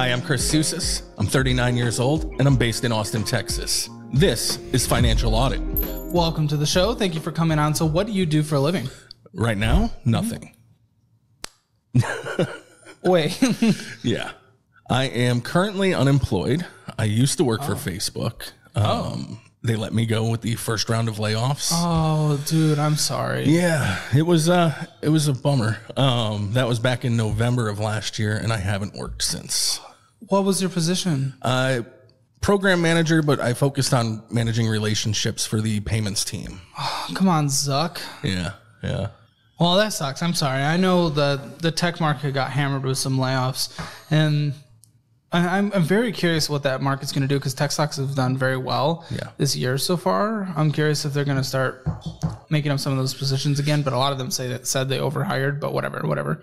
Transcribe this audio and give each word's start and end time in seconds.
Hi, 0.00 0.12
I'm 0.12 0.22
Chris 0.22 0.50
Sousis. 0.50 1.02
I'm 1.18 1.26
39 1.26 1.76
years 1.76 2.00
old 2.00 2.24
and 2.38 2.48
I'm 2.48 2.56
based 2.56 2.84
in 2.84 2.90
Austin, 2.90 3.22
Texas. 3.22 3.90
This 4.14 4.56
is 4.72 4.86
Financial 4.86 5.34
Audit. 5.34 5.60
Welcome 6.10 6.48
to 6.48 6.56
the 6.56 6.64
show. 6.64 6.94
Thank 6.94 7.14
you 7.14 7.20
for 7.20 7.30
coming 7.30 7.58
on. 7.58 7.74
So, 7.74 7.84
what 7.84 8.06
do 8.06 8.14
you 8.14 8.24
do 8.24 8.42
for 8.42 8.54
a 8.54 8.60
living? 8.60 8.88
Right 9.34 9.58
now, 9.58 9.92
nothing. 10.06 10.56
Wait, 13.04 13.38
Yeah. 14.02 14.30
I 14.88 15.04
am 15.04 15.42
currently 15.42 15.92
unemployed. 15.92 16.64
I 16.98 17.04
used 17.04 17.36
to 17.36 17.44
work 17.44 17.62
for 17.62 17.74
Facebook. 17.74 18.52
Um, 18.74 19.38
They 19.62 19.76
let 19.76 19.92
me 19.92 20.06
go 20.06 20.30
with 20.30 20.40
the 20.40 20.54
first 20.54 20.88
round 20.88 21.10
of 21.10 21.16
layoffs. 21.16 21.72
oh, 21.74 22.42
dude, 22.46 22.78
I'm 22.78 22.96
sorry. 22.96 23.44
Yeah, 23.44 24.00
it 24.16 24.22
was 24.22 24.48
uh 24.48 24.86
it 25.02 25.10
was 25.10 25.28
a 25.28 25.34
bummer. 25.34 25.76
Um 25.94 26.54
that 26.54 26.66
was 26.66 26.78
back 26.78 27.04
in 27.04 27.18
November 27.18 27.68
of 27.68 27.78
last 27.78 28.18
year 28.18 28.34
and 28.34 28.50
I 28.50 28.56
haven't 28.56 28.94
worked 28.94 29.22
since. 29.22 29.78
What 30.28 30.44
was 30.44 30.60
your 30.60 30.70
position? 30.70 31.34
Uh 31.42 31.82
program 32.40 32.80
manager, 32.80 33.20
but 33.22 33.38
I 33.38 33.52
focused 33.52 33.92
on 33.92 34.22
managing 34.30 34.66
relationships 34.66 35.44
for 35.44 35.60
the 35.60 35.80
payments 35.80 36.24
team. 36.24 36.60
Come 37.14 37.28
on, 37.28 37.46
Zuck. 37.48 38.00
Yeah, 38.22 38.52
yeah. 38.82 39.08
Well, 39.58 39.76
that 39.76 39.92
sucks. 39.92 40.22
I'm 40.22 40.32
sorry. 40.32 40.62
I 40.62 40.76
know 40.78 41.10
the 41.10 41.40
the 41.58 41.70
tech 41.70 42.00
market 42.00 42.32
got 42.32 42.50
hammered 42.50 42.84
with 42.84 42.96
some 42.96 43.18
layoffs, 43.18 43.78
and 44.10 44.54
I- 45.32 45.58
I'm 45.58 45.70
I'm 45.74 45.82
very 45.82 46.12
curious 46.12 46.48
what 46.48 46.62
that 46.62 46.80
market's 46.80 47.12
going 47.12 47.22
to 47.22 47.28
do 47.28 47.38
because 47.38 47.52
tech 47.52 47.70
stocks 47.72 47.98
have 47.98 48.14
done 48.14 48.38
very 48.38 48.56
well 48.56 49.04
Yeah. 49.10 49.28
this 49.36 49.54
year 49.54 49.76
so 49.76 49.96
far. 49.98 50.50
I'm 50.56 50.72
curious 50.72 51.04
if 51.04 51.12
they're 51.12 51.26
going 51.26 51.36
to 51.36 51.44
start 51.44 51.86
making 52.48 52.72
up 52.72 52.80
some 52.80 52.92
of 52.92 52.98
those 52.98 53.12
positions 53.14 53.58
again. 53.58 53.82
But 53.82 53.92
a 53.92 53.98
lot 53.98 54.12
of 54.12 54.18
them 54.18 54.30
say 54.30 54.48
that 54.48 54.66
said 54.66 54.88
they 54.88 54.98
overhired. 54.98 55.60
But 55.60 55.74
whatever, 55.74 56.00
whatever. 56.04 56.42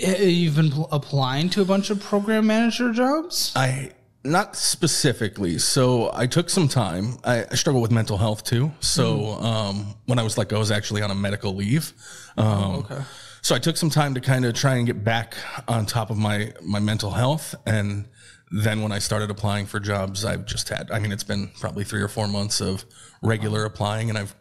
You've 0.00 0.56
been 0.56 0.70
pl- 0.70 0.88
applying 0.92 1.50
to 1.50 1.62
a 1.62 1.64
bunch 1.64 1.90
of 1.90 2.00
program 2.00 2.46
manager 2.46 2.92
jobs. 2.92 3.52
I 3.56 3.92
not 4.24 4.56
specifically. 4.56 5.58
So 5.58 6.10
I 6.12 6.26
took 6.26 6.50
some 6.50 6.68
time. 6.68 7.18
I, 7.24 7.46
I 7.50 7.54
struggle 7.54 7.80
with 7.80 7.92
mental 7.92 8.18
health 8.18 8.42
too. 8.44 8.72
So 8.80 9.32
um, 9.40 9.94
when 10.06 10.18
I 10.18 10.22
was 10.22 10.36
let 10.36 10.48
go, 10.48 10.56
I 10.56 10.58
was 10.58 10.70
actually 10.72 11.02
on 11.02 11.10
a 11.10 11.14
medical 11.14 11.54
leave. 11.54 11.92
Um, 12.36 12.84
Okay. 12.84 12.98
So 13.42 13.54
I 13.54 13.60
took 13.60 13.76
some 13.76 13.90
time 13.90 14.14
to 14.14 14.20
kind 14.20 14.44
of 14.44 14.54
try 14.54 14.74
and 14.74 14.84
get 14.88 15.04
back 15.04 15.36
on 15.68 15.86
top 15.86 16.10
of 16.10 16.18
my 16.18 16.52
my 16.64 16.80
mental 16.80 17.12
health, 17.12 17.54
and 17.64 18.08
then 18.50 18.82
when 18.82 18.90
I 18.90 18.98
started 18.98 19.30
applying 19.30 19.66
for 19.66 19.78
jobs, 19.78 20.24
I've 20.24 20.44
just 20.46 20.68
had. 20.68 20.90
I 20.90 20.98
mean, 20.98 21.12
it's 21.12 21.22
been 21.22 21.52
probably 21.60 21.84
three 21.84 22.02
or 22.02 22.08
four 22.08 22.26
months 22.26 22.60
of 22.60 22.84
regular 23.22 23.64
applying, 23.64 24.08
and 24.08 24.18
I've 24.18 24.34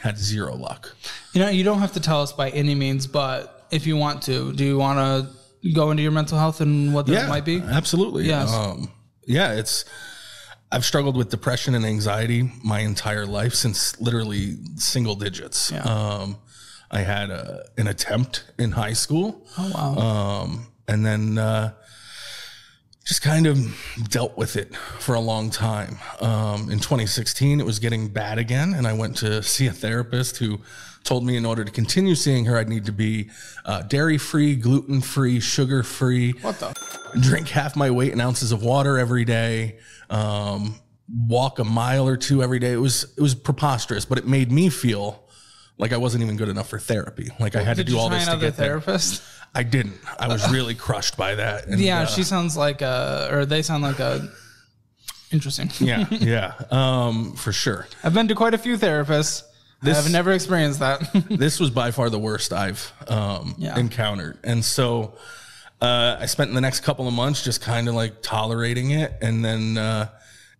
had 0.00 0.16
zero 0.16 0.54
luck. 0.54 0.94
You 1.32 1.40
know, 1.40 1.48
you 1.48 1.64
don't 1.64 1.80
have 1.80 1.92
to 1.94 2.00
tell 2.00 2.22
us 2.22 2.32
by 2.32 2.50
any 2.50 2.76
means, 2.76 3.08
but 3.08 3.61
if 3.72 3.86
you 3.86 3.96
want 3.96 4.22
to, 4.22 4.52
do 4.52 4.64
you 4.64 4.78
want 4.78 4.98
to 4.98 5.72
go 5.72 5.90
into 5.90 6.02
your 6.02 6.12
mental 6.12 6.38
health 6.38 6.60
and 6.60 6.94
what 6.94 7.06
that 7.06 7.28
might 7.28 7.44
be? 7.44 7.60
Absolutely. 7.60 8.24
Yes. 8.24 8.52
Um, 8.52 8.90
yeah, 9.26 9.54
it's 9.54 9.84
I've 10.70 10.84
struggled 10.84 11.16
with 11.16 11.30
depression 11.30 11.74
and 11.74 11.84
anxiety 11.84 12.50
my 12.64 12.80
entire 12.80 13.26
life 13.26 13.54
since 13.54 14.00
literally 14.00 14.56
single 14.76 15.14
digits. 15.14 15.70
Yeah. 15.70 15.82
Um, 15.82 16.38
I 16.90 17.00
had 17.00 17.30
a, 17.30 17.64
an 17.78 17.86
attempt 17.86 18.44
in 18.58 18.72
high 18.72 18.92
school. 18.92 19.46
Oh 19.58 19.72
wow. 19.74 19.96
Um, 19.96 20.66
and 20.88 21.06
then 21.06 21.38
uh, 21.38 21.72
just 23.04 23.22
kind 23.22 23.46
of 23.46 23.58
dealt 24.08 24.36
with 24.36 24.56
it 24.56 24.74
for 24.76 25.14
a 25.14 25.20
long 25.20 25.50
time. 25.50 25.98
Um, 26.20 26.70
in 26.70 26.78
2016, 26.78 27.60
it 27.60 27.66
was 27.66 27.78
getting 27.78 28.08
bad 28.08 28.38
again, 28.38 28.74
and 28.74 28.86
I 28.86 28.92
went 28.92 29.16
to 29.18 29.42
see 29.42 29.66
a 29.66 29.72
therapist 29.72 30.38
who 30.38 30.60
told 31.04 31.24
me 31.24 31.36
in 31.36 31.44
order 31.44 31.64
to 31.64 31.70
continue 31.70 32.14
seeing 32.14 32.44
her, 32.46 32.56
I'd 32.56 32.68
need 32.68 32.86
to 32.86 32.92
be 32.92 33.30
uh, 33.64 33.82
dairy 33.82 34.18
free, 34.18 34.54
gluten 34.56 35.00
free, 35.00 35.40
sugar 35.40 35.82
free, 35.82 36.32
what 36.42 36.58
the? 36.58 36.74
drink 37.20 37.48
half 37.48 37.76
my 37.76 37.90
weight 37.90 38.12
in 38.12 38.20
ounces 38.20 38.52
of 38.52 38.62
water 38.62 38.98
every 38.98 39.24
day, 39.24 39.78
um, 40.10 40.76
walk 41.28 41.58
a 41.58 41.64
mile 41.64 42.06
or 42.08 42.16
two 42.16 42.42
every 42.42 42.58
day. 42.58 42.72
It 42.72 42.76
was 42.78 43.12
it 43.16 43.20
was 43.20 43.34
preposterous, 43.34 44.04
but 44.04 44.18
it 44.18 44.26
made 44.26 44.50
me 44.52 44.68
feel 44.68 45.22
like 45.78 45.92
I 45.92 45.96
wasn't 45.96 46.22
even 46.22 46.36
good 46.36 46.48
enough 46.48 46.68
for 46.68 46.78
therapy. 46.78 47.30
Like 47.40 47.56
I 47.56 47.62
had 47.62 47.76
Did 47.76 47.86
to 47.86 47.92
do 47.92 47.98
all 47.98 48.08
this 48.08 48.26
to 48.26 48.36
get 48.36 48.56
there. 48.56 48.80
therapist? 48.80 49.22
I 49.54 49.62
didn't. 49.64 49.98
I 50.18 50.28
was 50.28 50.50
really 50.50 50.74
crushed 50.74 51.16
by 51.18 51.34
that. 51.34 51.66
And, 51.66 51.78
Yeah, 51.78 52.02
uh, 52.02 52.06
she 52.06 52.22
sounds 52.22 52.56
like 52.56 52.80
a, 52.80 53.28
or 53.30 53.44
they 53.44 53.62
sound 53.62 53.82
like 53.82 53.98
a. 53.98 54.26
Interesting. 55.30 55.70
yeah, 55.80 56.06
yeah, 56.10 56.52
um, 56.70 57.34
for 57.34 57.52
sure. 57.52 57.86
I've 58.04 58.14
been 58.14 58.28
to 58.28 58.34
quite 58.34 58.54
a 58.54 58.58
few 58.58 58.76
therapists. 58.76 59.42
This- 59.82 59.98
I've 59.98 60.10
never 60.12 60.32
experienced 60.32 60.80
that. 60.80 61.00
This 61.28 61.58
was 61.60 61.70
by 61.70 61.90
far 61.90 62.08
the 62.10 62.18
worst 62.18 62.52
I've 62.52 62.92
um, 63.08 63.54
Yeah. 63.58 63.78
encountered, 63.78 64.38
and 64.44 64.64
so 64.64 65.14
uh, 65.80 66.16
I 66.20 66.26
spent 66.26 66.54
the 66.54 66.60
next 66.60 66.80
couple 66.80 67.08
of 67.08 67.14
months 67.14 67.42
just 67.42 67.60
kind 67.60 67.88
of 67.88 67.94
like 67.94 68.22
tolerating 68.22 68.90
it, 68.92 69.14
and 69.20 69.44
then 69.44 69.76
uh, 69.78 70.08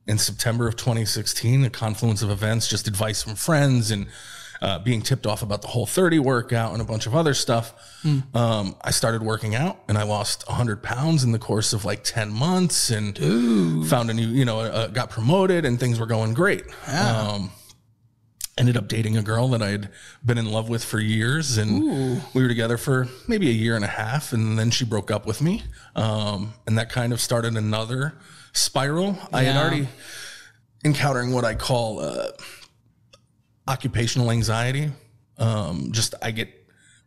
in 0.08 0.18
September 0.18 0.66
of 0.66 0.74
2016, 0.76 1.64
a 1.64 1.70
confluence 1.70 2.22
of 2.22 2.30
events, 2.30 2.66
just 2.68 2.88
advice 2.88 3.22
from 3.22 3.36
friends, 3.36 3.90
and 3.92 4.06
uh, 4.60 4.78
being 4.80 5.02
tipped 5.02 5.26
off 5.26 5.42
about 5.42 5.60
the 5.62 5.68
whole 5.68 5.86
30 5.86 6.18
workout 6.20 6.72
and 6.72 6.80
a 6.80 6.84
bunch 6.84 7.06
of 7.06 7.14
other 7.16 7.34
stuff. 7.34 7.72
Um, 8.34 8.74
I 8.80 8.90
started 8.92 9.22
working 9.22 9.54
out, 9.54 9.78
and 9.88 9.96
I 9.98 10.02
lost 10.04 10.46
100 10.48 10.82
pounds 10.82 11.22
in 11.24 11.30
the 11.32 11.38
course 11.38 11.72
of 11.72 11.84
like 11.84 12.02
10 12.04 12.32
months, 12.32 12.90
and 12.90 13.16
found 13.88 14.10
a 14.10 14.14
new, 14.14 14.26
you 14.26 14.44
know, 14.44 14.60
uh, 14.60 14.88
got 14.88 15.10
promoted, 15.10 15.64
and 15.64 15.78
things 15.78 15.98
were 16.00 16.06
going 16.06 16.32
great. 16.34 16.64
Um, 16.88 17.50
ended 18.58 18.76
up 18.76 18.86
dating 18.88 19.16
a 19.16 19.22
girl 19.22 19.48
that 19.48 19.62
I'd 19.62 19.88
been 20.24 20.38
in 20.38 20.50
love 20.50 20.68
with 20.68 20.84
for 20.84 21.00
years, 21.00 21.56
and 21.56 22.20
we 22.34 22.42
were 22.42 22.48
together 22.48 22.76
for 22.76 23.08
maybe 23.26 23.48
a 23.48 23.52
year 23.52 23.76
and 23.76 23.84
a 23.84 23.88
half, 23.88 24.32
and 24.32 24.58
then 24.58 24.70
she 24.70 24.84
broke 24.84 25.10
up 25.10 25.26
with 25.26 25.40
me, 25.40 25.62
um, 25.96 26.52
and 26.66 26.76
that 26.78 26.90
kind 26.90 27.12
of 27.12 27.20
started 27.20 27.56
another 27.56 28.14
spiral. 28.52 29.18
I 29.32 29.44
had 29.44 29.56
already 29.56 29.88
encountering 30.84 31.32
what 31.32 31.44
I 31.44 31.54
call 31.54 32.00
uh, 32.00 32.32
occupational 33.66 34.30
anxiety. 34.30 34.90
Um, 35.38 35.92
just 35.92 36.14
I 36.20 36.30
get 36.30 36.48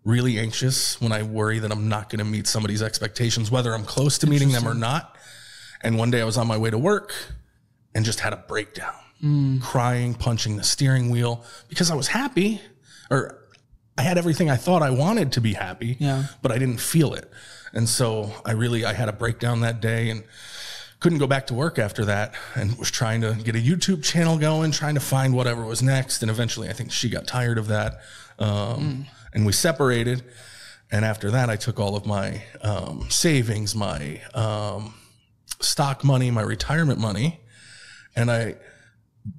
really 0.03 0.39
anxious 0.39 0.99
when 1.01 1.11
I 1.11 1.23
worry 1.23 1.59
that 1.59 1.71
I'm 1.71 1.89
not 1.89 2.09
going 2.09 2.19
to 2.19 2.25
meet 2.25 2.47
somebody's 2.47 2.81
expectations, 2.81 3.51
whether 3.51 3.73
I'm 3.73 3.83
close 3.85 4.17
to 4.19 4.27
meeting 4.27 4.51
them 4.51 4.67
or 4.67 4.73
not. 4.73 5.15
And 5.81 5.97
one 5.97 6.11
day 6.11 6.21
I 6.21 6.25
was 6.25 6.37
on 6.37 6.47
my 6.47 6.57
way 6.57 6.69
to 6.69 6.77
work 6.77 7.13
and 7.93 8.05
just 8.05 8.19
had 8.19 8.33
a 8.33 8.37
breakdown, 8.37 8.93
crying, 9.61 10.13
punching 10.13 10.57
the 10.57 10.63
steering 10.63 11.09
wheel 11.09 11.43
because 11.67 11.89
I 11.89 11.95
was 11.95 12.07
happy 12.07 12.61
or 13.09 13.39
I 13.97 14.01
had 14.03 14.17
everything 14.17 14.49
I 14.49 14.55
thought 14.57 14.81
I 14.83 14.89
wanted 14.91 15.31
to 15.33 15.41
be 15.41 15.53
happy, 15.53 15.97
Yeah. 15.99 16.25
but 16.41 16.51
I 16.51 16.57
didn't 16.59 16.79
feel 16.79 17.13
it. 17.13 17.31
And 17.73 17.87
so 17.89 18.31
I 18.45 18.51
really, 18.51 18.85
I 18.85 18.93
had 18.93 19.09
a 19.09 19.13
breakdown 19.13 19.61
that 19.61 19.81
day 19.81 20.09
and 20.09 20.23
couldn't 20.99 21.17
go 21.19 21.27
back 21.27 21.47
to 21.47 21.53
work 21.53 21.79
after 21.79 22.05
that 22.05 22.33
and 22.55 22.77
was 22.77 22.91
trying 22.91 23.21
to 23.21 23.33
get 23.33 23.55
a 23.55 23.59
YouTube 23.59 24.03
channel 24.03 24.37
going, 24.37 24.71
trying 24.71 24.95
to 24.95 25.01
find 25.01 25.33
whatever 25.33 25.63
was 25.65 25.81
next. 25.81 26.21
And 26.21 26.29
eventually 26.29 26.69
I 26.69 26.73
think 26.73 26.91
she 26.91 27.09
got 27.09 27.25
tired 27.27 27.57
of 27.57 27.67
that. 27.67 28.01
Um, 28.37 29.05
and 29.33 29.45
we 29.45 29.51
separated. 29.53 30.23
And 30.91 31.03
after 31.03 31.31
that, 31.31 31.49
I 31.49 31.55
took 31.55 31.79
all 31.79 31.95
of 31.95 32.05
my 32.05 32.43
um, 32.61 33.07
savings, 33.09 33.75
my 33.75 34.21
um, 34.33 34.93
stock 35.59 36.03
money, 36.03 36.31
my 36.31 36.41
retirement 36.43 36.99
money, 36.99 37.39
and 38.15 38.29
I, 38.31 38.55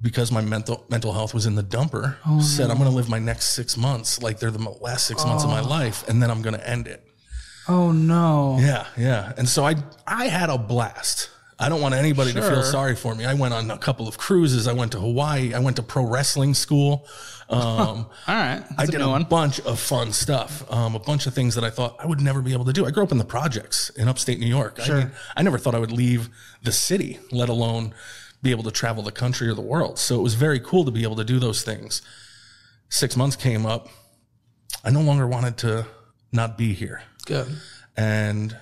because 0.01 0.31
my 0.31 0.41
mental 0.41 0.85
mental 0.89 1.13
health 1.13 1.33
was 1.33 1.45
in 1.45 1.55
the 1.55 1.63
dumper, 1.63 2.15
said 2.41 2.69
I'm 2.69 2.77
going 2.77 2.89
to 2.89 2.95
live 2.95 3.09
my 3.09 3.19
next 3.19 3.49
six 3.49 3.77
months 3.77 4.21
like 4.21 4.39
they're 4.39 4.51
the 4.51 4.69
last 4.81 5.07
six 5.07 5.25
months 5.25 5.43
of 5.43 5.49
my 5.49 5.61
life, 5.61 6.07
and 6.07 6.21
then 6.21 6.29
I'm 6.29 6.41
going 6.41 6.55
to 6.55 6.69
end 6.69 6.87
it. 6.87 7.03
oh 7.67 7.91
no. 7.91 8.57
Yeah, 8.59 8.85
yeah. 8.97 9.33
And 9.37 9.47
so 9.47 9.65
I 9.65 9.75
I 10.05 10.27
had 10.27 10.49
a 10.49 10.57
blast. 10.57 11.29
I 11.59 11.69
don't 11.69 11.81
want 11.81 11.95
anybody 11.95 12.33
to 12.33 12.41
feel 12.41 12.61
sorry 12.61 12.95
for 12.95 13.15
me. 13.15 13.25
I 13.25 13.33
went 13.33 13.53
on 13.53 13.71
a 13.71 13.79
couple 13.79 14.07
of 14.07 14.15
cruises. 14.17 14.67
I 14.67 14.73
went 14.73 14.91
to 14.91 14.99
Hawaii. 14.99 15.55
I 15.55 15.59
went 15.59 15.77
to 15.77 15.83
pro 15.83 16.03
wrestling 16.05 16.53
school. 16.53 17.07
Um, 17.49 17.59
All 17.59 18.09
right. 18.27 18.61
I 18.61 18.75
That's 18.77 18.89
a 18.89 18.91
did 18.91 19.01
a 19.01 19.19
bunch 19.23 19.59
of 19.61 19.79
fun 19.79 20.13
stuff, 20.13 20.71
um, 20.71 20.93
a 20.93 20.99
bunch 20.99 21.25
of 21.25 21.33
things 21.33 21.55
that 21.55 21.63
I 21.63 21.71
thought 21.71 21.95
I 21.97 22.05
would 22.05 22.21
never 22.21 22.43
be 22.43 22.53
able 22.53 22.65
to 22.65 22.73
do. 22.73 22.85
I 22.85 22.91
grew 22.91 23.01
up 23.01 23.11
in 23.11 23.17
the 23.17 23.25
projects 23.25 23.89
in 23.91 24.07
upstate 24.07 24.39
New 24.39 24.45
York. 24.45 24.77
I, 24.83 24.89
mean, 24.89 25.11
I 25.35 25.41
never 25.41 25.57
thought 25.57 25.73
I 25.73 25.79
would 25.79 25.91
leave 25.91 26.29
the 26.61 26.71
city, 26.71 27.17
let 27.31 27.49
alone 27.49 27.95
be 28.41 28.51
able 28.51 28.63
to 28.63 28.71
travel 28.71 29.03
the 29.03 29.11
country 29.11 29.47
or 29.47 29.53
the 29.53 29.61
world. 29.61 29.97
So 29.99 30.19
it 30.19 30.23
was 30.23 30.35
very 30.35 30.59
cool 30.59 30.85
to 30.85 30.91
be 30.91 31.03
able 31.03 31.15
to 31.15 31.23
do 31.23 31.39
those 31.39 31.63
things. 31.63 32.01
Six 32.89 33.17
months 33.17 33.35
came 33.35 33.65
up. 33.65 33.89
I 34.83 34.91
no 34.91 35.01
longer 35.01 35.27
wanted 35.27 35.57
to 35.57 35.87
not 36.31 36.57
be 36.57 36.73
here 36.73 37.01
Good. 37.25 37.47
and 37.95 38.55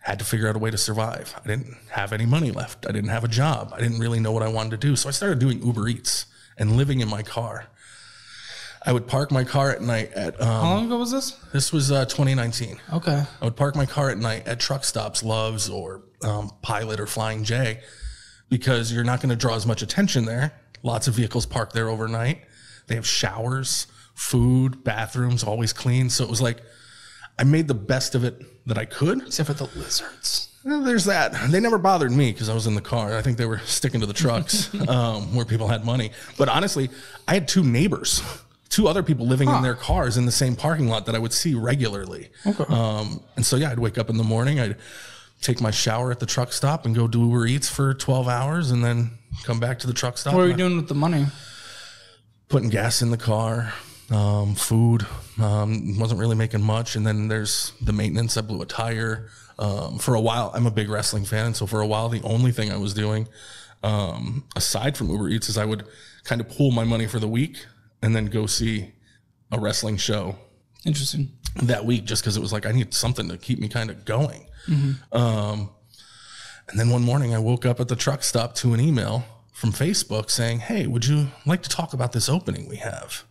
had 0.00 0.18
to 0.18 0.24
figure 0.24 0.48
out 0.48 0.56
a 0.56 0.58
way 0.58 0.70
to 0.70 0.76
survive. 0.76 1.34
I 1.42 1.46
didn't 1.46 1.74
have 1.90 2.12
any 2.12 2.26
money 2.26 2.50
left. 2.50 2.86
I 2.86 2.92
didn't 2.92 3.08
have 3.10 3.24
a 3.24 3.28
job. 3.28 3.72
I 3.74 3.80
didn't 3.80 4.00
really 4.00 4.20
know 4.20 4.32
what 4.32 4.42
I 4.42 4.48
wanted 4.48 4.72
to 4.72 4.76
do. 4.76 4.96
So 4.96 5.08
I 5.08 5.12
started 5.12 5.38
doing 5.38 5.64
Uber 5.64 5.88
Eats 5.88 6.26
and 6.58 6.76
living 6.76 7.00
in 7.00 7.08
my 7.08 7.22
car. 7.22 7.66
I 8.86 8.92
would 8.92 9.06
park 9.06 9.30
my 9.30 9.44
car 9.44 9.70
at 9.70 9.80
night 9.80 10.12
at, 10.12 10.38
um, 10.40 10.46
How 10.46 10.62
long 10.74 10.86
ago 10.86 10.98
was 10.98 11.10
this? 11.10 11.30
this 11.52 11.72
was 11.72 11.90
uh, 11.90 12.04
2019. 12.04 12.78
Okay. 12.92 13.22
I 13.40 13.44
would 13.44 13.56
park 13.56 13.76
my 13.76 13.86
car 13.86 14.10
at 14.10 14.18
night 14.18 14.46
at 14.46 14.60
truck 14.60 14.84
stops, 14.84 15.22
Loves, 15.22 15.70
or 15.70 16.02
um, 16.22 16.50
Pilot 16.62 17.00
or 17.00 17.06
Flying 17.06 17.44
J, 17.44 17.80
because 18.50 18.92
you're 18.92 19.04
not 19.04 19.20
going 19.20 19.30
to 19.30 19.36
draw 19.36 19.54
as 19.54 19.66
much 19.66 19.80
attention 19.82 20.26
there. 20.26 20.52
Lots 20.82 21.08
of 21.08 21.14
vehicles 21.14 21.46
park 21.46 21.72
there 21.72 21.88
overnight. 21.88 22.42
They 22.86 22.94
have 22.94 23.06
showers, 23.06 23.86
food, 24.14 24.84
bathrooms, 24.84 25.42
always 25.42 25.72
clean. 25.72 26.10
So 26.10 26.24
it 26.24 26.30
was 26.30 26.42
like 26.42 26.60
I 27.38 27.44
made 27.44 27.68
the 27.68 27.74
best 27.74 28.14
of 28.14 28.22
it 28.22 28.42
that 28.66 28.76
I 28.76 28.84
could. 28.84 29.22
Except 29.26 29.46
for 29.46 29.54
the 29.54 29.64
lizards. 29.78 30.50
There's 30.62 31.04
that. 31.06 31.34
They 31.50 31.60
never 31.60 31.76
bothered 31.78 32.10
me 32.12 32.32
because 32.32 32.48
I 32.48 32.54
was 32.54 32.66
in 32.66 32.74
the 32.74 32.80
car. 32.80 33.16
I 33.16 33.22
think 33.22 33.36
they 33.36 33.44
were 33.44 33.58
sticking 33.60 34.00
to 34.00 34.06
the 34.06 34.14
trucks 34.14 34.72
um, 34.88 35.34
where 35.34 35.44
people 35.44 35.68
had 35.68 35.84
money. 35.84 36.10
But 36.38 36.48
honestly, 36.48 36.88
I 37.28 37.34
had 37.34 37.48
two 37.48 37.62
neighbors, 37.62 38.22
two 38.68 38.88
other 38.88 39.02
people 39.02 39.26
living 39.26 39.48
in 39.48 39.62
their 39.62 39.74
cars 39.74 40.16
in 40.16 40.26
the 40.26 40.32
same 40.32 40.56
parking 40.56 40.88
lot 40.88 41.06
that 41.06 41.14
I 41.14 41.18
would 41.18 41.32
see 41.32 41.54
regularly. 41.54 42.30
Okay. 42.46 42.64
Um, 42.68 43.22
and 43.36 43.46
so, 43.46 43.56
yeah, 43.56 43.70
I'd 43.70 43.78
wake 43.78 43.98
up 43.98 44.10
in 44.10 44.16
the 44.16 44.24
morning, 44.24 44.58
I'd 44.58 44.76
take 45.40 45.60
my 45.60 45.70
shower 45.70 46.10
at 46.10 46.20
the 46.20 46.26
truck 46.26 46.52
stop 46.52 46.86
and 46.86 46.94
go 46.94 47.06
do 47.06 47.20
Uber 47.20 47.46
Eats 47.46 47.68
for 47.68 47.94
12 47.94 48.28
hours 48.28 48.70
and 48.70 48.82
then 48.82 49.12
come 49.44 49.60
back 49.60 49.78
to 49.80 49.86
the 49.86 49.92
truck 49.92 50.18
stop. 50.18 50.34
What 50.34 50.44
are 50.44 50.48
you 50.48 50.54
doing 50.54 50.76
with 50.76 50.88
the 50.88 50.94
money? 50.94 51.26
putting 52.48 52.68
gas 52.68 53.02
in 53.02 53.10
the 53.10 53.16
car, 53.16 53.72
um, 54.10 54.54
food. 54.54 55.06
Um, 55.40 55.98
wasn't 55.98 56.20
really 56.20 56.36
making 56.36 56.62
much, 56.62 56.94
and 56.94 57.06
then 57.06 57.28
there's 57.28 57.72
the 57.80 57.92
maintenance. 57.92 58.36
I 58.36 58.42
blew 58.42 58.62
a 58.62 58.66
tire. 58.66 59.28
Um, 59.58 59.98
for 59.98 60.14
a 60.14 60.20
while, 60.20 60.50
I'm 60.54 60.66
a 60.66 60.70
big 60.70 60.88
wrestling 60.88 61.24
fan, 61.24 61.46
and 61.46 61.56
so 61.56 61.66
for 61.66 61.80
a 61.80 61.86
while, 61.86 62.08
the 62.08 62.22
only 62.22 62.52
thing 62.52 62.72
I 62.72 62.76
was 62.76 62.94
doing, 62.94 63.28
um, 63.82 64.44
aside 64.56 64.96
from 64.96 65.10
Uber 65.10 65.28
Eats, 65.30 65.48
is 65.48 65.58
I 65.58 65.64
would 65.64 65.84
kind 66.24 66.40
of 66.40 66.48
pool 66.48 66.70
my 66.70 66.84
money 66.84 67.06
for 67.06 67.18
the 67.18 67.28
week 67.28 67.66
and 68.04 68.14
then 68.14 68.26
go 68.26 68.46
see 68.46 68.92
a 69.50 69.58
wrestling 69.58 69.96
show 69.96 70.36
Interesting. 70.84 71.30
that 71.62 71.84
week, 71.84 72.04
just 72.04 72.22
because 72.22 72.36
it 72.36 72.40
was 72.40 72.52
like 72.52 72.66
I 72.66 72.72
need 72.72 72.92
something 72.94 73.28
to 73.28 73.36
keep 73.38 73.58
me 73.58 73.68
kind 73.68 73.90
of 73.90 74.04
going. 74.04 74.46
Um, 75.12 75.70
and 76.68 76.78
then 76.80 76.88
one 76.90 77.02
morning, 77.02 77.34
I 77.34 77.38
woke 77.38 77.66
up 77.66 77.80
at 77.80 77.88
the 77.88 77.96
truck 77.96 78.22
stop 78.22 78.54
to 78.56 78.74
an 78.74 78.80
email 78.80 79.24
from 79.52 79.70
Facebook 79.72 80.30
saying, 80.30 80.60
"Hey, 80.60 80.86
would 80.86 81.04
you 81.06 81.28
like 81.46 81.62
to 81.62 81.68
talk 81.68 81.92
about 81.92 82.12
this 82.12 82.28
opening 82.28 82.68
we 82.68 82.76
have?" 82.76 83.24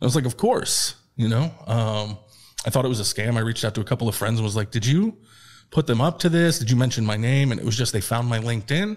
I 0.00 0.04
was 0.04 0.14
like, 0.16 0.24
"Of 0.24 0.36
course." 0.36 0.94
You 1.16 1.28
know, 1.28 1.44
um, 1.66 2.18
I 2.66 2.70
thought 2.70 2.84
it 2.84 2.88
was 2.88 3.00
a 3.00 3.04
scam. 3.14 3.36
I 3.36 3.40
reached 3.40 3.64
out 3.64 3.74
to 3.74 3.80
a 3.80 3.84
couple 3.84 4.08
of 4.08 4.14
friends 4.14 4.38
and 4.38 4.44
was 4.44 4.56
like, 4.56 4.70
"Did 4.70 4.84
you 4.86 5.16
put 5.70 5.86
them 5.86 6.00
up 6.00 6.18
to 6.20 6.28
this? 6.28 6.58
Did 6.58 6.70
you 6.70 6.76
mention 6.76 7.04
my 7.06 7.16
name?" 7.16 7.52
And 7.52 7.60
it 7.60 7.64
was 7.66 7.76
just 7.76 7.92
they 7.92 8.00
found 8.00 8.28
my 8.28 8.38
LinkedIn, 8.38 8.96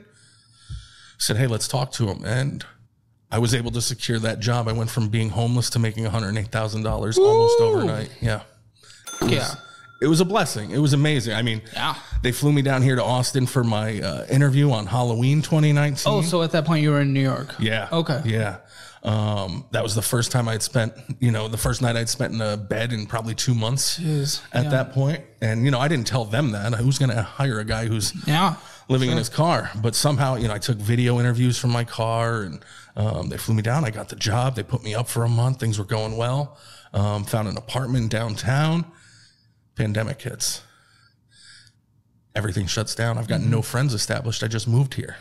said, 1.18 1.38
"Hey, 1.38 1.48
let's 1.48 1.68
talk 1.68 1.92
to 1.94 2.06
them." 2.06 2.24
And 2.26 2.66
I 3.36 3.38
was 3.38 3.54
able 3.54 3.72
to 3.72 3.82
secure 3.82 4.18
that 4.20 4.40
job. 4.40 4.70
I 4.70 4.72
went 4.72 4.90
from 4.90 5.10
being 5.10 5.30
homeless 5.30 5.70
to 5.72 5.80
making 5.80 6.04
one 6.04 6.14
hundred 6.14 6.38
eight 6.38 6.52
thousand 6.54 6.84
dollars 6.84 7.18
almost 7.18 7.60
overnight. 7.60 8.10
Yeah, 8.22 8.42
Yeah. 9.22 9.56
it 10.02 10.08
was 10.08 10.22
a 10.22 10.26
blessing. 10.26 10.72
It 10.72 10.78
was 10.80 10.94
amazing. 10.94 11.34
I 11.36 11.42
mean, 11.42 11.62
Yeah. 11.74 11.96
they 12.24 12.32
flew 12.32 12.54
me 12.54 12.62
down 12.62 12.82
here 12.82 12.96
to 12.96 13.04
Austin 13.04 13.46
for 13.46 13.64
my 13.66 14.00
uh, 14.00 14.26
interview 14.30 14.72
on 14.72 14.86
Halloween 14.86 15.42
2019. 15.42 16.04
Oh, 16.14 16.22
so 16.22 16.44
at 16.44 16.52
that 16.52 16.64
point 16.64 16.82
you 16.82 16.92
were 16.92 17.02
in 17.02 17.12
New 17.12 17.22
York. 17.34 17.54
yeah. 17.60 17.90
Okay. 17.92 18.22
Yeah. 18.24 18.58
Um, 19.04 19.66
that 19.72 19.84
was 19.84 19.94
the 19.96 20.02
first 20.02 20.32
time 20.32 20.48
I'd 20.48 20.64
spent, 20.64 20.94
you 21.20 21.32
know, 21.32 21.48
the 21.48 21.58
first 21.58 21.82
night 21.82 21.96
I'd 21.96 22.10
spent 22.10 22.34
in 22.34 22.42
a 22.42 22.58
bed 22.58 22.92
in 22.94 23.06
probably 23.06 23.36
two 23.36 23.54
months 23.54 24.00
Jeez. 24.00 24.42
at 24.52 24.72
that 24.72 24.94
point. 24.94 25.24
And, 25.42 25.64
you 25.66 25.70
know, 25.72 25.80
I 25.80 25.88
didn't 25.88 26.08
tell 26.08 26.26
them 26.26 26.54
that. 26.54 26.74
Who's 26.74 26.98
going 26.98 27.12
to 27.12 27.22
hire 27.22 27.60
a 27.60 27.66
guy 27.66 27.86
who's 27.86 28.14
Yeah. 28.26 28.56
Living 28.88 29.12
in 29.12 29.18
his 29.18 29.30
car? 29.30 29.72
But 29.76 29.96
somehow, 29.96 30.36
you 30.36 30.48
know, 30.48 30.54
I 30.54 30.60
took 30.60 30.78
video 30.78 31.20
interviews 31.20 31.58
from 31.58 31.72
my 31.72 31.84
car 31.84 32.42
and 32.44 32.64
um, 32.96 33.30
they 33.30 33.38
flew 33.38 33.56
me 33.56 33.62
down. 33.62 33.86
I 33.86 33.92
got 33.92 34.10
the 34.10 34.16
job. 34.16 34.56
They 34.56 34.64
put 34.64 34.84
me 34.84 34.96
up 34.96 35.08
for 35.08 35.24
a 35.24 35.30
month. 35.30 35.60
Things 35.60 35.78
were 35.80 35.86
going 35.86 36.18
well. 36.18 36.58
Um, 36.94 37.26
found 37.26 37.48
an 37.48 37.58
apartment 37.58 38.10
downtown. 38.12 38.86
Pandemic 39.76 40.22
hits. 40.22 40.62
Everything 42.36 42.68
shuts 42.68 42.96
down. 42.96 43.18
I've 43.18 43.28
got 43.28 43.42
no 43.42 43.62
friends 43.62 43.94
established. 43.94 44.44
I 44.44 44.48
just 44.48 44.68
moved 44.68 44.94
here. 44.94 45.18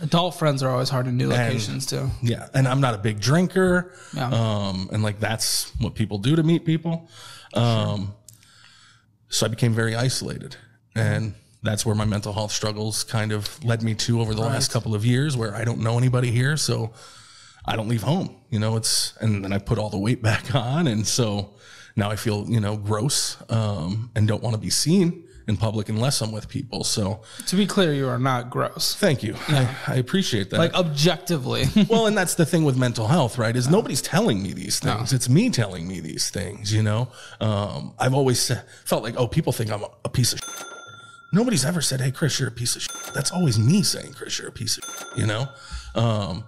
Adult 0.00 0.34
friends 0.34 0.62
are 0.62 0.70
always 0.70 0.88
hard 0.88 1.06
in 1.06 1.16
new 1.16 1.28
locations 1.28 1.86
too. 1.86 2.08
Yeah, 2.22 2.48
and 2.54 2.66
I'm 2.66 2.80
not 2.80 2.94
a 2.94 2.98
big 2.98 3.20
drinker. 3.20 3.92
Yeah. 4.16 4.28
Um, 4.28 4.88
and 4.92 5.02
like 5.02 5.20
that's 5.20 5.70
what 5.80 5.94
people 5.94 6.18
do 6.18 6.34
to 6.34 6.42
meet 6.42 6.64
people. 6.64 7.08
Um, 7.52 8.14
so 9.28 9.46
I 9.46 9.48
became 9.48 9.74
very 9.74 9.94
isolated, 9.94 10.56
and 10.94 11.34
that's 11.62 11.86
where 11.86 11.94
my 11.94 12.04
mental 12.04 12.32
health 12.32 12.52
struggles 12.52 13.04
kind 13.04 13.32
of 13.32 13.62
led 13.64 13.82
me 13.82 13.94
to 13.94 14.20
over 14.20 14.34
the 14.34 14.40
last 14.40 14.72
couple 14.72 14.94
of 14.94 15.04
years, 15.04 15.36
where 15.36 15.54
I 15.54 15.64
don't 15.64 15.80
know 15.80 15.96
anybody 15.96 16.30
here, 16.30 16.56
so 16.56 16.92
I 17.64 17.76
don't 17.76 17.88
leave 17.88 18.02
home. 18.02 18.36
You 18.50 18.58
know, 18.58 18.76
it's 18.76 19.14
and 19.20 19.44
then 19.44 19.52
I 19.52 19.58
put 19.58 19.78
all 19.78 19.90
the 19.90 19.98
weight 19.98 20.22
back 20.30 20.54
on, 20.54 20.86
and 20.86 21.06
so 21.06 21.54
now 21.96 22.10
I 22.10 22.16
feel 22.16 22.46
you 22.48 22.60
know 22.60 22.76
gross 22.76 23.36
um, 23.50 24.10
and 24.14 24.26
don't 24.26 24.42
want 24.42 24.54
to 24.54 24.60
be 24.60 24.70
seen 24.70 25.24
in 25.48 25.56
public 25.56 25.88
unless 25.88 26.20
I'm 26.20 26.32
with 26.32 26.48
people. 26.48 26.84
So 26.84 27.22
To 27.46 27.56
be 27.56 27.66
clear, 27.66 27.92
you 27.92 28.08
are 28.08 28.18
not 28.18 28.48
gross. 28.50 28.94
thank 28.94 29.22
you. 29.22 29.34
I, 29.48 29.68
I 29.88 29.94
appreciate 29.96 30.50
that. 30.50 30.58
Like 30.58 30.74
objectively. 30.74 31.64
well, 31.88 32.06
and 32.06 32.16
that's 32.16 32.36
the 32.36 32.46
thing 32.46 32.64
with 32.64 32.76
mental 32.76 33.08
health, 33.08 33.38
right? 33.38 33.54
Is 33.54 33.68
nobody's 33.68 34.02
telling 34.02 34.40
me 34.42 34.52
these 34.52 34.78
things. 34.78 35.12
It's 35.12 35.28
me 35.28 35.50
telling 35.50 35.88
me 35.88 35.98
these 36.00 36.30
things, 36.30 36.72
you 36.72 36.82
know? 36.84 37.08
Um, 37.40 37.92
I've 37.98 38.14
always 38.14 38.52
felt 38.84 39.02
like, 39.02 39.14
oh, 39.16 39.26
people 39.26 39.52
think 39.52 39.72
I'm 39.72 39.82
a, 39.82 39.88
a 40.04 40.08
piece 40.08 40.32
of 40.32 40.38
shit. 40.38 40.66
Nobody's 41.32 41.64
ever 41.64 41.80
said, 41.80 42.00
hey, 42.00 42.10
Chris, 42.10 42.38
you're 42.38 42.48
a 42.48 42.52
piece 42.52 42.76
of 42.76 42.82
shit. 42.82 42.92
That's 43.14 43.32
always 43.32 43.58
me 43.58 43.82
saying, 43.82 44.12
Chris, 44.12 44.38
you're 44.38 44.48
a 44.48 44.52
piece 44.52 44.78
of 44.78 44.84
shit, 44.84 45.06
you 45.18 45.26
know? 45.26 45.48
Um, 45.94 46.44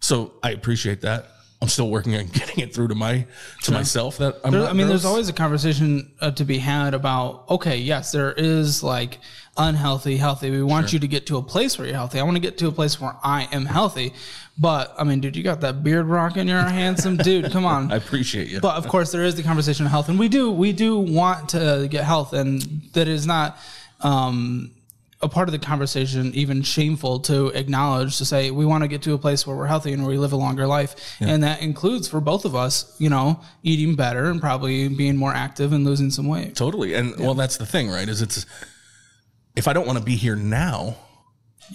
so 0.00 0.34
I 0.42 0.50
appreciate 0.50 1.00
that. 1.02 1.28
I'm 1.62 1.68
still 1.68 1.88
working 1.88 2.14
on 2.14 2.26
getting 2.32 2.62
it 2.62 2.74
through 2.74 2.88
to 2.88 2.94
my 2.94 3.26
to 3.62 3.72
myself 3.72 4.18
that 4.18 4.36
I'm 4.44 4.52
There- 4.52 4.66
I 4.66 4.74
mean, 4.74 4.88
there's 4.88 5.06
always 5.06 5.30
a 5.30 5.32
conversation 5.32 6.12
uh, 6.20 6.30
to 6.32 6.44
be 6.44 6.58
had 6.58 6.92
about, 6.92 7.44
okay, 7.48 7.78
yes, 7.78 8.12
there 8.12 8.32
is 8.34 8.82
like 8.82 9.18
unhealthy, 9.56 10.18
healthy. 10.18 10.50
We 10.50 10.62
want 10.62 10.92
you 10.92 10.98
to 10.98 11.08
get 11.08 11.26
to 11.28 11.38
a 11.38 11.42
place 11.42 11.78
where 11.78 11.86
you're 11.86 11.96
healthy. 11.96 12.20
I 12.20 12.24
want 12.24 12.36
to 12.36 12.42
get 12.42 12.58
to 12.58 12.68
a 12.68 12.72
place 12.72 13.00
where 13.00 13.16
I 13.24 13.48
am 13.52 13.64
healthy. 13.64 14.12
But 14.58 14.94
I 14.98 15.04
mean, 15.04 15.20
dude, 15.20 15.34
you 15.34 15.42
got 15.42 15.62
that 15.62 15.82
beard 15.82 16.04
rocking. 16.06 16.46
You're 16.46 16.58
a 16.58 16.70
handsome 16.84 17.16
dude. 17.16 17.50
Come 17.50 17.64
on. 17.64 17.90
I 17.90 17.96
appreciate 17.96 18.48
you. 18.48 18.60
but 18.60 18.76
of 18.76 18.86
course 18.86 19.10
there 19.10 19.24
is 19.24 19.34
the 19.34 19.42
conversation 19.42 19.86
of 19.86 19.90
health 19.92 20.10
and 20.10 20.18
we 20.18 20.28
do 20.28 20.50
we 20.50 20.72
do 20.74 20.98
want 20.98 21.48
to 21.50 21.88
get 21.90 22.04
health 22.04 22.34
and 22.34 22.60
that 22.92 23.08
is 23.08 23.26
not 23.26 23.56
um 24.00 24.70
a 25.22 25.28
part 25.28 25.48
of 25.48 25.52
the 25.52 25.58
conversation 25.58 26.30
even 26.34 26.60
shameful 26.60 27.20
to 27.20 27.46
acknowledge 27.48 28.18
to 28.18 28.24
say 28.26 28.50
we 28.50 28.66
want 28.66 28.82
to 28.84 28.88
get 28.88 29.00
to 29.00 29.14
a 29.14 29.18
place 29.18 29.46
where 29.46 29.56
we're 29.56 29.66
healthy 29.66 29.94
and 29.94 30.02
where 30.02 30.10
we 30.10 30.18
live 30.18 30.32
a 30.32 30.36
longer 30.36 30.66
life 30.66 30.94
and 31.20 31.42
that 31.42 31.62
includes 31.62 32.06
for 32.06 32.20
both 32.20 32.44
of 32.44 32.54
us 32.54 32.94
you 33.00 33.08
know 33.08 33.40
eating 33.62 33.94
better 33.96 34.26
and 34.26 34.42
probably 34.42 34.88
being 34.88 35.16
more 35.16 35.32
active 35.32 35.72
and 35.72 35.84
losing 35.86 36.10
some 36.10 36.28
weight 36.28 36.54
Totally. 36.54 36.92
And 36.94 37.18
well, 37.18 37.34
that's 37.34 37.56
the 37.56 37.64
thing, 37.66 37.88
right? 37.88 38.06
Is 38.08 38.20
it's 38.20 38.44
if 39.56 39.66
I 39.68 39.72
don't 39.72 39.86
want 39.86 39.98
to 39.98 40.04
be 40.04 40.16
here 40.16 40.36
now, 40.36 40.96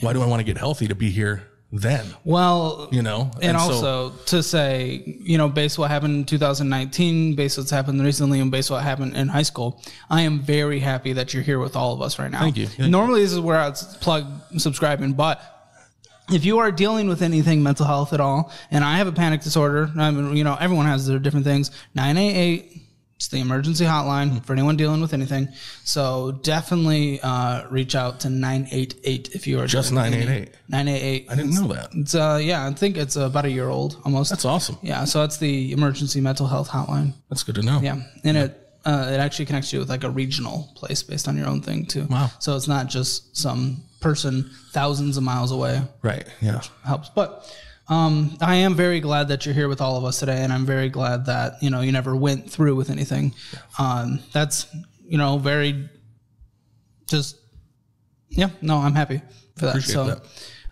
why 0.02 0.14
do 0.14 0.22
I 0.22 0.28
want 0.28 0.40
to 0.40 0.44
get 0.44 0.58
healthy 0.58 0.88
to 0.88 0.96
be 0.96 1.10
here 1.10 1.44
then? 1.72 2.06
well 2.26 2.90
You 2.92 3.02
know? 3.02 3.32
and, 3.42 3.58
so- 3.58 3.64
also 3.64 4.10
to 4.28 4.44
say, 4.44 5.04
you 5.22 5.38
know, 5.38 5.48
based 5.50 5.78
what 5.78 5.90
happened 5.90 6.16
in 6.16 6.26
2019, 6.26 7.36
based 7.36 7.58
what's 7.58 7.72
happened 7.72 8.04
recently, 8.04 8.40
and 8.40 8.52
based 8.52 8.70
what 8.70 8.84
happened 8.84 9.16
in 9.16 9.28
high 9.28 9.42
school, 9.42 9.82
I 10.10 10.22
am 10.22 10.42
very 10.42 10.80
happy 10.80 11.14
that 11.14 11.34
you're 11.34 11.44
here 11.44 11.60
with 11.60 11.76
all 11.76 11.94
of 11.94 12.02
us 12.02 12.20
right 12.20 12.32
now. 12.32 12.40
Thank 12.40 12.58
you. 12.58 12.68
Thank 12.68 12.92
Normally, 12.92 13.22
this 13.22 13.34
is 13.34 13.40
where 13.40 13.58
I'd 13.58 13.76
plug 14.02 14.26
subscribing, 14.58 15.14
but 15.14 15.42
if 16.32 16.46
you 16.46 16.60
are 16.60 16.72
dealing 16.72 17.08
with 17.08 17.22
anything 17.22 17.62
mental 17.64 17.86
health 17.86 18.14
at 18.14 18.20
all, 18.20 18.52
and 18.70 18.84
I 18.84 18.98
have 18.98 19.08
a 19.08 19.12
panic 19.12 19.42
disorder, 19.42 19.90
I 19.98 20.12
mean, 20.12 20.36
you 20.36 20.44
know, 20.44 20.58
everyone 20.60 20.86
has 20.86 21.08
their 21.08 21.20
different 21.20 21.46
things. 21.46 21.72
988. 21.96 22.81
It's 23.22 23.28
the 23.28 23.40
emergency 23.40 23.86
hotline 23.86 24.44
for 24.44 24.54
anyone 24.54 24.78
dealing 24.78 25.00
with 25.00 25.14
anything. 25.14 25.50
So 25.84 26.32
definitely 26.42 27.20
uh, 27.22 27.68
reach 27.70 27.94
out 27.94 28.20
to 28.22 28.32
988 28.32 29.36
if 29.36 29.46
you 29.46 29.60
are 29.60 29.68
Just 29.68 29.90
dealing 29.92 30.10
988? 30.10 30.56
988. 30.70 31.28
I 31.30 31.36
didn't 31.36 31.54
know 31.54 31.68
that. 31.68 31.90
It's 31.94 32.16
uh 32.16 32.40
yeah, 32.42 32.66
I 32.68 32.72
think 32.74 32.98
it's 32.98 33.16
about 33.18 33.46
a 33.46 33.52
year 33.52 33.70
old 33.70 34.02
almost. 34.06 34.32
That's 34.32 34.44
awesome. 34.44 34.80
yeah, 34.82 35.06
so 35.06 35.20
that's 35.22 35.38
the 35.38 35.72
emergency 35.72 36.20
mental 36.20 36.48
health 36.48 36.68
hotline. 36.70 37.14
That's 37.30 37.44
good 37.44 37.54
to 37.56 37.62
know. 37.62 37.80
Yeah, 37.84 38.02
and 38.24 38.38
it 38.38 38.58
uh, 38.86 39.10
it 39.14 39.20
actually 39.20 39.46
connects 39.46 39.72
you 39.72 39.78
with 39.78 39.90
like 39.90 40.04
a 40.04 40.10
regional 40.10 40.72
place 40.76 41.04
based 41.04 41.28
on 41.28 41.38
your 41.38 41.46
own 41.48 41.62
thing 41.62 41.86
too. 41.86 42.08
Wow. 42.10 42.32
So 42.40 42.56
it's 42.56 42.68
not 42.68 42.88
just 42.88 43.38
some 43.38 43.84
person 44.00 44.50
thousands 44.72 45.16
of 45.18 45.22
miles 45.22 45.52
away 45.52 45.80
Right. 46.02 46.26
Yeah. 46.42 46.62
helps. 46.84 47.10
But 47.10 47.48
um, 47.92 48.38
I 48.40 48.56
am 48.56 48.74
very 48.74 49.02
glad 49.02 49.28
that 49.28 49.46
you're 49.46 49.54
here 49.54 49.68
with 49.68 49.82
all 49.82 49.98
of 49.98 50.06
us 50.06 50.20
today, 50.20 50.44
and 50.44 50.54
I'm 50.54 50.66
very 50.66 50.88
glad 50.88 51.26
that 51.26 51.62
you 51.62 51.70
know 51.70 51.82
you 51.82 51.92
never 51.92 52.16
went 52.16 52.50
through 52.50 52.76
with 52.76 52.90
anything. 52.90 53.36
Um, 53.78 54.22
that's 54.32 54.66
you 55.04 55.18
know 55.18 55.38
very 55.38 55.90
just 57.08 57.38
yeah. 58.30 58.50
No, 58.62 58.78
I'm 58.78 58.96
happy 58.96 59.22
for 59.58 59.66
that. 59.66 59.72
Appreciate 59.72 59.94
so. 59.94 60.06
that. 60.06 60.24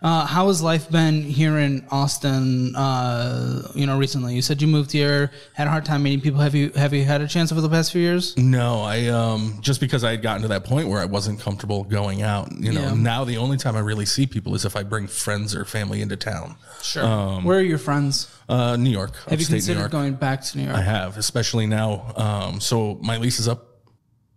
Uh, 0.02 0.24
how 0.24 0.46
has 0.46 0.62
life 0.62 0.90
been 0.90 1.22
here 1.22 1.58
in 1.58 1.84
Austin? 1.90 2.74
Uh, 2.74 3.70
you 3.74 3.86
know, 3.86 3.98
recently 3.98 4.34
you 4.34 4.40
said 4.40 4.62
you 4.62 4.66
moved 4.68 4.90
here, 4.90 5.30
had 5.52 5.66
a 5.66 5.70
hard 5.70 5.84
time 5.84 6.02
meeting 6.02 6.22
people. 6.22 6.40
Have 6.40 6.54
you 6.54 6.70
have 6.70 6.94
you 6.94 7.04
had 7.04 7.20
a 7.20 7.28
chance 7.28 7.52
over 7.52 7.60
the 7.60 7.68
past 7.68 7.92
few 7.92 8.00
years? 8.00 8.34
No, 8.38 8.80
I 8.80 9.08
um 9.08 9.58
just 9.60 9.78
because 9.78 10.02
I 10.02 10.12
had 10.12 10.22
gotten 10.22 10.40
to 10.42 10.48
that 10.48 10.64
point 10.64 10.88
where 10.88 11.00
I 11.00 11.04
wasn't 11.04 11.38
comfortable 11.38 11.84
going 11.84 12.22
out. 12.22 12.50
You 12.58 12.72
know, 12.72 12.80
Yeah. 12.80 12.94
now 12.94 13.24
the 13.24 13.36
only 13.36 13.58
time 13.58 13.76
I 13.76 13.80
really 13.80 14.06
see 14.06 14.26
people 14.26 14.54
is 14.54 14.64
if 14.64 14.74
I 14.74 14.84
bring 14.84 15.06
friends 15.06 15.54
or 15.54 15.66
family 15.66 16.00
into 16.00 16.16
town. 16.16 16.56
Sure. 16.82 17.04
Where 17.42 17.58
are 17.58 17.62
your 17.62 17.78
friends? 17.78 18.28
Uh, 18.48 18.76
New 18.76 18.90
York, 18.90 19.14
Have 19.28 19.38
you 19.38 19.46
considered 19.46 19.90
going 19.90 20.14
back 20.14 20.40
to 20.44 20.58
New 20.58 20.64
York? 20.64 20.76
I 20.76 20.80
have, 20.82 21.18
especially 21.18 21.66
now. 21.66 22.12
Um, 22.16 22.60
so 22.60 22.98
my 23.02 23.18
lease 23.18 23.38
is 23.38 23.46
up 23.48 23.66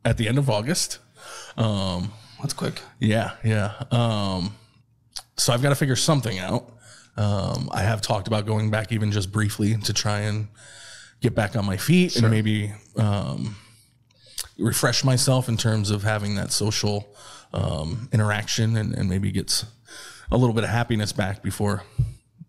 at 0.03 0.17
the 0.17 0.27
end 0.27 0.37
of 0.37 0.49
August. 0.49 0.99
Um, 1.57 2.11
That's 2.41 2.53
quick. 2.53 2.81
Yeah, 2.99 3.31
yeah. 3.45 3.73
Um, 3.91 4.53
so 5.37 5.53
I've 5.53 5.61
got 5.61 5.69
to 5.69 5.75
figure 5.75 5.95
something 5.95 6.39
out. 6.39 6.69
Um, 7.15 7.69
I 7.71 7.81
have 7.81 8.01
talked 8.01 8.27
about 8.27 8.45
going 8.45 8.71
back 8.71 8.91
even 8.91 9.11
just 9.11 9.31
briefly 9.31 9.75
to 9.77 9.93
try 9.93 10.21
and 10.21 10.47
get 11.21 11.35
back 11.35 11.55
on 11.55 11.65
my 11.65 11.77
feet 11.77 12.15
and 12.15 12.29
maybe 12.29 12.73
um, 12.97 13.55
refresh 14.57 15.03
myself 15.03 15.47
in 15.47 15.57
terms 15.57 15.91
of 15.91 16.03
having 16.03 16.35
that 16.35 16.51
social 16.51 17.15
um, 17.53 18.09
interaction 18.11 18.77
and, 18.77 18.93
and 18.93 19.09
maybe 19.09 19.31
gets 19.31 19.65
a 20.31 20.37
little 20.37 20.53
bit 20.53 20.63
of 20.63 20.69
happiness 20.69 21.11
back 21.11 21.43
before 21.43 21.83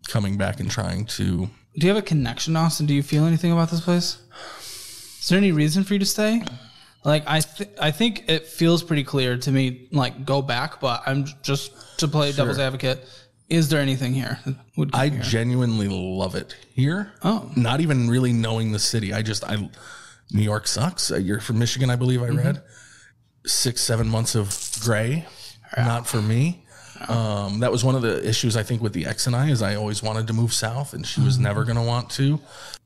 coming 0.09 0.37
back 0.37 0.61
and 0.61 0.71
trying 0.71 1.05
to. 1.05 1.49
Do 1.77 1.87
you 1.87 1.89
have 1.89 2.03
a 2.03 2.07
connection, 2.07 2.57
Austin? 2.57 2.87
Do 2.87 2.95
you 2.95 3.03
feel 3.03 3.27
anything 3.27 3.53
about 3.53 3.71
this 3.71 3.81
place? 3.81 4.19
Is 5.21 5.29
there 5.29 5.39
any 5.39 5.53
reason 5.53 5.85
for 5.85 5.95
you 5.95 5.99
to 5.99 6.07
stay? 6.07 6.43
Like 7.05 7.25
I, 7.27 7.41
th- 7.41 7.71
I 7.81 7.91
think 7.91 8.25
it 8.29 8.47
feels 8.47 8.83
pretty 8.83 9.05
clear 9.05 9.37
to 9.37 9.51
me. 9.51 9.89
Like 9.93 10.25
go 10.25 10.41
back, 10.43 10.81
but 10.81 11.03
I'm 11.07 11.27
just 11.43 11.99
to 11.99 12.09
play 12.09 12.33
devil's 12.33 12.59
advocate. 12.59 13.05
Is 13.51 13.69
there 13.69 13.81
anything 13.81 14.15
here? 14.15 14.39
That 14.47 14.57
would 14.77 14.95
I 14.95 15.09
here? 15.11 15.21
genuinely 15.21 15.89
love 15.89 16.35
it 16.35 16.57
here. 16.75 17.13
Oh. 17.23 17.51
not 17.57 17.81
even 17.81 18.09
really 18.09 18.33
knowing 18.33 18.73
the 18.73 18.79
city. 18.79 19.13
I 19.13 19.21
just 19.23 19.45
I 19.45 19.69
New 20.33 20.43
York 20.43 20.67
sucks. 20.67 21.11
You're 21.11 21.41
from 21.41 21.59
Michigan, 21.59 21.91
I 21.91 21.97
believe. 21.97 22.23
I 22.23 22.29
Mm-hmm. 22.29 22.39
read 22.39 22.63
six 23.47 23.83
seven 23.83 24.09
months 24.09 24.35
of 24.35 24.59
gray, 24.83 25.27
not 25.77 26.07
for 26.07 26.23
me. 26.23 26.64
Um, 27.11 27.61
that 27.61 27.71
was 27.73 27.85
one 27.85 27.95
of 27.95 28.03
the 28.03 28.27
issues 28.29 28.57
I 28.57 28.63
think 28.63 28.83
with 28.83 28.93
the 28.93 29.07
ex 29.07 29.27
and 29.27 29.35
I 29.37 29.51
is 29.51 29.63
I 29.63 29.75
always 29.77 30.03
wanted 30.03 30.27
to 30.29 30.33
move 30.33 30.53
south, 30.53 30.93
and 30.95 31.07
she 31.07 31.21
was 31.21 31.35
Mm-hmm. 31.35 31.43
never 31.45 31.65
going 31.65 31.77
to 31.77 31.83
want 31.83 32.11
to. 32.11 32.41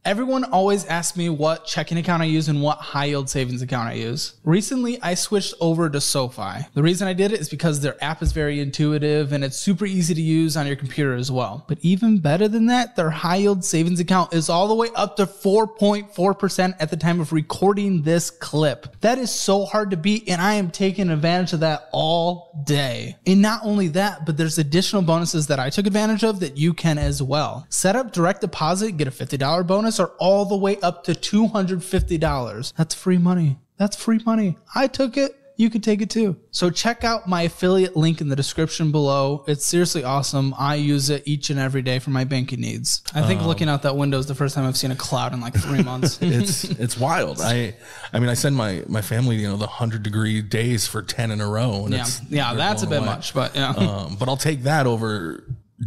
Everyone 0.04 0.44
always 0.44 0.86
asks 0.86 1.18
me 1.18 1.28
what 1.28 1.66
checking 1.66 1.98
account 1.98 2.22
I 2.22 2.26
use 2.26 2.48
and 2.48 2.62
what 2.62 2.78
high 2.78 3.06
yield 3.06 3.28
savings 3.28 3.60
account 3.60 3.88
I 3.90 3.94
use. 3.94 4.34
Recently, 4.44 4.98
I 5.02 5.12
switched 5.14 5.52
over 5.60 5.90
to 5.90 6.00
SoFi. 6.00 6.66
The 6.72 6.82
reason 6.82 7.06
I 7.08 7.12
did 7.12 7.32
it 7.32 7.40
is 7.40 7.48
because 7.50 7.80
their 7.80 8.02
app 8.02 8.22
is 8.22 8.32
very 8.32 8.60
intuitive 8.60 9.32
and 9.32 9.44
it's 9.44 9.58
super 9.58 9.84
easy 9.84 10.14
to 10.14 10.20
use 10.22 10.56
on 10.56 10.66
your 10.66 10.76
computer 10.76 11.14
as 11.14 11.30
well. 11.30 11.64
But 11.68 11.78
even 11.82 12.18
better 12.20 12.48
than 12.48 12.66
that, 12.66 12.96
their 12.96 13.10
high 13.10 13.36
yield 13.36 13.64
savings 13.64 14.00
account 14.00 14.32
is 14.32 14.48
all 14.48 14.68
the 14.68 14.74
way 14.74 14.88
up 14.94 15.16
to 15.16 15.26
4.4% 15.26 16.76
at 16.80 16.90
the 16.90 16.96
time 16.96 17.20
of 17.20 17.32
recording 17.32 18.02
this 18.02 18.30
clip. 18.30 19.00
That 19.00 19.18
is 19.18 19.30
so 19.30 19.64
hard 19.64 19.90
to 19.90 19.96
beat, 19.96 20.28
and 20.28 20.40
I 20.40 20.54
am 20.54 20.70
taking 20.70 21.10
advantage 21.10 21.52
of 21.52 21.60
that 21.60 21.88
all 21.92 22.62
day. 22.64 23.16
And 23.26 23.42
not 23.42 23.60
only 23.64 23.88
that, 23.88 24.07
but 24.24 24.36
there's 24.36 24.58
additional 24.58 25.02
bonuses 25.02 25.46
that 25.48 25.58
I 25.58 25.70
took 25.70 25.86
advantage 25.86 26.24
of 26.24 26.40
that 26.40 26.56
you 26.56 26.74
can 26.74 26.98
as 26.98 27.22
well. 27.22 27.66
Set 27.68 27.96
up 27.96 28.12
direct 28.12 28.40
deposit, 28.40 28.96
get 28.96 29.08
a 29.08 29.10
$50 29.10 29.66
bonus, 29.66 29.98
or 30.00 30.08
all 30.18 30.44
the 30.44 30.56
way 30.56 30.78
up 30.80 31.04
to 31.04 31.12
$250. 31.12 32.72
That's 32.76 32.94
free 32.94 33.18
money. 33.18 33.58
That's 33.76 33.96
free 33.96 34.20
money. 34.24 34.58
I 34.74 34.86
took 34.86 35.16
it. 35.16 35.34
You 35.58 35.70
could 35.70 35.82
take 35.82 36.00
it 36.00 36.08
too. 36.08 36.36
So 36.52 36.70
check 36.70 37.02
out 37.02 37.28
my 37.28 37.42
affiliate 37.42 37.96
link 37.96 38.20
in 38.20 38.28
the 38.28 38.36
description 38.36 38.92
below. 38.92 39.42
It's 39.48 39.66
seriously 39.66 40.04
awesome. 40.04 40.54
I 40.56 40.76
use 40.76 41.10
it 41.10 41.24
each 41.26 41.50
and 41.50 41.58
every 41.58 41.82
day 41.82 41.98
for 41.98 42.10
my 42.10 42.22
banking 42.22 42.60
needs. 42.60 43.02
I 43.12 43.22
think 43.22 43.42
looking 43.42 43.68
out 43.68 43.82
that 43.82 43.96
window 43.96 44.20
is 44.20 44.26
the 44.26 44.36
first 44.36 44.54
time 44.54 44.66
I've 44.66 44.76
seen 44.76 44.92
a 44.92 44.96
cloud 44.96 45.34
in 45.34 45.40
like 45.40 45.54
three 45.54 45.82
months. 45.92 46.20
It's 46.22 46.62
it's 46.62 46.96
wild. 46.96 47.40
I 47.40 47.74
I 48.12 48.20
mean 48.20 48.28
I 48.28 48.34
send 48.34 48.54
my 48.54 48.84
my 48.86 49.02
family 49.02 49.34
you 49.34 49.48
know 49.48 49.56
the 49.56 49.66
hundred 49.66 50.04
degree 50.04 50.40
days 50.42 50.86
for 50.86 51.02
ten 51.02 51.32
in 51.32 51.40
a 51.40 51.48
row. 51.48 51.86
And 51.86 51.92
yeah, 51.92 52.00
it's, 52.02 52.22
yeah, 52.30 52.54
that's 52.54 52.84
a 52.84 52.86
bit 52.86 52.98
away. 52.98 53.06
much, 53.06 53.34
but 53.34 53.56
yeah. 53.56 53.70
Um, 53.70 54.14
but 54.16 54.28
I'll 54.28 54.36
take 54.36 54.62
that 54.62 54.86
over 54.86 55.42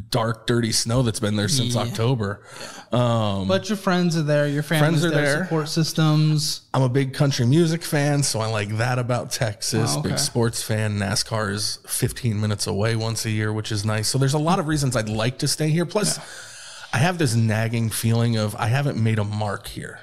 dark, 0.10 0.48
dirty 0.48 0.72
snow 0.72 1.02
that's 1.02 1.20
been 1.20 1.36
there 1.36 1.50
since 1.50 1.76
October. 1.76 2.42
Um, 2.92 3.48
but 3.48 3.68
your 3.70 3.78
friends 3.78 4.16
are 4.18 4.22
there. 4.24 4.48
Your 4.48 4.64
Friends 4.64 5.04
are 5.04 5.10
there. 5.10 5.22
there. 5.26 5.44
Support 5.44 5.68
systems. 5.70 6.62
I'm 6.74 6.82
a 6.82 6.90
big 6.90 7.14
country 7.14 7.46
music 7.46 7.84
fan, 7.84 8.24
so 8.24 8.40
I 8.40 8.48
like 8.48 8.78
that 8.78 9.00
about 9.00 9.32
Texas. 9.32 9.96
Oh, 9.96 10.00
okay. 10.00 10.10
Big 10.10 10.20
sports 10.20 10.64
fan. 10.64 10.98
NASCAR 10.98 11.52
is 11.52 11.80
15 11.88 12.40
minutes 12.40 12.68
away 12.68 12.96
once 12.96 13.26
a 13.26 13.30
year, 13.30 13.52
which 13.52 13.72
is 13.72 13.84
nice. 13.84 14.08
So 14.08 14.18
there's 14.18 14.34
a 14.34 14.38
lot 14.40 14.60
of 14.60 14.68
reasons 14.68 14.96
I'd 14.96 15.10
like 15.10 15.40
to 15.40 15.48
stay 15.48 15.70
here. 15.70 15.86
Plus, 15.86 16.20
I 16.94 16.98
have 16.98 17.18
this 17.18 17.36
nagging 17.36 17.90
feeling 17.90 18.38
of 18.38 18.56
I 18.56 18.68
haven't 18.68 18.98
made 19.02 19.20
a 19.20 19.24
mark 19.26 19.68
here, 19.68 20.00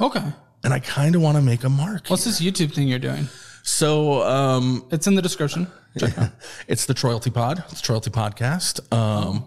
Okay. 0.00 0.24
and 0.64 0.72
I 0.72 0.78
kind 0.80 1.14
of 1.16 1.22
want 1.22 1.36
to 1.36 1.42
make 1.42 1.64
a 1.64 1.68
mark. 1.68 2.08
What's 2.08 2.24
this 2.24 2.40
YouTube 2.40 2.72
thing 2.74 2.86
you're 2.88 2.98
doing? 2.98 3.28
So 3.66 4.22
um, 4.22 4.86
It's 4.92 5.08
in 5.08 5.16
the 5.16 5.22
description. 5.22 5.66
it's 6.68 6.86
the 6.86 6.94
Troyalty 6.94 7.30
Pod. 7.30 7.64
It's 7.70 7.80
Troyalty 7.80 8.10
Podcast. 8.10 8.92
Um, 8.94 9.44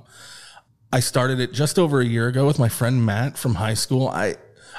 I 0.91 0.99
started 0.99 1.39
it 1.39 1.53
just 1.53 1.79
over 1.79 2.01
a 2.01 2.05
year 2.05 2.27
ago 2.27 2.45
with 2.45 2.59
my 2.59 2.67
friend 2.67 3.05
Matt 3.05 3.37
from 3.37 3.55
high 3.55 3.75
school. 3.75 4.09
I 4.09 4.35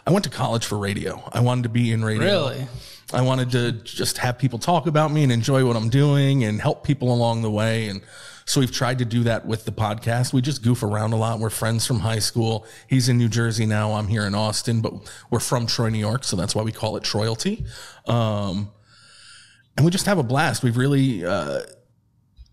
I 0.07 0.11
went 0.11 0.25
to 0.25 0.31
college 0.31 0.67
for 0.67 0.77
radio. 0.77 1.23
I 1.33 1.41
wanted 1.41 1.63
to 1.63 1.69
be 1.71 1.91
in 1.91 2.05
radio. 2.05 2.25
Really? 2.27 2.67
I 3.15 3.23
wanted 3.23 3.51
to 3.53 3.73
just 3.73 4.19
have 4.19 4.39
people 4.39 4.59
talk 4.59 4.87
about 4.87 5.11
me 5.11 5.23
and 5.23 5.33
enjoy 5.33 5.67
what 5.67 5.75
I'm 5.75 5.89
doing 5.89 6.45
and 6.45 6.61
help 6.61 6.85
people 6.85 7.13
along 7.13 7.41
the 7.41 7.51
way. 7.51 7.89
And 7.89 8.03
so 8.45 8.61
we've 8.61 8.71
tried 8.71 8.99
to 8.99 9.07
do 9.07 9.23
that 9.25 9.47
with 9.47 9.65
the 9.65 9.73
podcast. 9.73 10.35
We 10.35 10.43
just 10.43 10.63
goof 10.63 10.83
around 10.83 11.15
a 11.15 11.17
lot. 11.17 11.39
We're 11.41 11.49
friends 11.49 11.87
from 11.87 12.01
high 12.01 12.19
school. 12.19 12.67
He's 12.89 13.09
in 13.09 13.17
New 13.17 13.29
Jersey 13.29 13.65
now. 13.65 13.93
I'm 13.93 14.07
here 14.07 14.27
in 14.27 14.35
Austin, 14.35 14.83
but 14.83 14.93
we're 15.31 15.41
from 15.41 15.67
Troy, 15.67 15.89
New 15.89 15.99
York. 15.99 16.25
So 16.25 16.37
that's 16.37 16.55
why 16.55 16.63
we 16.63 16.73
call 16.73 16.97
it 16.97 17.05
Troyalty. 17.05 17.65
Um, 18.07 18.71
and 19.77 19.85
we 19.85 19.91
just 19.91 20.07
have 20.07 20.19
a 20.19 20.23
blast. 20.23 20.63
We've 20.63 20.77
really, 20.77 21.25
uh, 21.25 21.61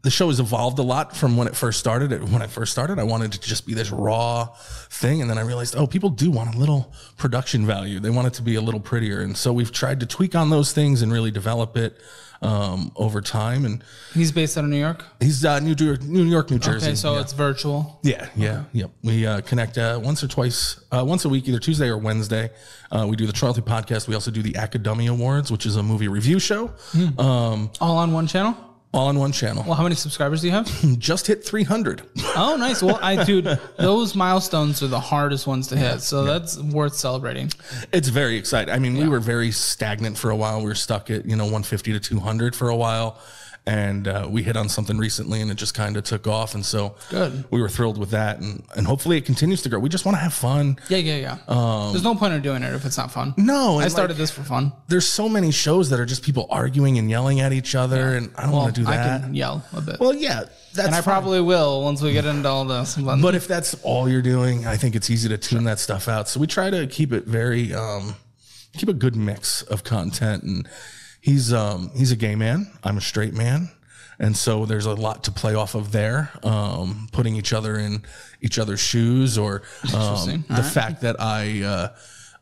the 0.03 0.12
show 0.12 0.27
has 0.27 0.39
evolved 0.39 0.79
a 0.79 0.83
lot 0.83 1.15
from 1.15 1.36
when 1.36 1.47
it 1.47 1.55
first 1.55 1.79
started. 1.79 2.31
When 2.31 2.41
I 2.41 2.47
first 2.47 2.71
started, 2.71 3.00
I 3.00 3.03
wanted 3.03 3.36
it 3.36 3.41
to 3.41 3.50
just 3.50 3.65
be 3.65 3.74
this 3.74 3.91
raw 3.91 4.45
thing. 4.89 5.21
And 5.21 5.29
then 5.29 5.38
I 5.38 5.41
realized, 5.41 5.75
oh, 5.75 5.88
people 5.88 6.09
do 6.09 6.31
want 6.31 6.55
a 6.55 6.57
little 6.57 6.93
production 7.17 7.65
value. 7.65 8.00
They 8.00 8.09
want 8.09 8.27
it 8.27 8.33
to 8.36 8.41
be 8.41 8.55
a 8.55 8.62
little 8.62 8.79
prettier. 8.79 9.19
And 9.19 9.36
so 9.36 9.51
we've 9.51 9.71
tried 9.71 10.00
to 10.00 10.05
tweak 10.05 10.36
on 10.36 10.50
those 10.50 10.71
things 10.71 11.01
and 11.01 11.12
really 11.12 11.31
develop 11.31 11.75
it 11.75 12.00
um, 12.41 12.91
over 12.96 13.22
time. 13.22 13.65
And 13.65 13.84
He's 14.13 14.32
based 14.32 14.58
out 14.58 14.63
of 14.63 14.70
New 14.70 14.79
York. 14.79 15.03
he's 15.20 15.44
uh, 15.46 15.60
New 15.60 15.75
York, 15.77 16.01
New 16.03 16.24
York, 16.24 16.51
New 16.51 16.60
Jersey. 16.60 16.88
Okay, 16.88 16.96
so 16.96 17.13
yeah. 17.13 17.22
it's 17.22 17.34
virtual. 17.34 18.00
Yeah, 18.03 18.27
yeah, 18.36 18.63
yep. 18.74 18.91
We 19.03 19.25
uh, 19.25 19.41
connect 19.41 19.77
uh, 19.77 20.00
once 20.03 20.24
or 20.24 20.27
twice, 20.27 20.79
uh, 20.91 21.03
once 21.06 21.25
a 21.25 21.29
week, 21.29 21.48
either 21.48 21.60
Tuesday 21.60 21.88
or 21.88 21.98
Wednesday. 21.98 22.51
Uh, 22.91 23.06
we 23.10 23.15
do 23.15 23.25
the 23.25 23.34
Troyalty 23.34 23.62
podcast. 23.62 24.08
We 24.08 24.13
also 24.13 24.32
do 24.32 24.41
the 24.41 24.53
Academy 24.53 25.08
Awards, 25.08 25.51
which 25.51 25.65
is 25.65 25.75
a 25.75 25.84
movie 25.84 26.08
review 26.08 26.39
show, 26.39 26.72
um, 27.17 27.72
All 27.82 27.98
on 27.98 28.13
one 28.13 28.27
channel. 28.27 28.56
All 28.94 29.08
on 29.08 29.20
one 29.20 29.32
channel. 29.32 29.63
Well, 29.65 29.75
how 29.75 29.84
many 29.84 29.96
subscribers 29.96 30.41
do 30.41 30.48
you 30.48 30.53
have? 30.53 30.67
Just 31.00 31.27
hit 31.27 31.44
300. 31.44 32.01
oh, 32.36 32.56
nice. 32.58 32.82
Well, 32.82 33.00
I 33.01 33.24
dude, 33.24 33.46
those 33.77 34.15
milestones 34.15 34.82
are 34.82 34.88
the 34.88 35.00
hardest 35.00 35.46
ones 35.46 35.67
to 35.67 35.77
hit, 35.77 36.01
so 36.01 36.24
that's 36.24 36.58
worth 36.58 36.96
celebrating. 36.96 37.51
It's 37.91 38.08
very 38.08 38.38
exciting. 38.38 38.74
I 38.74 38.79
mean, 38.79 38.98
we 38.98 39.08
were 39.08 39.20
very 39.20 39.51
stagnant 39.51 40.17
for 40.17 40.29
a 40.29 40.36
while. 40.36 40.60
We 40.60 40.65
were 40.65 40.75
stuck 40.75 41.10
at, 41.12 41.25
you 41.25 41.36
know, 41.36 41.44
150 41.44 41.94
to 41.94 42.00
200 42.00 42.56
for 42.56 42.70
a 42.70 42.75
while. 42.75 43.20
And 43.67 44.07
uh, 44.07 44.25
we 44.31 44.43
hit 44.43 44.55
on 44.55 44.69
something 44.69 44.97
recently 44.97 45.41
and 45.41 45.51
it 45.51 45.55
just 45.55 45.74
kind 45.74 45.97
of 45.97 46.05
took 46.05 46.25
off. 46.25 46.55
And 46.55 46.65
so 46.65 46.95
Good. 47.09 47.43
we 47.51 47.59
were 47.59 47.67
thrilled 47.67 47.97
with 47.97 48.12
that. 48.12 48.39
And, 48.39 48.63
and 48.77 48.88
hopefully 48.88 49.17
it 49.17 49.25
continues 49.25 49.62
to 49.63 49.69
grow. 49.69 49.77
We 49.79 49.89
just 49.89 50.05
want 50.05 50.15
to 50.15 50.21
have 50.21 50.33
fun. 50.33 50.77
Yeah, 50.88 51.00
yeah, 51.00 51.17
yeah. 51.47 51.89
There's 51.91 52.03
no 52.03 52.15
point 52.15 52.33
in 52.33 52.41
doing 52.41 52.63
it 52.63 52.74
if 52.74 52.86
it's 52.86 52.97
not 52.97 53.12
fun. 53.12 53.33
No, 53.36 53.77
I 53.79 53.89
started 53.89 54.13
like, 54.13 54.19
this 54.19 54.31
for 54.31 54.43
fun. 54.43 54.71
there's 54.88 55.05
so 55.05 55.27
many 55.27 55.51
shows 55.51 55.89
that 55.89 56.00
are 56.00 56.05
just 56.05 56.24
people 56.24 56.47
arguing 56.50 56.97
and 56.97 57.09
yelling 57.09 57.41
at 57.41 57.51
each 57.51 57.75
other. 57.75 58.15
And 58.15 58.31
I 58.38 58.43
don't 58.43 58.51
Well, 58.53 58.62
want 58.62 58.75
to 58.75 58.81
do 58.83 58.88
I 58.88 58.95
that. 58.95 59.21
can 59.24 59.36
yell 59.36 59.65
a 59.75 59.81
bit, 59.81 60.00
well, 60.00 60.15
yeah, 60.15 60.45
that's 60.74 60.86
and 60.88 60.95
I 60.95 61.00
fine. 61.00 61.03
probably 61.03 61.41
will 61.41 61.83
once 61.83 62.01
we 62.01 62.13
get 62.13 62.24
into 62.24 62.47
all 62.47 62.63
this. 62.63 62.95
But, 62.95 63.17
But 63.21 63.36
if 63.36 63.50
that's 63.50 63.74
all 63.83 64.07
you're 64.07 64.21
doing, 64.21 64.65
I 64.65 64.77
think 64.77 64.95
it's 64.95 65.09
easy 65.09 65.27
to 65.27 65.38
tune 65.38 65.65
that 65.65 65.79
stuff 65.79 66.07
out. 66.07 66.29
So 66.29 66.39
we 66.39 66.47
try 66.47 66.69
to 66.69 66.88
keep 66.88 67.12
it 67.12 67.25
very, 67.25 67.74
um, 67.74 68.15
keep 68.77 68.88
a 68.88 68.93
good 68.93 69.17
mix 69.17 69.62
of 69.63 69.83
content. 69.83 70.43
And 70.43 70.67
he's, 71.27 71.51
um, 71.53 71.91
he's 71.96 72.12
a 72.12 72.15
gay 72.15 72.36
man. 72.36 72.72
I'm 72.84 72.98
a 72.98 73.01
straight 73.01 73.34
man. 73.34 73.69
And 74.19 74.36
so 74.36 74.65
there's 74.65 74.86
a 74.88 74.93
lot 74.96 75.25
to 75.25 75.31
play 75.31 75.53
off 75.53 75.75
of 75.75 75.91
there, 75.91 76.31
um, 76.41 77.07
putting 77.12 77.36
each 77.36 77.53
other 77.53 77.77
in 77.77 78.01
each 78.41 78.57
other's 78.57 78.79
shoes 78.79 79.38
or, 79.38 79.62
um, 79.93 80.43
the 80.50 80.63
fact 80.63 81.01
that 81.01 81.17
I, 81.22 81.62
uh, 81.63 81.88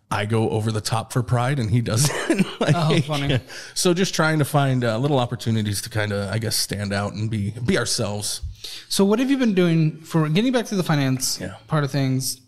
I 0.09 0.25
go 0.25 0.49
over 0.51 0.71
the 0.71 0.79
top 0.81 1.11
for 1.11 1.23
pride 1.23 1.59
and 1.59 1.69
he 1.69 1.81
doesn't. 1.81 2.45
like, 2.61 2.75
Oh, 2.77 2.97
funny. 3.01 3.39
So 3.73 3.93
just 3.93 4.13
trying 4.15 4.39
to 4.39 4.45
find 4.45 4.83
uh, 4.85 4.97
little 4.99 5.19
opportunities 5.19 5.81
to 5.81 5.89
kind 5.89 6.11
of, 6.13 6.31
I 6.31 6.37
guess, 6.37 6.55
stand 6.55 6.93
out 6.93 7.13
and 7.13 7.29
be, 7.29 7.51
be 7.65 7.77
ourselves. 7.77 8.41
So 8.87 9.03
what 9.03 9.19
have 9.19 9.29
you 9.29 9.37
been 9.37 9.53
doing 9.55 9.99
for 10.01 10.29
getting 10.29 10.53
back 10.53 10.67
to 10.67 10.75
the 10.75 10.83
finance 10.83 11.39
Yeah. 11.41 11.55
part 11.67 11.83
of 11.83 11.91
things? 11.91 12.39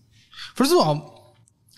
First 0.55 0.71
of 0.71 0.77
all, 0.77 1.16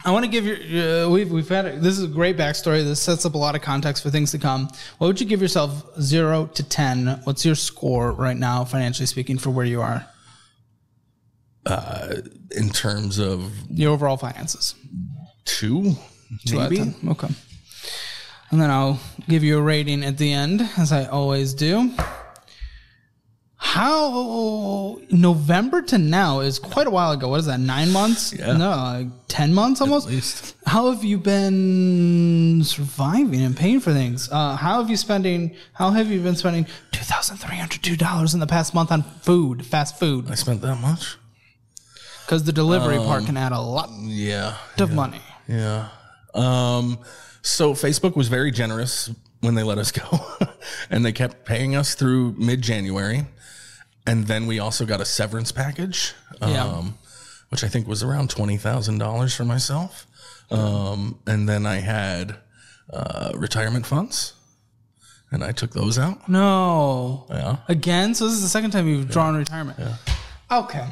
I 0.06 0.12
want 0.12 0.24
to 0.24 0.32
give 0.32 0.46
your 0.46 1.06
uh, 1.06 1.10
we've 1.10 1.30
we've 1.30 1.50
had 1.50 1.82
this 1.82 1.98
is 1.98 2.04
a 2.06 2.08
great 2.08 2.38
backstory. 2.38 2.84
This 2.84 3.02
sets 3.02 3.26
up 3.26 3.34
a 3.34 3.38
lot 3.38 3.56
of 3.56 3.62
context 3.62 4.02
for 4.02 4.10
things 4.10 4.32
to 4.32 4.40
come. 4.40 4.70
What 4.98 5.08
would 5.08 5.20
you 5.20 5.26
give 5.28 5.42
yourself 5.42 5.84
zero 6.02 6.46
to 6.54 6.64
ten? 6.64 7.20
What's 7.26 7.46
your 7.46 7.56
score 7.56 8.12
right 8.14 8.38
now, 8.38 8.64
financially 8.64 9.08
speaking, 9.08 9.38
for 9.38 9.50
where 9.50 9.66
you 9.66 9.82
are? 9.82 10.06
in 12.58 12.70
terms 12.72 13.20
of 13.20 13.52
Your 13.70 13.94
overall 13.94 14.18
finances. 14.18 14.74
two, 15.46 15.94
Two 16.48 16.60
out 16.60 16.66
of 16.66 16.72
maybe. 16.72 16.92
10. 16.92 17.10
Okay. 17.10 17.28
And 18.50 18.60
then 18.60 18.72
I'll 18.72 19.00
give 19.28 19.44
you 19.44 19.60
a 19.60 19.62
rating 19.62 20.04
at 20.04 20.18
the 20.18 20.32
end, 20.34 20.68
as 20.78 20.92
I 20.92 21.06
always 21.06 21.54
do. 21.54 21.94
How 23.62 25.00
November 25.12 25.82
to 25.82 25.98
now 25.98 26.40
is 26.40 26.60
quite 26.60 26.88
a 26.88 26.90
while 26.90 27.12
ago. 27.12 27.28
What 27.28 27.42
is 27.42 27.46
that? 27.48 27.60
Nine 27.60 27.92
months? 27.92 28.32
Yeah. 28.34 28.54
No, 28.58 28.70
like 28.70 29.08
ten 29.28 29.54
months 29.54 29.82
almost. 29.82 30.08
At 30.08 30.14
least. 30.14 30.56
How 30.66 30.92
have 30.92 31.04
you 31.04 31.18
been 31.18 32.64
surviving 32.64 33.42
and 33.42 33.56
paying 33.56 33.82
for 33.82 33.92
things? 33.92 34.30
Uh, 34.32 34.56
how 34.56 34.80
have 34.82 34.90
you 34.90 34.96
spending? 34.98 35.56
How 35.74 35.92
have 35.92 36.10
you 36.10 36.22
been 36.22 36.38
spending 36.38 36.68
two 36.94 37.04
thousand 37.04 37.38
three 37.38 37.58
hundred 37.58 37.84
two 37.84 37.98
dollars 37.98 38.34
in 38.34 38.40
the 38.40 38.48
past 38.48 38.74
month 38.74 38.92
on 38.94 39.04
food, 39.04 39.66
fast 39.66 40.00
food? 40.00 40.32
I 40.32 40.36
spent 40.36 40.62
that 40.62 40.78
much. 40.78 41.18
Because 42.26 42.46
the 42.46 42.54
delivery 42.54 42.96
Um, 42.98 43.06
part 43.06 43.26
can 43.26 43.36
add 43.38 43.52
a 43.52 43.60
lot 43.60 43.90
Yeah, 44.00 44.56
of 44.78 44.94
money. 44.94 45.22
yeah. 45.48 45.90
Um, 46.34 46.98
So 47.42 47.74
Facebook 47.74 48.16
was 48.16 48.30
very 48.30 48.52
generous 48.52 49.10
when 49.42 49.56
they 49.56 49.64
let 49.64 49.78
us 49.78 49.92
go, 49.92 50.20
and 50.90 51.04
they 51.06 51.12
kept 51.12 51.46
paying 51.46 51.76
us 51.76 51.94
through 51.96 52.36
mid 52.38 52.62
January, 52.62 53.26
and 54.10 54.28
then 54.28 54.48
we 54.48 54.60
also 54.60 54.86
got 54.86 55.02
a 55.02 55.06
severance 55.06 55.52
package, 55.52 56.14
um, 56.42 56.52
Yeah. 56.52 56.84
which 57.50 57.64
I 57.64 57.68
think 57.68 57.88
was 57.88 58.04
around 58.04 58.30
twenty 58.30 58.58
thousand 58.58 58.98
dollars 59.00 59.34
for 59.36 59.46
myself, 59.46 60.06
um, 60.52 61.20
and 61.28 61.48
then 61.48 61.66
I 61.66 61.76
had 61.82 62.36
uh, 62.92 63.32
retirement 63.36 63.86
funds, 63.86 64.34
and 65.32 65.44
I 65.44 65.52
took 65.52 65.72
those 65.72 66.00
out. 66.00 66.28
No. 66.28 67.26
Yeah, 67.30 67.58
Again? 67.68 68.16
So 68.16 68.26
this 68.26 68.34
is 68.36 68.42
the 68.42 68.50
second 68.50 68.72
time 68.72 68.88
you've 68.88 69.10
drawn 69.12 69.36
retirement. 69.38 69.78
Okay. 70.52 70.88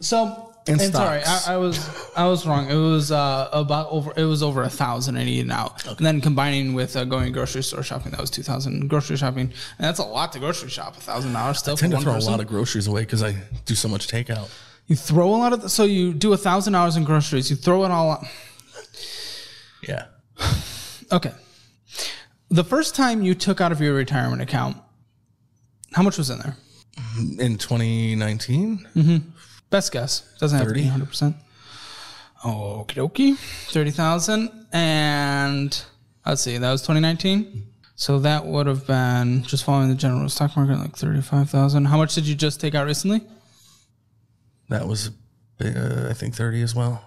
So 0.00 0.51
And 0.68 0.80
and 0.80 0.92
sorry. 0.92 1.22
I, 1.24 1.54
I 1.54 1.56
was 1.56 2.12
I 2.16 2.26
was 2.28 2.46
wrong. 2.46 2.70
It 2.70 2.76
was 2.76 3.10
uh, 3.10 3.48
about 3.52 3.88
over 3.90 4.12
it 4.16 4.24
was 4.24 4.42
over 4.42 4.62
a 4.62 4.68
thousand 4.68 5.16
and 5.16 5.28
eaten 5.28 5.50
out. 5.50 5.84
And 5.86 6.06
then 6.06 6.20
combining 6.20 6.74
with 6.74 6.96
uh, 6.96 7.04
going 7.04 7.32
grocery 7.32 7.62
store 7.64 7.82
shopping, 7.82 8.12
that 8.12 8.20
was 8.20 8.30
two 8.30 8.42
thousand. 8.44 8.86
Grocery 8.88 9.16
shopping, 9.16 9.46
and 9.78 9.86
that's 9.86 9.98
a 9.98 10.04
lot 10.04 10.32
to 10.34 10.38
grocery 10.38 10.68
shop. 10.70 10.96
A 10.96 11.00
thousand 11.00 11.32
dollars 11.32 11.58
still 11.58 11.76
for 11.76 11.80
tend 11.80 11.92
to 11.94 12.00
throw 12.00 12.14
person. 12.14 12.28
a 12.28 12.30
lot 12.30 12.40
of 12.40 12.46
groceries 12.46 12.86
away 12.86 13.00
because 13.02 13.22
I 13.24 13.34
do 13.64 13.74
so 13.74 13.88
much 13.88 14.06
takeout. 14.06 14.48
you 14.86 14.94
throw 14.94 15.28
a 15.28 15.36
lot 15.36 15.52
of 15.52 15.62
the, 15.62 15.68
so 15.68 15.82
you 15.84 16.12
do 16.14 16.32
a 16.32 16.36
thousand 16.36 16.74
dollars 16.74 16.96
in 16.96 17.02
groceries. 17.04 17.50
You 17.50 17.56
throw 17.56 17.84
it 17.84 17.90
all. 17.90 18.12
out. 18.12 18.24
Yeah, 19.86 20.06
Okay. 21.12 21.32
The 22.50 22.64
first 22.64 22.94
time 22.94 23.22
you 23.22 23.34
took 23.34 23.60
out 23.60 23.72
of 23.72 23.80
your 23.80 23.94
retirement 23.94 24.42
account, 24.42 24.76
how 25.94 26.02
much 26.02 26.18
was 26.18 26.30
in 26.30 26.38
there? 26.38 26.56
in 27.38 27.56
2019. 27.56 29.31
Best 29.72 29.90
guess. 29.90 30.22
Doesn't 30.38 30.58
have 30.58 30.68
to 30.68 30.74
be 30.74 30.84
100%. 30.84 31.34
Okie 32.44 32.88
dokie. 32.88 33.36
30,000. 33.72 34.66
And 34.70 35.84
let's 36.26 36.42
see, 36.42 36.58
that 36.58 36.70
was 36.70 36.82
2019. 36.82 37.68
So 37.94 38.18
that 38.18 38.44
would 38.44 38.66
have 38.66 38.86
been 38.86 39.44
just 39.44 39.64
following 39.64 39.88
the 39.88 39.94
general 39.94 40.28
stock 40.28 40.54
market, 40.58 40.76
like 40.76 40.94
35,000. 40.94 41.86
How 41.86 41.96
much 41.96 42.14
did 42.14 42.26
you 42.26 42.34
just 42.34 42.60
take 42.60 42.74
out 42.74 42.84
recently? 42.86 43.22
That 44.68 44.86
was, 44.86 45.10
uh, 45.64 46.08
I 46.10 46.12
think, 46.12 46.34
30 46.34 46.60
as 46.60 46.74
well. 46.74 47.02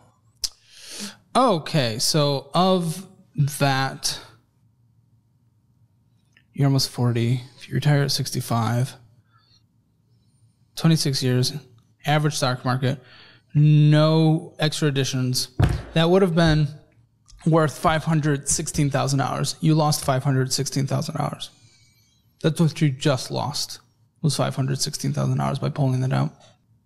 Okay. 1.35 1.99
So 1.99 2.49
of 2.55 3.05
that, 3.59 4.19
you're 6.51 6.65
almost 6.65 6.89
40. 6.89 7.41
If 7.59 7.69
you 7.69 7.75
retire 7.75 8.01
at 8.01 8.11
65, 8.11 8.95
26 10.75 11.21
years, 11.21 11.53
average 12.05 12.35
stock 12.35 12.63
market, 12.65 12.99
no 13.53 14.53
extra 14.59 14.87
additions. 14.87 15.49
That 15.93 16.09
would 16.09 16.21
have 16.21 16.35
been 16.35 16.67
worth 17.45 17.81
$516,000. 17.81 19.55
You 19.61 19.75
lost 19.75 20.05
$516,000. 20.05 21.49
That's 22.41 22.59
what 22.59 22.81
you 22.81 22.89
just 22.89 23.31
lost 23.31 23.79
was 24.21 24.37
$516,000 24.37 25.61
by 25.61 25.69
pulling 25.69 26.01
that 26.01 26.11
out. 26.11 26.33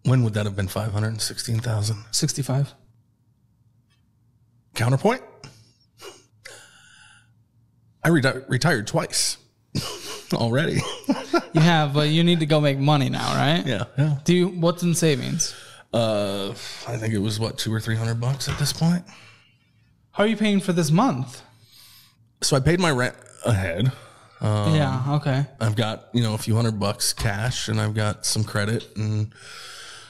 When 0.03 0.23
would 0.23 0.33
that 0.33 0.45
have 0.45 0.55
been? 0.55 0.67
516,000. 0.67 2.05
65. 2.11 2.73
Counterpoint. 4.75 5.21
I 8.03 8.09
reti- 8.09 8.47
retired 8.47 8.88
twice 8.88 9.38
already. 10.33 10.79
You 11.51 11.62
have, 11.62 11.93
but 11.95 12.09
you 12.09 12.24
need 12.24 12.41
to 12.41 12.45
go 12.45 12.62
make 12.62 12.77
money 12.77 13.09
now, 13.09 13.33
right? 13.36 13.65
yeah, 13.65 13.86
yeah. 13.98 14.17
Do 14.24 14.36
you, 14.36 14.48
what's 14.50 14.83
in 14.83 14.93
savings? 14.93 15.55
Uh, 15.91 16.50
I 16.88 16.95
think 16.98 17.13
it 17.15 17.17
was 17.17 17.39
what 17.39 17.57
two 17.57 17.74
or 17.74 17.79
three 17.79 17.95
hundred 17.95 18.21
bucks 18.21 18.48
at 18.48 18.59
this 18.59 18.71
point. 18.71 19.03
How 20.12 20.25
are 20.25 20.27
you 20.27 20.38
paying 20.38 20.59
for 20.59 20.74
this 20.74 20.91
month? 20.91 21.41
So 22.41 22.55
I 22.55 22.59
paid 22.59 22.79
my 22.79 22.91
rent 22.91 23.15
ahead. 23.45 23.91
Um, 24.41 24.75
yeah, 24.75 25.03
okay. 25.15 25.45
I've 25.59 25.75
got 25.75 26.09
you 26.13 26.21
know 26.21 26.36
a 26.36 26.38
few 26.38 26.55
hundred 26.55 26.79
bucks 26.79 27.13
cash, 27.13 27.67
and 27.67 27.81
I've 27.81 27.95
got 27.95 28.27
some 28.27 28.43
credit, 28.43 28.88
and 28.95 29.33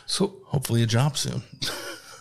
So 0.06 0.42
hopefully 0.48 0.84
a 0.84 0.88
job 0.88 1.18
soon. 1.18 1.42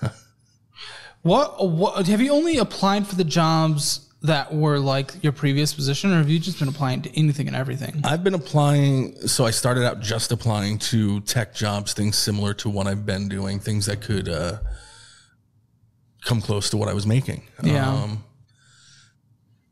what 1.22 1.68
what 1.68 2.06
have 2.06 2.20
you 2.20 2.32
only 2.32 2.58
applied 2.58 3.06
for 3.06 3.16
the 3.16 3.24
jobs 3.24 4.07
that 4.22 4.52
were 4.52 4.78
like 4.80 5.22
your 5.22 5.32
previous 5.32 5.72
position 5.72 6.12
or 6.12 6.16
have 6.16 6.28
you 6.28 6.40
just 6.40 6.58
been 6.58 6.68
applying 6.68 7.02
to 7.02 7.18
anything 7.18 7.46
and 7.46 7.56
everything? 7.56 8.00
I've 8.04 8.24
been 8.24 8.34
applying. 8.34 9.14
So 9.28 9.46
I 9.46 9.50
started 9.52 9.84
out 9.86 10.00
just 10.00 10.32
applying 10.32 10.78
to 10.78 11.20
tech 11.20 11.54
jobs, 11.54 11.92
things 11.92 12.16
similar 12.16 12.52
to 12.54 12.68
what 12.68 12.86
I've 12.88 13.06
been 13.06 13.28
doing, 13.28 13.60
things 13.60 13.86
that 13.86 14.00
could 14.02 14.28
uh, 14.28 14.58
come 16.24 16.40
close 16.40 16.70
to 16.70 16.76
what 16.76 16.88
I 16.88 16.94
was 16.94 17.06
making. 17.06 17.42
Yeah. 17.62 17.88
Um, 17.88 18.24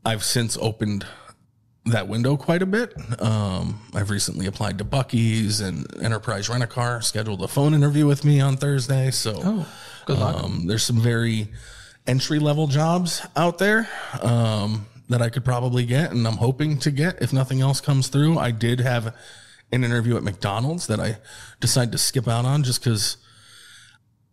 I've 0.04 0.22
since 0.22 0.56
opened 0.58 1.04
that 1.86 2.06
window 2.08 2.36
quite 2.36 2.62
a 2.62 2.66
bit. 2.66 2.94
Um, 3.20 3.80
I've 3.94 4.10
recently 4.10 4.46
applied 4.46 4.78
to 4.78 4.84
Buc-ee's 4.84 5.60
and 5.60 5.86
Enterprise 6.02 6.48
Rent 6.48 6.62
a 6.62 6.66
Car, 6.68 7.00
scheduled 7.02 7.42
a 7.42 7.48
phone 7.48 7.74
interview 7.74 8.06
with 8.06 8.24
me 8.24 8.40
on 8.40 8.56
Thursday. 8.56 9.10
So 9.10 9.40
Oh, 9.42 9.68
good 10.04 10.18
luck. 10.18 10.42
um, 10.44 10.66
there's 10.66 10.84
some 10.84 11.00
very 11.00 11.48
entry 12.06 12.38
level 12.38 12.66
jobs 12.66 13.26
out 13.36 13.58
there 13.58 13.88
um, 14.22 14.86
that 15.08 15.22
I 15.22 15.28
could 15.28 15.44
probably 15.44 15.84
get, 15.84 16.12
and 16.12 16.26
I'm 16.26 16.36
hoping 16.36 16.78
to 16.80 16.90
get 16.90 17.22
if 17.22 17.32
nothing 17.32 17.60
else 17.60 17.80
comes 17.80 18.08
through. 18.08 18.38
I 18.38 18.50
did 18.50 18.80
have 18.80 19.14
an 19.72 19.84
interview 19.84 20.16
at 20.16 20.22
McDonald's 20.22 20.86
that 20.86 21.00
I 21.00 21.18
decided 21.60 21.92
to 21.92 21.98
skip 21.98 22.28
out 22.28 22.44
on 22.44 22.62
just 22.62 22.82
because 22.82 23.16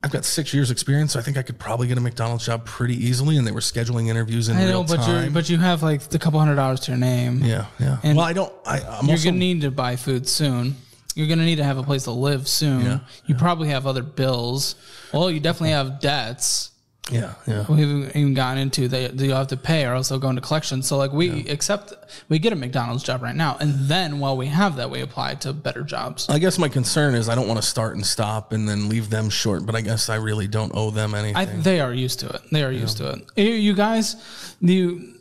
I've 0.04 0.12
got 0.12 0.26
six 0.26 0.54
years 0.54 0.70
experience. 0.70 1.14
So 1.14 1.20
I 1.20 1.22
think 1.24 1.38
I 1.38 1.42
could 1.42 1.58
probably 1.58 1.88
get 1.88 1.98
a 1.98 2.02
McDonald's 2.02 2.46
job 2.46 2.66
pretty 2.66 2.96
easily, 2.96 3.38
and 3.38 3.48
they 3.48 3.52
were 3.52 3.62
scheduling 3.62 4.10
interviews 4.10 4.50
in 4.50 4.58
I 4.58 4.66
real 4.66 4.84
know, 4.84 4.88
but 4.88 4.98
time. 5.04 5.26
you 5.26 5.30
but 5.32 5.50
you 5.50 5.58
have 5.58 5.82
like 5.82 6.14
a 6.14 6.20
couple 6.20 6.40
hundred 6.40 6.56
dollars 6.56 6.82
to 6.82 6.92
your 6.92 7.00
name. 7.00 7.40
yeah, 7.40 7.68
yeah. 7.80 7.98
And 8.04 8.18
well, 8.18 8.26
I 8.26 8.34
don't. 8.34 8.54
I, 8.66 8.80
I'm 8.82 9.06
You're 9.06 9.14
also 9.14 9.30
gonna 9.30 9.38
need 9.38 9.62
to 9.62 9.72
buy 9.72 9.96
food 9.96 10.28
soon. 10.28 10.76
You're 11.16 11.28
gonna 11.28 11.46
need 11.46 11.58
to 11.58 11.64
have 11.64 11.78
a 11.78 11.84
place 11.84 12.04
to 12.04 12.12
live 12.12 12.48
soon. 12.48 12.82
Yeah, 12.82 13.00
you 13.26 13.36
probably 13.36 13.70
have 13.70 13.88
other 13.88 14.04
bills. 14.04 14.76
Well, 15.14 15.32
you 15.32 15.40
definitely 15.40 15.70
have 15.70 16.00
debts. 16.02 16.72
Yeah, 17.12 17.34
yeah. 17.46 17.66
we 17.68 17.82
haven't 17.82 18.16
even 18.16 18.34
gotten 18.34 18.60
into 18.60 18.88
that 18.88 19.16
you 19.20 19.32
have 19.32 19.48
to 19.48 19.58
pay 19.58 19.86
or 19.86 19.94
else 19.94 20.08
they'll 20.08 20.20
go 20.20 20.30
into 20.30 20.42
collection. 20.42 20.82
So 20.82 20.98
like 20.98 21.12
we 21.12 21.48
accept 21.50 21.94
we 22.30 22.40
get 22.40 22.54
a 22.54 22.56
McDonald's 22.56 23.04
job 23.04 23.22
right 23.22 23.36
now, 23.36 23.58
and 23.60 23.74
then 23.90 24.20
while 24.20 24.38
we 24.38 24.48
have 24.48 24.78
that, 24.78 24.90
we 24.90 25.02
apply 25.02 25.36
to 25.36 25.52
better 25.52 25.84
jobs. 25.84 26.30
I 26.30 26.40
guess 26.40 26.58
my 26.58 26.70
concern 26.70 27.14
is 27.16 27.28
I 27.28 27.36
don't 27.36 27.48
want 27.48 27.62
to 27.62 27.68
start 27.68 27.96
and 27.96 28.06
stop 28.06 28.54
and 28.54 28.68
then 28.68 28.88
leave 28.88 29.10
them 29.10 29.30
short, 29.30 29.66
but 29.66 29.76
I 29.76 29.82
guess 29.82 30.10
I 30.10 30.16
really 30.16 30.48
don't 30.48 30.72
owe 30.74 30.92
them 30.92 31.14
anything. 31.14 31.36
I, 31.36 31.46
they 31.46 31.82
are 31.82 31.94
used 31.94 32.22
to 32.22 32.30
it. 32.30 32.42
They 32.52 32.64
are 32.64 32.72
used 32.72 32.98
to 32.98 33.10
it. 33.10 33.26
You, 33.36 33.52
you 33.52 33.74
guys, 33.74 34.56
the 34.62 35.14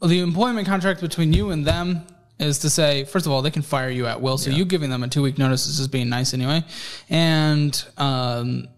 the 0.00 0.18
employment 0.20 0.66
contract 0.66 1.00
between 1.00 1.32
you 1.32 1.50
and 1.50 1.64
them 1.64 2.04
is 2.40 2.58
to 2.58 2.70
say, 2.70 3.04
first 3.04 3.26
of 3.26 3.32
all, 3.32 3.42
they 3.42 3.50
can 3.50 3.62
fire 3.62 3.90
you 3.90 4.06
at 4.06 4.20
will. 4.20 4.36
So 4.38 4.50
you 4.50 4.64
giving 4.64 4.90
them 4.90 5.04
a 5.04 5.08
two 5.08 5.22
week 5.22 5.38
notice 5.38 5.66
is 5.66 5.76
just 5.76 5.92
being 5.92 6.08
nice 6.08 6.34
anyway. 6.34 6.64
And 7.08 7.84
um, 7.96 8.68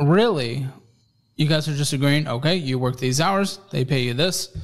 really, 0.00 0.66
you 1.38 1.46
guys 1.46 1.68
are 1.68 1.74
just 1.74 1.92
agreeing. 1.94 2.28
Okay, 2.28 2.56
you 2.56 2.78
work 2.78 2.98
these 2.98 3.20
hours, 3.20 3.60
they 3.70 3.84
pay 3.84 4.02
you 4.02 4.12
this. 4.12 4.54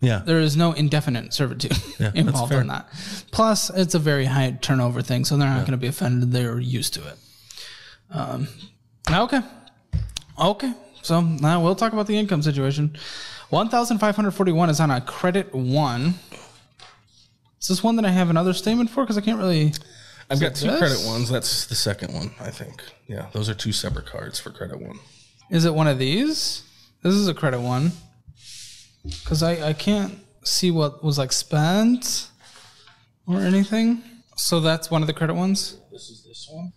yeah. 0.00 0.22
there 0.26 0.40
is 0.40 0.56
no 0.56 0.72
indefinite 0.72 1.32
servitude 1.32 1.70
that's 1.98 2.14
involved 2.16 2.52
in 2.52 2.66
that. 2.66 2.88
Plus, 3.30 3.70
it's 3.70 3.94
a 3.94 3.98
very 3.98 4.26
high 4.26 4.58
turnover 4.60 5.00
thing, 5.00 5.24
so 5.24 5.36
they're 5.36 5.48
not 5.48 5.60
going 5.60 5.70
to 5.70 5.78
be 5.78 5.86
offended. 5.86 6.32
They're 6.32 6.58
used 6.58 6.94
to 6.94 7.08
it. 7.08 7.16
Um, 8.10 8.48
okay, 9.10 9.40
okay. 10.38 10.74
So 11.02 11.20
now 11.20 11.62
we'll 11.62 11.76
talk 11.76 11.92
about 11.92 12.06
the 12.06 12.18
income 12.18 12.42
situation. 12.42 12.96
One 13.50 13.68
thousand 13.68 13.98
five 13.98 14.16
hundred 14.16 14.32
forty-one 14.32 14.70
is 14.70 14.80
on 14.80 14.90
a 14.90 15.00
credit 15.00 15.54
one. 15.54 16.14
Is 17.60 17.68
this 17.68 17.84
one 17.84 17.96
that 17.96 18.04
I 18.04 18.10
have 18.10 18.30
another 18.30 18.52
statement 18.52 18.90
for? 18.90 19.04
Because 19.04 19.16
I 19.16 19.20
can't 19.20 19.38
really. 19.38 19.72
I've 20.28 20.40
got 20.40 20.54
two 20.56 20.66
this? 20.66 20.78
credit 20.78 21.06
ones. 21.06 21.30
That's 21.30 21.66
the 21.66 21.74
second 21.74 22.12
one, 22.14 22.32
I 22.40 22.50
think. 22.50 22.82
Yeah, 23.06 23.26
those 23.32 23.48
are 23.48 23.54
two 23.54 23.72
separate 23.72 24.06
cards 24.06 24.40
for 24.40 24.50
credit 24.50 24.80
one. 24.80 24.98
Is 25.50 25.64
it 25.64 25.74
one 25.74 25.86
of 25.86 25.98
these? 25.98 26.62
This 27.02 27.14
is 27.14 27.28
a 27.28 27.34
credit 27.34 27.60
one. 27.60 27.92
Because 29.02 29.42
I, 29.42 29.68
I 29.68 29.72
can't 29.72 30.18
see 30.42 30.70
what 30.70 31.04
was 31.04 31.18
like 31.18 31.32
spent 31.32 32.28
or 33.26 33.40
anything. 33.40 34.02
So 34.36 34.60
that's 34.60 34.90
one 34.90 35.02
of 35.02 35.06
the 35.06 35.12
credit 35.12 35.34
ones. 35.34 35.78
This 35.92 36.10
is 36.10 36.24
this 36.24 36.48
one. 36.50 36.72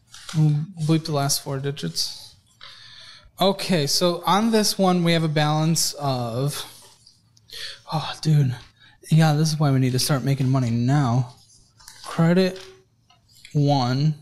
Bleep 0.86 1.06
the 1.06 1.14
last 1.14 1.42
four 1.42 1.60
digits. 1.60 2.36
Okay, 3.40 3.88
so 3.88 4.24
on 4.26 4.52
this 4.52 4.78
one 4.78 5.04
we 5.04 5.14
have 5.14 5.24
a 5.24 5.30
balance 5.30 5.94
of. 5.94 6.66
Oh, 7.92 8.14
dude. 8.22 8.56
Yeah, 9.10 9.34
this 9.34 9.54
is 9.54 9.60
why 9.60 9.72
we 9.72 9.80
need 9.80 9.94
to 9.94 10.00
start 10.00 10.24
making 10.24 10.50
money 10.50 10.70
now. 10.70 11.36
Credit 12.04 12.60
one. 13.54 14.16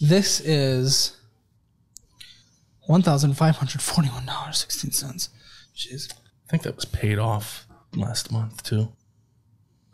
This 0.00 0.40
is 0.40 1.15
one 2.86 3.02
thousand 3.02 3.34
five 3.34 3.56
hundred 3.56 3.82
forty-one 3.82 4.26
dollars 4.26 4.58
sixteen 4.58 4.90
cents. 4.92 5.28
Jeez. 5.76 6.12
I 6.12 6.50
think 6.50 6.62
that 6.62 6.76
was 6.76 6.84
paid 6.84 7.18
off 7.18 7.66
last 7.94 8.30
month 8.32 8.62
too. 8.62 8.92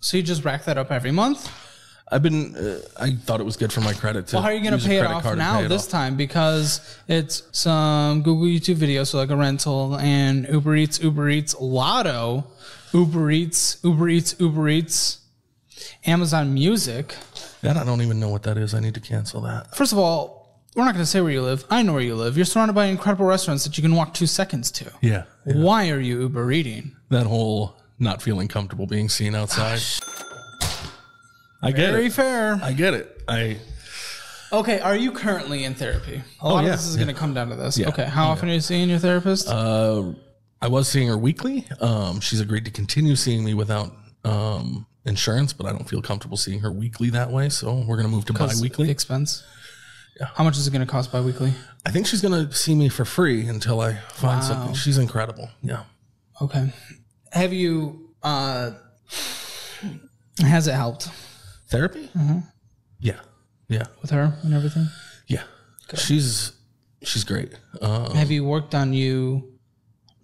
So 0.00 0.16
you 0.16 0.22
just 0.22 0.44
rack 0.44 0.64
that 0.64 0.76
up 0.78 0.90
every 0.90 1.12
month? 1.12 1.50
I've 2.10 2.22
been. 2.22 2.54
Uh, 2.54 2.80
I 3.00 3.12
thought 3.12 3.40
it 3.40 3.44
was 3.44 3.56
good 3.56 3.72
for 3.72 3.80
my 3.80 3.94
credit. 3.94 4.26
too. 4.26 4.36
Well, 4.36 4.42
how 4.42 4.50
are 4.50 4.54
you 4.54 4.62
going 4.62 4.78
to 4.78 4.86
pay 4.86 4.98
it 4.98 5.06
off 5.06 5.24
now 5.34 5.60
it 5.62 5.68
this 5.68 5.86
off. 5.86 5.90
time? 5.90 6.16
Because 6.16 6.98
it's 7.08 7.42
some 7.52 8.22
Google 8.22 8.44
YouTube 8.46 8.76
videos, 8.76 9.06
so 9.06 9.18
like 9.18 9.30
a 9.30 9.36
rental 9.36 9.96
and 9.96 10.46
Uber 10.48 10.76
Eats, 10.76 11.02
Uber 11.02 11.30
Eats, 11.30 11.58
Lotto, 11.58 12.44
Uber 12.92 13.30
Eats, 13.30 13.78
Uber 13.82 14.10
Eats, 14.10 14.36
Uber 14.38 14.68
Eats, 14.68 15.20
Amazon 16.04 16.52
Music. 16.52 17.14
That 17.62 17.78
I 17.78 17.84
don't 17.84 18.02
even 18.02 18.20
know 18.20 18.28
what 18.28 18.42
that 18.42 18.58
is. 18.58 18.74
I 18.74 18.80
need 18.80 18.94
to 18.94 19.00
cancel 19.00 19.40
that. 19.42 19.74
First 19.74 19.92
of 19.92 19.98
all, 19.98 20.41
we're 20.74 20.84
not 20.84 20.94
going 20.94 21.02
to 21.04 21.10
say 21.10 21.20
where 21.20 21.30
you 21.32 21.42
live. 21.42 21.64
I 21.70 21.82
know 21.82 21.92
where 21.92 22.02
you 22.02 22.14
live. 22.14 22.36
You're 22.36 22.46
surrounded 22.46 22.72
by 22.74 22.86
incredible 22.86 23.26
restaurants 23.26 23.64
that 23.64 23.76
you 23.76 23.82
can 23.82 23.94
walk 23.94 24.14
two 24.14 24.26
seconds 24.26 24.70
to. 24.72 24.90
Yeah, 25.00 25.24
yeah. 25.46 25.54
Why 25.56 25.90
are 25.90 26.00
you 26.00 26.20
Uber 26.22 26.50
eating? 26.52 26.96
that 27.10 27.26
whole 27.26 27.76
not 27.98 28.22
feeling 28.22 28.48
comfortable 28.48 28.86
being 28.86 29.08
seen 29.10 29.34
outside. 29.34 29.80
I 31.62 31.70
get 31.70 31.76
Very 31.76 31.86
it. 31.88 31.92
Very 31.92 32.10
fair. 32.10 32.60
I 32.62 32.72
get 32.72 32.94
it. 32.94 33.22
I 33.28 33.58
Okay, 34.52 34.80
are 34.80 34.96
you 34.96 35.12
currently 35.12 35.64
in 35.64 35.74
therapy? 35.74 36.22
A 36.40 36.48
lot 36.48 36.62
Oh, 36.62 36.66
yeah, 36.66 36.72
of 36.74 36.78
this 36.78 36.86
is 36.86 36.96
going 36.96 37.08
to 37.08 37.14
come 37.14 37.32
down 37.32 37.48
to 37.50 37.56
this. 37.56 37.78
Yeah. 37.78 37.88
Okay, 37.88 38.04
how 38.04 38.28
often 38.28 38.50
are 38.50 38.52
you 38.54 38.60
seeing 38.60 38.90
your 38.90 38.98
therapist? 38.98 39.48
uh, 39.48 40.12
I 40.60 40.68
was 40.68 40.88
seeing 40.88 41.08
her 41.08 41.16
weekly. 41.16 41.66
Um, 41.80 42.20
she's 42.20 42.40
agreed 42.40 42.64
to 42.66 42.70
continue 42.70 43.16
seeing 43.16 43.44
me 43.44 43.54
without 43.54 43.92
um, 44.24 44.86
insurance, 45.06 45.52
but 45.54 45.66
I 45.66 45.70
don't 45.72 45.88
feel 45.88 46.02
comfortable 46.02 46.36
seeing 46.36 46.60
her 46.60 46.70
weekly 46.70 47.08
that 47.10 47.30
way. 47.30 47.48
So 47.48 47.84
we're 47.86 47.96
gonna 47.96 48.08
move 48.10 48.26
to 48.26 48.32
bi-weekly. 48.34 48.90
expense. 48.90 49.42
How 50.34 50.44
much 50.44 50.56
is 50.56 50.66
it 50.66 50.70
going 50.72 50.86
to 50.86 50.90
cost 50.90 51.10
bi-weekly? 51.12 51.52
I 51.84 51.90
think 51.90 52.06
she's 52.06 52.20
gonna 52.20 52.52
see 52.52 52.74
me 52.76 52.88
for 52.88 53.04
free 53.04 53.46
until 53.48 53.80
I 53.80 53.94
find 54.14 54.44
something. 54.44 54.74
She's 54.74 54.98
incredible. 54.98 55.50
Yeah. 55.62 55.82
Okay. 56.40 56.72
Have 57.32 57.52
you 57.52 58.14
uh 58.22 58.72
has 60.40 60.68
it 60.68 60.74
helped 60.74 61.08
Therapy. 61.68 62.08
Yeah. 63.00 63.18
Yeah. 63.68 63.84
with 64.00 64.10
her 64.10 64.36
and 64.42 64.54
everything? 64.54 64.86
Yeah. 65.26 65.42
She's 65.96 66.52
she's 67.02 67.24
great. 67.24 67.54
Um, 67.80 68.14
Have 68.14 68.30
you 68.30 68.44
worked 68.44 68.74
on 68.74 68.92
you 68.92 69.58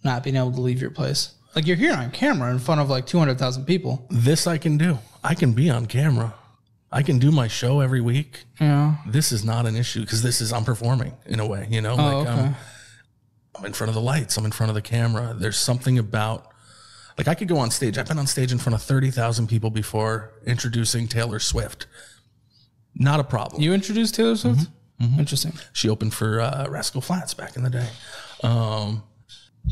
not 0.05 0.23
being 0.23 0.37
able 0.37 0.53
to 0.53 0.61
leave 0.61 0.81
your 0.81 0.91
place? 0.91 1.33
Like 1.57 1.67
you're 1.67 1.77
here 1.77 1.95
on 1.95 2.11
camera 2.11 2.53
in 2.53 2.59
front 2.59 2.81
of 2.81 2.89
like 2.91 3.07
200,000 3.07 3.65
people. 3.65 4.07
this 4.11 4.47
I 4.47 4.59
can 4.59 4.77
do. 4.79 4.99
I 5.25 5.35
can 5.35 5.53
be 5.55 5.71
on 5.71 5.87
camera. 5.87 6.35
I 6.91 7.03
can 7.03 7.19
do 7.19 7.31
my 7.31 7.49
show 7.49 7.81
every 7.81 8.01
week. 8.01 8.45
Yeah. 8.61 8.97
This 9.07 9.31
is 9.33 9.45
not 9.45 9.67
an 9.67 9.77
issue 9.77 10.01
because 10.01 10.23
this 10.23 10.41
is 10.41 10.53
I'm 10.53 10.65
performing 10.65 11.15
in 11.27 11.39
a 11.41 11.47
way. 11.47 11.67
You 11.71 11.81
know, 11.83 11.93
Oh, 11.93 11.97
like 11.97 12.27
okay. 12.29 12.41
I'm, 12.41 12.57
I'm 13.57 13.65
in 13.67 13.73
front 13.75 13.89
of 13.89 13.95
the 13.95 14.01
lights. 14.01 14.37
I'm 14.37 14.45
in 14.45 14.53
front 14.53 14.71
of 14.71 14.75
the 14.75 14.83
camera. 14.83 15.35
There's 15.39 15.59
something 15.59 15.99
about 15.99 16.51
like 17.19 17.29
I 17.29 17.35
could 17.35 17.49
go 17.49 17.59
on 17.59 17.71
stage. 17.71 17.99
I've 17.99 18.07
been 18.09 18.19
on 18.19 18.27
stage 18.27 18.53
in 18.53 18.59
front 18.59 18.75
of 18.75 18.83
thirty 18.83 19.11
thousand 19.11 19.49
people 19.49 19.71
before 19.71 20.33
introducing 20.47 21.09
Taylor 21.09 21.39
Swift. 21.39 21.87
Not 22.95 23.21
a 23.21 23.25
problem. 23.25 23.61
You 23.61 23.73
introduced 23.75 24.15
Taylor 24.15 24.37
Swift? 24.37 24.69
Interesting. 25.01 25.53
she 25.73 25.89
opened 25.89 26.13
for 26.15 26.41
uh, 26.41 26.67
Rascal 26.69 27.01
Flatts 27.01 27.33
back 27.33 27.55
in 27.57 27.63
the 27.63 27.71
day. 27.71 27.89
Um, 28.43 29.03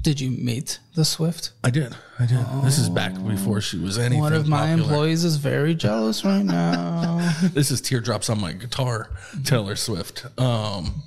Did 0.03 0.21
you 0.21 0.31
meet 0.31 0.79
the 0.95 1.05
Swift? 1.05 1.53
I 1.65 1.71
did. 1.71 1.97
I 2.19 2.27
did. 2.27 2.45
This 2.63 2.79
is 2.79 2.89
back 2.89 3.15
before 3.27 3.61
she 3.61 3.79
was 3.79 3.99
anything. 3.99 4.21
One 4.21 4.33
of 4.33 4.47
my 4.47 4.69
popular. 4.69 4.83
employees 4.83 5.25
is 5.25 5.37
very 5.37 5.75
jealous 5.75 6.25
right 6.25 6.45
now. 6.45 7.35
This 7.53 7.71
is 7.71 7.81
teardrops 7.81 8.31
on 8.31 8.41
my 8.41 8.53
guitar, 8.53 9.11
Taylor 9.45 9.77
Swift. 9.77 10.27
Um, 10.39 11.03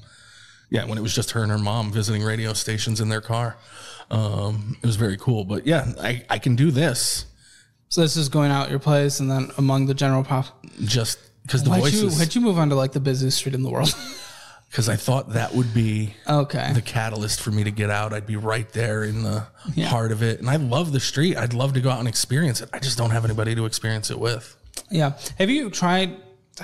yeah, 0.70 0.86
when 0.86 0.98
it 0.98 1.02
was 1.02 1.14
just 1.16 1.32
her 1.32 1.44
and 1.44 1.52
her 1.52 1.58
mom 1.58 1.92
visiting 1.92 2.24
radio 2.24 2.54
stations 2.54 3.00
in 3.00 3.10
their 3.10 3.22
car. 3.22 3.58
Um, 4.12 4.78
it 4.82 4.86
was 4.86 4.96
very 4.96 5.18
cool. 5.18 5.46
But 5.46 5.66
yeah, 5.66 5.94
I, 6.02 6.26
I 6.30 6.40
can 6.40 6.56
do 6.56 6.72
this 6.72 7.26
so 7.90 8.02
this 8.02 8.16
is 8.18 8.30
going 8.30 8.52
out 8.52 8.70
your 8.70 8.80
place 8.80 9.20
and 9.20 9.30
then 9.30 9.52
among 9.58 9.88
the 9.88 9.96
general 9.96 10.24
pop. 10.24 10.64
just 10.84 11.20
because 11.42 11.64
the 11.64 11.72
Why'd 11.72 11.92
you, 11.92 12.02
voices, 12.04 12.20
why'd 12.20 12.36
you 12.36 12.42
move 12.42 12.60
on 12.60 12.70
to 12.70 12.76
like 12.76 12.92
the 12.92 13.00
busiest 13.00 13.40
street 13.40 13.56
in 13.56 13.64
the 13.64 13.70
world? 13.70 13.94
because 14.70 14.88
I 14.88 14.96
thought 14.96 15.34
that 15.34 15.54
would 15.54 15.74
be 15.74 16.14
okay. 16.28 16.72
the 16.74 16.82
catalyst 16.82 17.42
for 17.42 17.50
me 17.50 17.64
to 17.64 17.72
get 17.72 17.90
out. 17.90 18.14
I'd 18.14 18.28
be 18.28 18.36
right 18.36 18.70
there 18.72 19.04
in 19.04 19.24
the 19.24 19.48
heart 19.88 20.12
of 20.12 20.22
it. 20.22 20.40
And 20.40 20.50
I 20.50 20.58
love 20.58 20.92
the 20.92 21.00
street. 21.00 21.38
I'd 21.38 21.54
love 21.54 21.74
to 21.74 21.82
go 21.82 21.90
out 21.90 22.00
and 22.00 22.08
experience 22.08 22.62
it. 22.62 22.70
I 22.72 22.80
just 22.80 22.98
don't 22.98 23.10
have 23.10 23.26
anybody 23.26 23.56
to 23.56 23.66
experience 23.66 24.12
it 24.12 24.20
with. 24.20 24.56
Yeah. 24.92 25.18
Have 25.40 25.50
you 25.50 25.70
tried? 25.70 26.16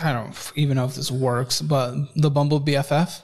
I 0.01 0.13
don't 0.13 0.51
even 0.55 0.75
know 0.75 0.85
if 0.85 0.95
this 0.95 1.09
works, 1.09 1.61
but 1.61 1.95
the 2.15 2.29
Bumble 2.29 2.61
BFF. 2.61 3.21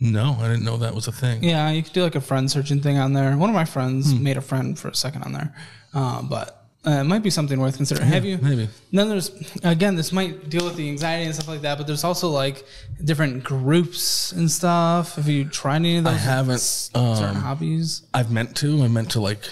No, 0.00 0.36
I 0.40 0.48
didn't 0.48 0.64
know 0.64 0.78
that 0.78 0.94
was 0.94 1.06
a 1.08 1.12
thing. 1.12 1.44
Yeah, 1.44 1.70
you 1.70 1.82
could 1.82 1.92
do 1.92 2.02
like 2.02 2.14
a 2.14 2.22
friend 2.22 2.50
searching 2.50 2.80
thing 2.80 2.96
on 2.96 3.12
there. 3.12 3.36
One 3.36 3.50
of 3.50 3.54
my 3.54 3.66
friends 3.66 4.14
made 4.14 4.38
a 4.38 4.40
friend 4.40 4.78
for 4.78 4.88
a 4.88 4.94
second 4.94 5.24
on 5.24 5.32
there, 5.32 5.54
uh, 5.92 6.22
but 6.22 6.59
uh, 6.86 6.90
it 6.90 7.04
might 7.04 7.22
be 7.22 7.30
something 7.30 7.60
worth 7.60 7.76
considering. 7.76 8.08
Have 8.08 8.24
you? 8.24 8.38
Maybe. 8.38 8.68
Then 8.92 9.08
there's 9.08 9.30
again, 9.62 9.96
this 9.96 10.12
might 10.12 10.48
deal 10.48 10.64
with 10.64 10.76
the 10.76 10.88
anxiety 10.88 11.24
and 11.26 11.34
stuff 11.34 11.48
like 11.48 11.60
that, 11.62 11.76
but 11.78 11.86
there's 11.86 12.04
also 12.04 12.28
like 12.28 12.64
different 13.04 13.44
groups 13.44 14.32
and 14.32 14.50
stuff. 14.50 15.16
Have 15.16 15.28
you 15.28 15.44
tried 15.44 15.76
any 15.76 15.98
of 15.98 16.04
those? 16.04 16.14
I 16.14 16.16
haven't. 16.16 16.58
certain 16.60 17.24
Um, 17.24 17.34
hobbies. 17.36 18.02
I've 18.14 18.30
meant 18.30 18.56
to. 18.56 18.82
I 18.82 18.88
meant 18.88 19.10
to 19.12 19.20
like 19.20 19.48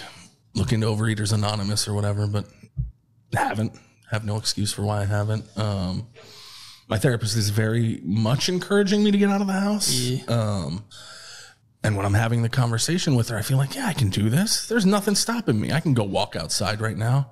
look 0.55 0.71
into 0.73 0.87
Overeaters 0.87 1.31
Anonymous 1.33 1.87
or 1.87 1.93
whatever, 1.93 2.25
but 2.27 2.45
haven't. 3.33 3.73
Have 4.11 4.25
no 4.25 4.37
excuse 4.37 4.73
for 4.73 4.81
why 4.81 5.01
I 5.01 5.05
haven't. 5.05 5.45
Um, 5.55 6.07
my 6.87 6.97
therapist 6.97 7.37
is 7.37 7.49
very 7.51 7.99
much 8.03 8.49
encouraging 8.49 9.03
me 9.03 9.11
to 9.11 9.17
get 9.19 9.29
out 9.29 9.41
of 9.41 9.45
the 9.45 9.53
house. 9.53 10.27
Um, 10.27 10.83
and 11.83 11.95
when 11.95 12.05
I'm 12.05 12.13
having 12.13 12.41
the 12.41 12.49
conversation 12.49 13.15
with 13.15 13.29
her, 13.29 13.37
I 13.37 13.41
feel 13.41 13.57
like, 13.57 13.75
yeah, 13.75 13.87
I 13.87 13.93
can 13.93 14.09
do 14.09 14.29
this. 14.29 14.67
There's 14.67 14.85
nothing 14.85 15.15
stopping 15.15 15.59
me. 15.59 15.71
I 15.71 15.79
can 15.79 15.93
go 15.93 16.03
walk 16.03 16.35
outside 16.35 16.81
right 16.81 16.97
now. 16.97 17.31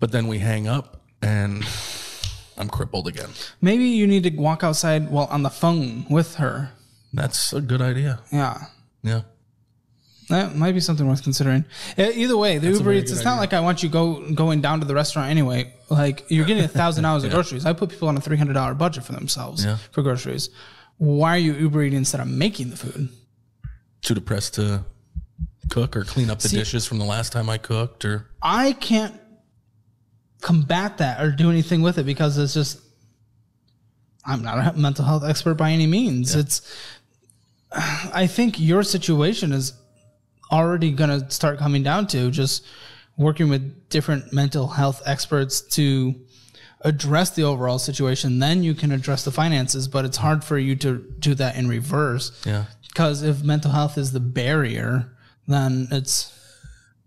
But 0.00 0.12
then 0.12 0.28
we 0.28 0.38
hang 0.38 0.68
up 0.68 1.02
and 1.22 1.64
I'm 2.56 2.68
crippled 2.68 3.08
again. 3.08 3.30
Maybe 3.60 3.84
you 3.84 4.06
need 4.06 4.22
to 4.24 4.30
walk 4.30 4.62
outside 4.64 5.10
while 5.10 5.26
on 5.26 5.42
the 5.42 5.50
phone 5.50 6.06
with 6.08 6.36
her. 6.36 6.70
That's 7.12 7.52
a 7.52 7.60
good 7.60 7.80
idea. 7.82 8.20
Yeah. 8.32 8.58
Yeah. 9.02 9.22
That 10.28 10.54
might 10.56 10.72
be 10.72 10.80
something 10.80 11.08
worth 11.08 11.22
considering. 11.22 11.64
Either 11.96 12.36
way, 12.36 12.58
the 12.58 12.70
Uber 12.70 12.92
Eats. 12.92 13.10
It's 13.10 13.24
not 13.24 13.38
like 13.38 13.54
I 13.54 13.60
want 13.60 13.82
you 13.82 13.88
go 13.88 14.30
going 14.34 14.60
down 14.60 14.80
to 14.80 14.86
the 14.86 14.94
restaurant 14.94 15.30
anyway. 15.30 15.72
Like 15.88 16.24
you're 16.28 16.44
getting 16.44 16.64
a 16.64 16.68
thousand 16.68 17.04
dollars 17.04 17.24
of 17.24 17.30
groceries. 17.32 17.64
I 17.64 17.72
put 17.72 17.88
people 17.88 18.08
on 18.08 18.16
a 18.18 18.20
three 18.20 18.36
hundred 18.36 18.52
dollar 18.52 18.74
budget 18.74 19.04
for 19.04 19.12
themselves 19.12 19.64
Yeah. 19.64 19.78
for 19.90 20.02
groceries. 20.02 20.50
Why 20.98 21.30
are 21.36 21.38
you 21.38 21.54
Uber 21.54 21.82
eating 21.82 21.96
instead 21.98 22.20
of 22.20 22.28
making 22.28 22.68
the 22.70 22.76
food? 22.76 23.08
Too 24.02 24.14
depressed 24.14 24.54
to 24.54 24.84
cook 25.70 25.96
or 25.96 26.04
clean 26.04 26.30
up 26.30 26.38
the 26.38 26.48
dishes 26.48 26.86
from 26.86 26.98
the 26.98 27.04
last 27.04 27.32
time 27.32 27.50
I 27.50 27.58
cooked 27.58 28.04
or 28.04 28.26
I 28.40 28.72
can't 28.72 29.14
combat 30.40 30.98
that 30.98 31.20
or 31.20 31.30
do 31.30 31.50
anything 31.50 31.82
with 31.82 31.98
it 31.98 32.04
because 32.04 32.38
it's 32.38 32.54
just 32.54 32.80
I'm 34.24 34.42
not 34.42 34.74
a 34.74 34.78
mental 34.78 35.04
health 35.04 35.24
expert 35.24 35.54
by 35.54 35.70
any 35.70 35.86
means. 35.86 36.34
It's 36.34 36.62
I 37.72 38.26
think 38.26 38.58
your 38.58 38.82
situation 38.82 39.52
is 39.52 39.72
already 40.50 40.90
going 40.90 41.20
to 41.20 41.30
start 41.30 41.58
coming 41.58 41.82
down 41.82 42.06
to 42.08 42.30
just 42.30 42.64
working 43.16 43.48
with 43.48 43.88
different 43.88 44.32
mental 44.32 44.68
health 44.68 45.02
experts 45.04 45.60
to 45.60 46.14
address 46.82 47.30
the 47.30 47.42
overall 47.42 47.78
situation 47.78 48.38
then 48.38 48.62
you 48.62 48.74
can 48.74 48.92
address 48.92 49.24
the 49.24 49.32
finances 49.32 49.88
but 49.88 50.04
it's 50.04 50.18
hard 50.18 50.44
for 50.44 50.58
you 50.58 50.76
to 50.76 50.98
do 51.18 51.34
that 51.34 51.56
in 51.56 51.68
reverse 51.68 52.40
yeah. 52.46 52.64
because 52.86 53.22
if 53.22 53.42
mental 53.42 53.72
health 53.72 53.98
is 53.98 54.12
the 54.12 54.20
barrier 54.20 55.10
then 55.48 55.88
it's 55.90 56.38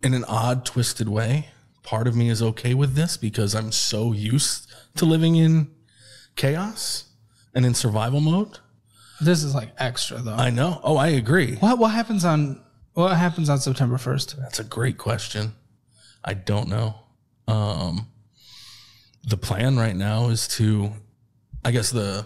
in 0.04 0.14
an 0.14 0.26
odd, 0.26 0.66
twisted 0.66 1.08
way, 1.08 1.50
part 1.84 2.08
of 2.08 2.16
me 2.16 2.30
is 2.30 2.42
okay 2.42 2.74
with 2.74 2.96
this 2.96 3.18
because 3.18 3.56
I'm 3.56 3.72
so 3.72 4.12
used 4.12 4.72
to 4.96 5.06
living 5.06 5.36
in 5.36 5.70
chaos 6.36 7.06
and 7.54 7.66
in 7.66 7.74
survival 7.74 8.22
mode. 8.22 8.58
this 9.20 9.44
is 9.44 9.54
like 9.54 9.70
extra 9.78 10.18
though 10.20 10.34
I 10.34 10.50
know. 10.50 10.80
Oh, 10.84 10.98
I 10.98 11.10
agree. 11.10 11.56
What 11.56 11.78
what 11.78 11.92
happens 11.92 12.26
on 12.26 12.62
what 12.94 13.16
happens 13.16 13.50
on 13.50 13.60
September 13.60 13.98
first? 13.98 14.38
That's 14.38 14.60
a 14.60 14.64
great 14.64 14.98
question. 14.98 15.54
I 16.24 16.34
don't 16.34 16.68
know. 16.68 16.96
Um, 17.48 18.08
the 19.24 19.38
plan 19.38 19.78
right 19.78 19.96
now 19.96 20.30
is 20.30 20.48
to, 20.48 20.92
I 21.64 21.72
guess 21.72 21.92
the 21.92 22.26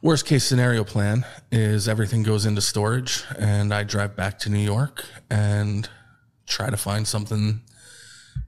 worst 0.00 0.26
case 0.26 0.44
scenario 0.44 0.84
plan 0.84 1.24
is 1.50 1.88
everything 1.88 2.22
goes 2.22 2.46
into 2.46 2.60
storage 2.60 3.24
and 3.38 3.72
I 3.72 3.82
drive 3.84 4.16
back 4.16 4.38
to 4.40 4.50
New 4.50 4.58
York 4.58 5.04
and 5.30 5.88
try 6.46 6.70
to 6.70 6.76
find 6.76 7.06
something 7.06 7.60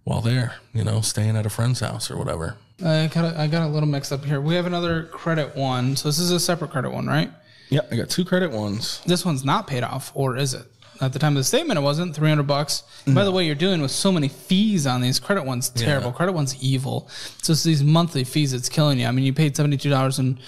while 0.04 0.20
there, 0.20 0.54
you 0.72 0.84
know, 0.84 1.00
staying 1.00 1.36
at 1.36 1.46
a 1.46 1.50
friend's 1.50 1.80
house 1.80 2.10
or 2.10 2.16
whatever. 2.16 2.56
I 2.84 3.08
got 3.12 3.24
a, 3.24 3.40
I 3.40 3.46
got 3.46 3.62
a 3.62 3.68
little 3.68 3.88
mixed 3.88 4.12
up 4.12 4.24
here. 4.24 4.40
We 4.40 4.54
have 4.54 4.66
another 4.66 5.04
credit 5.04 5.54
one, 5.56 5.96
so 5.96 6.08
this 6.08 6.18
is 6.18 6.30
a 6.30 6.40
separate 6.40 6.70
credit 6.70 6.90
one, 6.90 7.06
right? 7.06 7.30
Yeah, 7.70 7.80
I 7.90 7.96
got 7.96 8.10
two 8.10 8.24
credit 8.24 8.50
ones. 8.50 9.00
This 9.06 9.24
one's 9.24 9.44
not 9.44 9.66
paid 9.66 9.82
off, 9.84 10.10
or 10.14 10.36
is 10.36 10.54
it? 10.54 10.66
At 11.00 11.12
the 11.12 11.18
time 11.18 11.32
of 11.32 11.40
the 11.40 11.44
statement, 11.44 11.78
it 11.78 11.82
wasn't 11.82 12.14
three 12.14 12.28
hundred 12.28 12.46
bucks. 12.46 12.84
By 13.06 13.24
the 13.24 13.32
way, 13.32 13.44
you're 13.44 13.54
dealing 13.54 13.82
with 13.82 13.90
so 13.90 14.12
many 14.12 14.28
fees 14.28 14.86
on 14.86 15.00
these 15.00 15.18
credit 15.18 15.44
ones. 15.44 15.68
Terrible. 15.70 16.12
Credit 16.12 16.32
one's 16.32 16.62
evil. 16.62 17.08
So 17.42 17.52
it's 17.52 17.64
these 17.64 17.82
monthly 17.82 18.24
fees. 18.24 18.52
It's 18.52 18.68
killing 18.68 19.00
you. 19.00 19.06
I 19.06 19.10
mean, 19.10 19.24
you 19.24 19.32
paid 19.32 19.56
seventy 19.56 19.76
two 19.76 19.90
dollars 19.90 20.18
in 20.18 20.38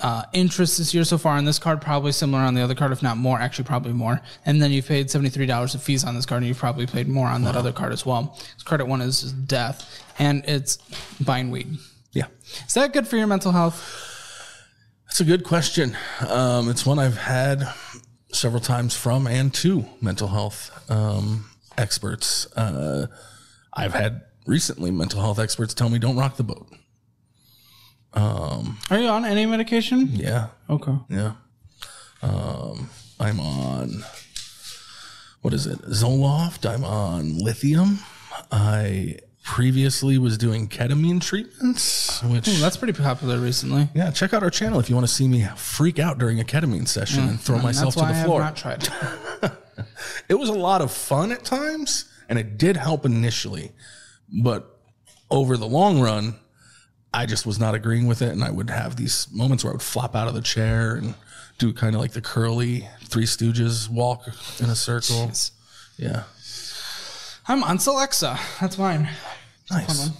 uh, 0.00 0.22
interest 0.32 0.78
this 0.78 0.94
year 0.94 1.04
so 1.04 1.18
far 1.18 1.36
on 1.36 1.44
this 1.44 1.58
card. 1.58 1.82
Probably 1.82 2.10
similar 2.10 2.42
on 2.42 2.54
the 2.54 2.62
other 2.62 2.74
card, 2.74 2.92
if 2.92 3.02
not 3.02 3.18
more. 3.18 3.38
Actually, 3.38 3.64
probably 3.64 3.92
more. 3.92 4.20
And 4.46 4.62
then 4.62 4.72
you 4.72 4.82
paid 4.82 5.10
seventy 5.10 5.28
three 5.30 5.46
dollars 5.46 5.74
of 5.74 5.82
fees 5.82 6.04
on 6.04 6.14
this 6.14 6.26
card, 6.26 6.42
and 6.42 6.48
you've 6.48 6.58
probably 6.58 6.86
paid 6.86 7.06
more 7.06 7.28
on 7.28 7.44
that 7.44 7.54
other 7.54 7.72
card 7.72 7.92
as 7.92 8.06
well. 8.06 8.34
This 8.54 8.62
credit 8.64 8.86
one 8.86 9.02
is 9.02 9.32
death, 9.32 10.04
and 10.18 10.42
it's 10.48 10.78
buying 11.20 11.50
weed. 11.50 11.76
Yeah. 12.12 12.26
Is 12.66 12.74
that 12.74 12.92
good 12.92 13.06
for 13.06 13.16
your 13.18 13.26
mental 13.26 13.52
health? 13.52 14.08
That's 15.04 15.20
a 15.20 15.24
good 15.24 15.44
question. 15.44 15.94
Um, 16.26 16.70
it's 16.70 16.86
one 16.86 16.98
I've 16.98 17.18
had 17.18 17.68
several 18.32 18.60
times 18.60 18.96
from 18.96 19.26
and 19.26 19.52
to 19.54 19.84
mental 20.00 20.28
health 20.28 20.70
um, 20.90 21.46
experts. 21.78 22.46
Uh, 22.56 23.06
I've 23.72 23.94
had 23.94 24.22
recently 24.46 24.90
mental 24.90 25.20
health 25.20 25.38
experts 25.38 25.74
tell 25.74 25.88
me 25.88 25.98
don't 25.98 26.16
rock 26.16 26.36
the 26.36 26.42
boat. 26.44 26.66
Are 28.14 28.98
you 28.98 29.08
on 29.08 29.24
any 29.24 29.46
medication? 29.46 30.08
Yeah, 30.12 30.48
Okay. 30.68 30.92
yeah. 31.08 31.32
Um, 32.22 32.90
I'm 33.18 33.40
on 33.40 34.04
what 35.40 35.52
is 35.54 35.66
it? 35.66 35.80
Zoloft. 35.82 36.68
I'm 36.68 36.84
on 36.84 37.38
lithium. 37.38 37.98
I 38.52 39.16
previously 39.42 40.18
was 40.18 40.38
doing 40.38 40.68
ketamine 40.68 41.20
treatments, 41.20 42.22
which 42.22 42.48
Ooh, 42.48 42.58
that's 42.58 42.76
pretty 42.76 42.92
popular 42.92 43.38
recently. 43.38 43.88
yeah, 43.94 44.10
check 44.10 44.32
out 44.32 44.42
our 44.42 44.50
channel 44.50 44.78
if 44.78 44.88
you 44.88 44.94
want 44.94 45.06
to 45.06 45.12
see 45.12 45.26
me 45.26 45.46
freak 45.56 45.98
out 45.98 46.18
during 46.18 46.40
a 46.40 46.44
ketamine 46.44 46.86
session 46.86 47.28
and 47.28 47.40
throw 47.40 47.58
myself 47.58 47.94
to 47.94 48.00
the 48.00 48.14
floor. 48.24 48.40
I 48.40 48.46
have 48.46 48.54
not 48.54 48.56
tried. 48.56 48.88
it 50.28 50.34
was 50.34 50.48
a 50.48 50.54
lot 50.54 50.80
of 50.80 50.92
fun 50.92 51.32
at 51.32 51.44
times 51.44 52.08
and 52.28 52.38
it 52.38 52.56
did 52.56 52.76
help 52.76 53.04
initially 53.04 53.72
but 54.42 54.78
over 55.30 55.56
the 55.56 55.66
long 55.66 56.00
run 56.00 56.34
i 57.12 57.26
just 57.26 57.46
was 57.46 57.58
not 57.58 57.74
agreeing 57.74 58.06
with 58.06 58.22
it 58.22 58.30
and 58.30 58.44
i 58.44 58.50
would 58.50 58.70
have 58.70 58.96
these 58.96 59.26
moments 59.32 59.64
where 59.64 59.72
i 59.72 59.74
would 59.74 59.82
flop 59.82 60.14
out 60.14 60.28
of 60.28 60.34
the 60.34 60.40
chair 60.40 60.94
and 60.94 61.14
do 61.58 61.72
kind 61.72 61.94
of 61.94 62.00
like 62.00 62.12
the 62.12 62.20
curly 62.20 62.86
three 63.04 63.24
stooges 63.24 63.88
walk 63.88 64.26
in 64.60 64.70
a 64.70 64.74
circle 64.74 65.30
yeah 65.96 66.24
I'm 67.48 67.64
on 67.64 67.78
Celexa. 67.78 68.38
That's 68.60 68.78
mine. 68.78 69.08
Nice. 69.72 70.10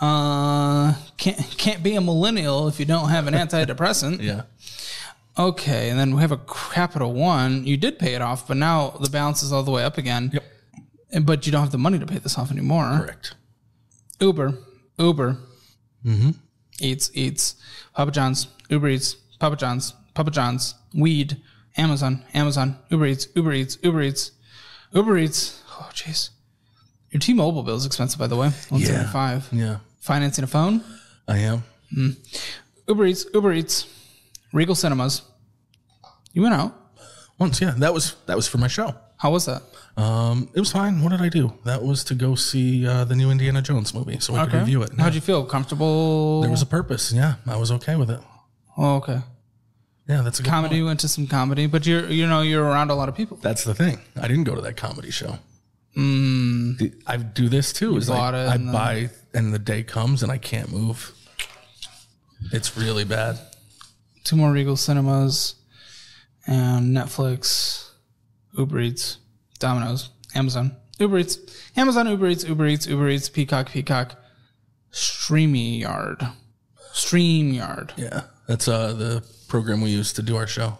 Uh, 0.00 0.94
can't 1.16 1.38
can't 1.58 1.82
be 1.82 1.94
a 1.94 2.00
millennial 2.00 2.66
if 2.68 2.80
you 2.80 2.86
don't 2.86 3.08
have 3.10 3.26
an 3.26 3.34
antidepressant. 3.42 4.20
yeah. 4.22 4.42
Okay, 5.38 5.88
and 5.88 5.98
then 5.98 6.14
we 6.14 6.20
have 6.20 6.32
a 6.32 6.36
Capital 6.38 7.12
One. 7.14 7.64
You 7.64 7.76
did 7.76 7.98
pay 7.98 8.14
it 8.14 8.20
off, 8.20 8.46
but 8.48 8.56
now 8.58 8.90
the 9.00 9.08
balance 9.08 9.42
is 9.42 9.52
all 9.52 9.62
the 9.62 9.70
way 9.70 9.82
up 9.84 9.96
again. 9.96 10.30
Yep. 10.32 10.44
And- 11.12 11.24
But 11.26 11.46
you 11.46 11.52
don't 11.52 11.62
have 11.62 11.72
the 11.72 11.78
money 11.78 11.98
to 11.98 12.06
pay 12.06 12.18
this 12.18 12.36
off 12.38 12.50
anymore. 12.50 13.00
correct. 13.04 13.34
Uber, 14.20 14.58
Uber, 14.98 15.36
mm-hmm. 16.04 16.30
Eats, 16.80 17.10
Eats, 17.14 17.56
Papa 17.94 18.10
John's, 18.10 18.46
Uber 18.68 18.88
Eats, 18.88 19.14
Papa 19.38 19.56
John's, 19.56 19.94
Papa 20.14 20.30
John's, 20.30 20.74
Weed, 20.94 21.40
Amazon, 21.76 22.22
Amazon, 22.34 22.76
Uber 22.90 23.06
Eats, 23.06 23.28
Uber 23.34 23.52
Eats, 23.52 23.78
Uber 23.82 24.02
Eats, 24.02 24.30
Uber 24.92 25.16
Eats. 25.18 25.62
Oh, 25.70 25.88
jeez. 25.94 26.30
Your 27.12 27.20
T-Mobile 27.20 27.62
bill 27.62 27.76
is 27.76 27.86
expensive, 27.86 28.18
by 28.18 28.26
the 28.26 28.36
way. 28.36 28.50
One 28.70 28.80
seventy-five. 28.80 29.48
yeah 29.52 29.78
Financing 30.00 30.44
a 30.44 30.46
phone. 30.48 30.82
i 31.28 31.38
am 31.38 31.62
Uber 32.88 33.04
Eats, 33.06 33.26
Uber 33.34 33.52
Eats, 33.52 33.86
Regal 34.52 34.74
Cinemas. 34.74 35.22
You 36.32 36.42
went 36.42 36.54
out. 36.54 36.74
once 37.38 37.60
yeah 37.60 37.74
that 37.78 37.92
was 37.92 38.14
that 38.26 38.36
was 38.36 38.48
for 38.48 38.58
my 38.58 38.68
show 38.68 38.94
How 39.18 39.30
was 39.30 39.44
that? 39.46 39.62
um 39.98 40.48
it 40.54 40.60
was 40.60 40.72
fine 40.72 41.02
what 41.02 41.10
did 41.10 41.20
i 41.20 41.28
do 41.28 41.52
that 41.64 41.82
was 41.82 42.02
to 42.04 42.14
go 42.14 42.34
see 42.34 42.86
uh, 42.86 43.04
the 43.04 43.14
new 43.14 43.30
indiana 43.30 43.60
jones 43.60 43.92
movie 43.92 44.18
so 44.20 44.34
i 44.34 44.44
could 44.46 44.54
review 44.54 44.82
it 44.82 44.90
How'd 44.98 45.14
you 45.14 45.20
feel? 45.20 45.44
Comfortable? 45.44 46.40
there 46.40 46.50
was 46.50 46.62
a 46.62 46.66
purpose 46.78 47.12
yeah 47.12 47.34
i 47.46 47.56
was 47.56 47.70
okay 47.72 47.96
with 47.96 48.10
it 48.10 48.20
oh, 48.78 48.96
okay. 49.00 49.20
yeah 50.08 50.22
that's 50.22 50.40
a 50.40 50.42
good 50.42 50.48
Comedy. 50.50 50.76
You 50.76 50.86
went 50.86 51.00
to 51.00 51.08
some 51.08 51.26
comedy, 51.26 51.66
but 51.66 51.86
you're 51.86 52.06
you 52.08 52.26
know 52.26 52.40
you're 52.40 52.64
around 52.64 52.90
a 52.90 52.94
lot 52.94 53.08
of 53.10 53.14
people. 53.14 53.36
That's 53.42 53.64
the 53.64 53.74
thing. 53.74 53.98
I 54.16 54.26
didn't 54.28 54.44
go 54.44 54.54
to 54.54 54.62
that 54.62 54.76
comedy 54.78 55.10
show. 55.10 55.32
I 57.06 57.16
do 57.16 57.48
this 57.48 57.72
too. 57.72 57.96
Is 57.96 58.08
like 58.08 58.34
I 58.34 58.54
and 58.54 58.66
then- 58.68 58.72
buy 58.72 59.10
and 59.34 59.52
the 59.54 59.58
day 59.58 59.82
comes 59.82 60.22
and 60.22 60.30
I 60.30 60.38
can't 60.38 60.70
move. 60.70 61.12
It's 62.52 62.76
really 62.76 63.04
bad. 63.04 63.38
Two 64.24 64.36
more 64.36 64.52
Regal 64.52 64.76
Cinemas, 64.76 65.54
and 66.46 66.96
Netflix, 66.96 67.90
Uber 68.56 68.80
Eats, 68.80 69.18
Domino's, 69.58 70.10
Amazon, 70.34 70.76
Uber 70.98 71.18
Eats, 71.18 71.38
Amazon, 71.76 72.08
Uber 72.08 72.28
Eats, 72.28 72.44
Uber 72.44 72.66
Eats, 72.66 72.86
Uber 72.86 73.08
Eats, 73.08 73.28
Peacock, 73.28 73.70
Peacock, 73.70 74.16
StreamYard, 74.92 76.32
StreamYard. 76.92 77.92
Yeah, 77.96 78.22
that's 78.46 78.68
uh 78.68 78.92
the 78.92 79.24
program 79.48 79.80
we 79.80 79.90
use 79.90 80.12
to 80.14 80.22
do 80.22 80.36
our 80.36 80.46
show. 80.46 80.78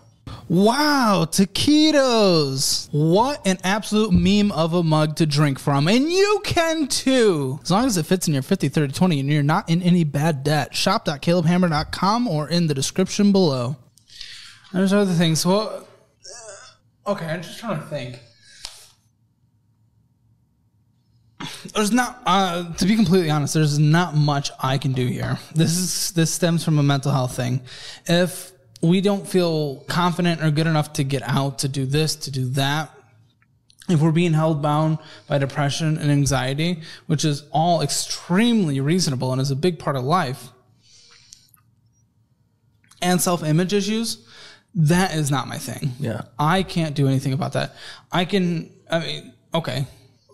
Wow, 0.49 1.27
taquitos. 1.31 2.89
What 2.93 3.47
an 3.47 3.59
absolute 3.65 4.13
meme 4.13 4.53
of 4.53 4.75
a 4.75 4.83
mug 4.83 5.17
to 5.17 5.27
drink 5.27 5.59
from. 5.59 5.89
And 5.89 6.11
you 6.11 6.41
can 6.45 6.89
too. 6.89 7.59
As 7.63 7.71
long 7.71 7.87
as 7.87 7.97
it 7.97 8.07
fits 8.07 8.29
in 8.29 8.35
your 8.35 8.43
50, 8.43 8.69
30, 8.69 8.93
20 8.93 9.21
and 9.21 9.29
you're 9.29 9.43
not 9.43 9.71
in 9.71 9.83
any 9.83 10.05
bad 10.05 10.45
debt. 10.45 10.75
Shop.calebhammer.com 10.75 12.29
or 12.29 12.49
in 12.49 12.67
the 12.67 12.75
description 12.75 13.33
below. 13.33 13.77
There's 14.73 14.93
other 14.93 15.13
things. 15.13 15.45
Well, 15.45 15.87
okay, 17.07 17.27
I'm 17.27 17.43
just 17.43 17.59
trying 17.59 17.79
to 17.79 17.87
think. 17.87 18.21
There's 21.75 21.93
not, 21.93 22.23
uh, 22.27 22.73
to 22.75 22.87
be 22.87 22.97
completely 22.97 23.31
honest, 23.31 23.55
there's 23.55 23.79
not 23.79 24.15
much 24.15 24.51
I 24.63 24.79
can 24.79 24.93
do 24.93 25.07
here. 25.07 25.39
This 25.55 25.77
is 25.77 26.13
this 26.13 26.33
stems 26.33 26.65
from 26.65 26.79
a 26.79 26.83
mental 26.83 27.11
health 27.11 27.37
thing. 27.37 27.63
If 28.07 28.52
we 28.83 29.01
don't 29.01 29.27
feel 29.27 29.77
confident 29.89 30.43
or 30.43 30.51
good 30.51 30.67
enough 30.67 30.93
to 30.95 31.05
get 31.05 31.23
out 31.23 31.61
to 31.61 31.69
do 31.69 31.87
this, 31.87 32.17
to 32.17 32.31
do 32.31 32.47
that, 32.51 32.91
if 33.89 34.01
we're 34.01 34.13
being 34.13 34.33
held 34.33 34.63
bound 34.63 34.99
by 35.27 35.39
depression 35.39 35.99
and 35.99 36.11
anxiety, 36.11 36.81
which 37.07 37.25
is 37.25 37.45
all 37.51 37.83
extremely 37.83 38.81
reasonable 38.81 39.33
and 39.33 39.41
is 39.41 39.51
a 39.51 39.57
big 39.57 39.79
part 39.79 39.97
of 39.97 40.05
life, 40.05 40.49
and 43.01 43.21
self 43.21 43.43
image 43.43 43.73
issues, 43.73 44.27
that 44.75 45.15
is 45.15 45.31
not 45.31 45.49
my 45.49 45.59
thing. 45.59 45.93
Yeah. 45.99 46.23
I 46.39 46.63
can't 46.63 46.95
do 46.95 47.09
anything 47.09 47.33
about 47.33 47.53
that. 47.55 47.75
I 48.11 48.25
can, 48.25 48.71
I 48.91 48.99
mean, 49.01 49.33
okay, 49.53 49.87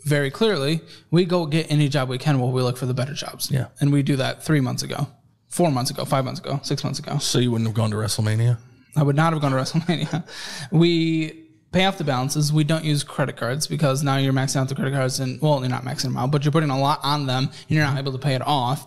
very 0.04 0.30
clearly, 0.30 0.82
we 1.10 1.24
go 1.24 1.46
get 1.46 1.70
any 1.70 1.88
job 1.88 2.08
we 2.08 2.18
can 2.18 2.38
while 2.38 2.52
we 2.52 2.62
look 2.62 2.76
for 2.76 2.86
the 2.86 2.94
better 2.94 3.14
jobs. 3.14 3.50
Yeah. 3.50 3.68
And 3.80 3.92
we 3.92 4.02
do 4.02 4.16
that 4.16 4.42
three 4.42 4.60
months 4.60 4.82
ago, 4.82 5.08
four 5.48 5.70
months 5.70 5.90
ago, 5.90 6.04
five 6.04 6.24
months 6.24 6.40
ago, 6.40 6.60
six 6.62 6.84
months 6.84 6.98
ago. 6.98 7.18
So 7.18 7.38
you 7.38 7.50
wouldn't 7.50 7.68
have 7.68 7.76
gone 7.76 7.90
to 7.90 7.96
WrestleMania? 7.96 8.58
I 8.96 9.02
would 9.02 9.16
not 9.16 9.32
have 9.32 9.42
gone 9.42 9.52
to 9.52 9.56
WrestleMania. 9.58 10.24
We 10.72 11.44
pay 11.72 11.84
off 11.84 11.98
the 11.98 12.04
balances. 12.04 12.52
We 12.52 12.64
don't 12.64 12.84
use 12.84 13.04
credit 13.04 13.36
cards 13.36 13.66
because 13.66 14.02
now 14.02 14.16
you're 14.16 14.32
maxing 14.32 14.56
out 14.56 14.68
the 14.68 14.74
credit 14.74 14.94
cards 14.94 15.20
and 15.20 15.40
well, 15.40 15.60
you're 15.60 15.68
not 15.68 15.84
maxing 15.84 16.04
them 16.04 16.16
out, 16.16 16.30
but 16.30 16.44
you're 16.44 16.52
putting 16.52 16.70
a 16.70 16.78
lot 16.78 17.00
on 17.02 17.26
them 17.26 17.44
and 17.44 17.70
you're 17.76 17.84
not 17.84 17.98
able 17.98 18.12
to 18.12 18.18
pay 18.18 18.34
it 18.34 18.42
off. 18.46 18.86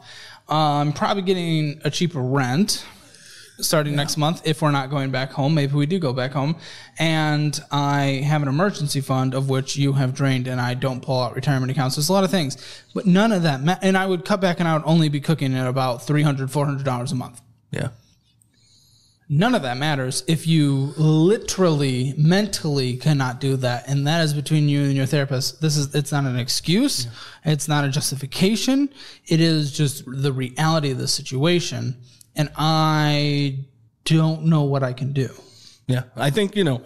Um, 0.49 0.91
probably 0.93 1.23
getting 1.23 1.79
a 1.83 1.89
cheaper 1.89 2.21
rent 2.21 2.83
starting 3.61 3.95
next 3.95 4.17
month 4.17 4.41
if 4.45 4.61
we're 4.61 4.71
not 4.71 4.89
going 4.89 5.11
back 5.11 5.31
home. 5.31 5.53
Maybe 5.53 5.73
we 5.73 5.85
do 5.85 5.99
go 5.99 6.13
back 6.13 6.31
home. 6.31 6.55
And 6.99 7.59
I 7.71 8.21
have 8.25 8.41
an 8.41 8.47
emergency 8.47 9.01
fund 9.01 9.33
of 9.33 9.49
which 9.49 9.77
you 9.77 9.93
have 9.93 10.13
drained 10.13 10.47
and 10.47 10.59
I 10.59 10.73
don't 10.73 11.01
pull 11.01 11.21
out 11.21 11.35
retirement 11.35 11.71
accounts. 11.71 11.95
There's 11.95 12.09
a 12.09 12.13
lot 12.13 12.23
of 12.23 12.31
things, 12.31 12.57
but 12.93 13.05
none 13.05 13.31
of 13.31 13.43
that. 13.43 13.63
Ma- 13.63 13.77
and 13.81 13.97
I 13.97 14.05
would 14.05 14.25
cut 14.25 14.41
back 14.41 14.59
and 14.59 14.67
I 14.67 14.73
would 14.73 14.85
only 14.85 15.09
be 15.09 15.19
cooking 15.19 15.55
at 15.55 15.67
about 15.67 16.01
$300, 16.01 16.51
$400 16.51 17.11
a 17.11 17.15
month. 17.15 17.41
Yeah. 17.71 17.89
None 19.33 19.55
of 19.55 19.61
that 19.61 19.77
matters 19.77 20.25
if 20.27 20.45
you 20.45 20.93
literally, 20.97 22.13
mentally 22.17 22.97
cannot 22.97 23.39
do 23.39 23.55
that. 23.55 23.87
And 23.87 24.05
that 24.05 24.25
is 24.25 24.33
between 24.33 24.67
you 24.67 24.83
and 24.83 24.93
your 24.93 25.05
therapist. 25.05 25.61
This 25.61 25.77
is, 25.77 25.95
it's 25.95 26.11
not 26.11 26.25
an 26.25 26.37
excuse. 26.37 27.07
It's 27.45 27.69
not 27.69 27.85
a 27.85 27.89
justification. 27.89 28.89
It 29.27 29.39
is 29.39 29.71
just 29.71 30.03
the 30.05 30.33
reality 30.33 30.91
of 30.91 30.97
the 30.97 31.07
situation. 31.07 31.95
And 32.35 32.49
I 32.55 33.59
don't 34.05 34.45
know 34.45 34.63
what 34.63 34.83
I 34.83 34.93
can 34.93 35.13
do. 35.13 35.29
Yeah. 35.87 36.03
I 36.15 36.29
think, 36.29 36.55
you 36.55 36.63
know, 36.63 36.81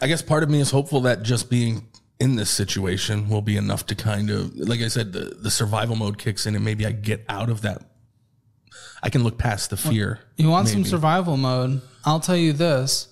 I 0.00 0.06
guess 0.06 0.22
part 0.22 0.42
of 0.42 0.50
me 0.50 0.60
is 0.60 0.70
hopeful 0.70 1.00
that 1.02 1.22
just 1.22 1.50
being 1.50 1.88
in 2.20 2.36
this 2.36 2.50
situation 2.50 3.28
will 3.28 3.42
be 3.42 3.56
enough 3.56 3.86
to 3.86 3.94
kind 3.94 4.30
of, 4.30 4.56
like 4.56 4.80
I 4.80 4.88
said, 4.88 5.12
the, 5.12 5.36
the 5.40 5.50
survival 5.50 5.96
mode 5.96 6.18
kicks 6.18 6.46
in 6.46 6.54
and 6.54 6.64
maybe 6.64 6.86
I 6.86 6.92
get 6.92 7.24
out 7.28 7.50
of 7.50 7.62
that. 7.62 7.82
I 9.02 9.10
can 9.10 9.22
look 9.22 9.38
past 9.38 9.70
the 9.70 9.76
fear. 9.76 10.20
You 10.36 10.48
want 10.48 10.68
some 10.68 10.84
survival 10.84 11.36
mode? 11.36 11.80
I'll 12.04 12.20
tell 12.20 12.36
you 12.36 12.52
this. 12.52 13.08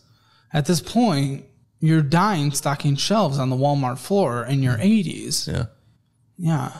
At 0.52 0.66
this 0.66 0.80
point, 0.80 1.44
you're 1.80 2.02
dying 2.02 2.50
stocking 2.50 2.96
shelves 2.96 3.38
on 3.38 3.50
the 3.50 3.56
Walmart 3.56 3.98
floor 3.98 4.44
in 4.44 4.62
your 4.62 4.76
mm. 4.76 5.04
80s. 5.04 5.52
Yeah. 5.52 5.66
Yeah. 6.38 6.72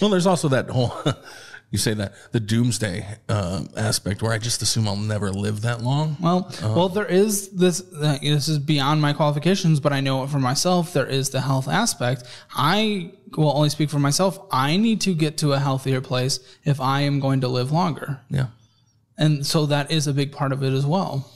Well, 0.00 0.10
there's 0.10 0.26
also 0.26 0.48
that 0.48 0.68
whole, 0.70 0.92
you 1.70 1.78
say 1.78 1.92
that, 1.94 2.14
the 2.32 2.40
doomsday 2.40 3.06
uh, 3.28 3.64
aspect 3.76 4.22
where 4.22 4.32
I 4.32 4.38
just 4.38 4.62
assume 4.62 4.88
I'll 4.88 4.96
never 4.96 5.30
live 5.30 5.60
that 5.62 5.82
long. 5.82 6.16
Well, 6.20 6.50
well, 6.62 6.88
there 6.88 7.04
is 7.04 7.50
this. 7.50 7.82
Uh, 7.92 8.16
this 8.22 8.48
is 8.48 8.58
beyond 8.58 9.02
my 9.02 9.12
qualifications, 9.12 9.78
but 9.78 9.92
I 9.92 10.00
know 10.00 10.24
it 10.24 10.30
for 10.30 10.38
myself. 10.38 10.92
There 10.94 11.06
is 11.06 11.28
the 11.30 11.40
health 11.42 11.68
aspect. 11.68 12.24
I 12.54 13.12
will 13.36 13.54
only 13.54 13.68
speak 13.68 13.90
for 13.90 13.98
myself. 13.98 14.38
I 14.50 14.78
need 14.78 15.02
to 15.02 15.14
get 15.14 15.36
to 15.38 15.52
a 15.52 15.58
healthier 15.58 16.00
place 16.00 16.40
if 16.64 16.80
I 16.80 17.02
am 17.02 17.20
going 17.20 17.42
to 17.42 17.48
live 17.48 17.70
longer, 17.70 18.20
Yeah. 18.30 18.46
and 19.18 19.46
so 19.46 19.66
that 19.66 19.90
is 19.90 20.06
a 20.06 20.14
big 20.14 20.32
part 20.32 20.52
of 20.52 20.62
it 20.62 20.72
as 20.72 20.86
well. 20.86 21.30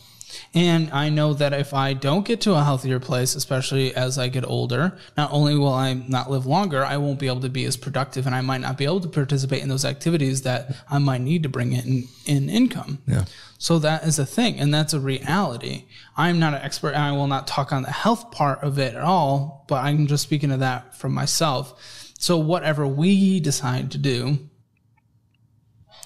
And 0.55 0.91
I 0.91 1.09
know 1.09 1.35
that 1.35 1.53
if 1.53 1.75
I 1.75 1.93
don't 1.95 2.27
get 2.27 2.41
to 2.43 2.55
a 2.55 2.65
healthier 2.65 3.01
place, 3.01 3.35
especially 3.35 3.95
as 3.95 4.19
I 4.19 4.29
get 4.29 4.45
older, 4.45 4.97
not 5.17 5.33
only 5.33 5.57
will 5.57 5.73
I 5.73 5.95
not 5.95 6.31
live 6.31 6.47
longer, 6.47 6.85
I 6.85 6.97
won't 6.97 7.19
be 7.19 7.27
able 7.27 7.41
to 7.41 7.49
be 7.49 7.65
as 7.65 7.77
productive 7.77 8.27
and 8.27 8.35
I 8.35 8.41
might 8.41 8.61
not 8.61 8.77
be 8.79 8.85
able 8.85 9.01
to 9.01 9.09
participate 9.09 9.63
in 9.63 9.69
those 9.69 9.85
activities 9.85 10.43
that 10.43 10.75
I 10.91 10.99
might 10.99 11.21
need 11.21 11.43
to 11.43 11.49
bring 11.49 11.73
in, 11.73 12.09
in 12.27 12.49
income. 12.49 12.99
Yeah. 13.07 13.25
So 13.59 13.79
that 13.79 14.05
is 14.05 14.19
a 14.19 14.27
thing, 14.27 14.59
and 14.59 14.75
that's 14.75 14.93
a 14.93 14.99
reality. 14.99 15.85
I'm 16.17 16.41
not 16.41 16.53
an 16.53 16.63
expert, 16.63 16.95
and 16.95 17.03
I 17.03 17.13
will 17.13 17.29
not 17.29 17.47
talk 17.47 17.73
on 17.73 17.83
the 17.83 17.93
health 17.93 18.33
part 18.33 18.61
of 18.65 18.77
it 18.79 18.97
at 18.97 19.03
all, 19.03 19.65
but 19.69 19.85
I'm 19.85 20.09
just 20.09 20.25
speaking 20.25 20.51
of 20.51 20.59
that 20.59 20.97
from 20.97 21.15
myself. 21.15 22.13
So 22.19 22.39
whatever 22.39 22.89
we 22.89 23.39
decide 23.39 23.93
to 23.93 23.99
do, 23.99 24.39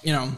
you 0.03 0.13
know, 0.13 0.33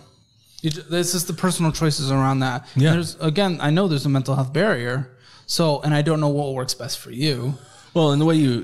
you, 0.62 0.69
ju- 0.69 0.82
this 0.89 1.13
is 1.15 1.26
the 1.26 1.34
personal 1.34 1.72
choices 1.72 2.12
around 2.12 2.39
that. 2.39 2.67
Yeah. 2.76 2.91
There's 2.93 3.15
again, 3.19 3.60
I 3.62 3.69
know 3.69 3.88
there's 3.88 4.06
a 4.06 4.10
mental 4.10 4.36
health 4.36 4.54
barrier. 4.54 5.15
So, 5.45 5.82
and 5.82 5.93
I 5.95 6.02
don't 6.04 6.19
know 6.19 6.30
what 6.30 6.54
works 6.54 6.76
best 6.76 7.00
for 7.00 7.12
you. 7.12 7.56
Well, 7.95 8.12
and 8.12 8.22
the 8.22 8.26
way 8.26 8.36
you 8.36 8.62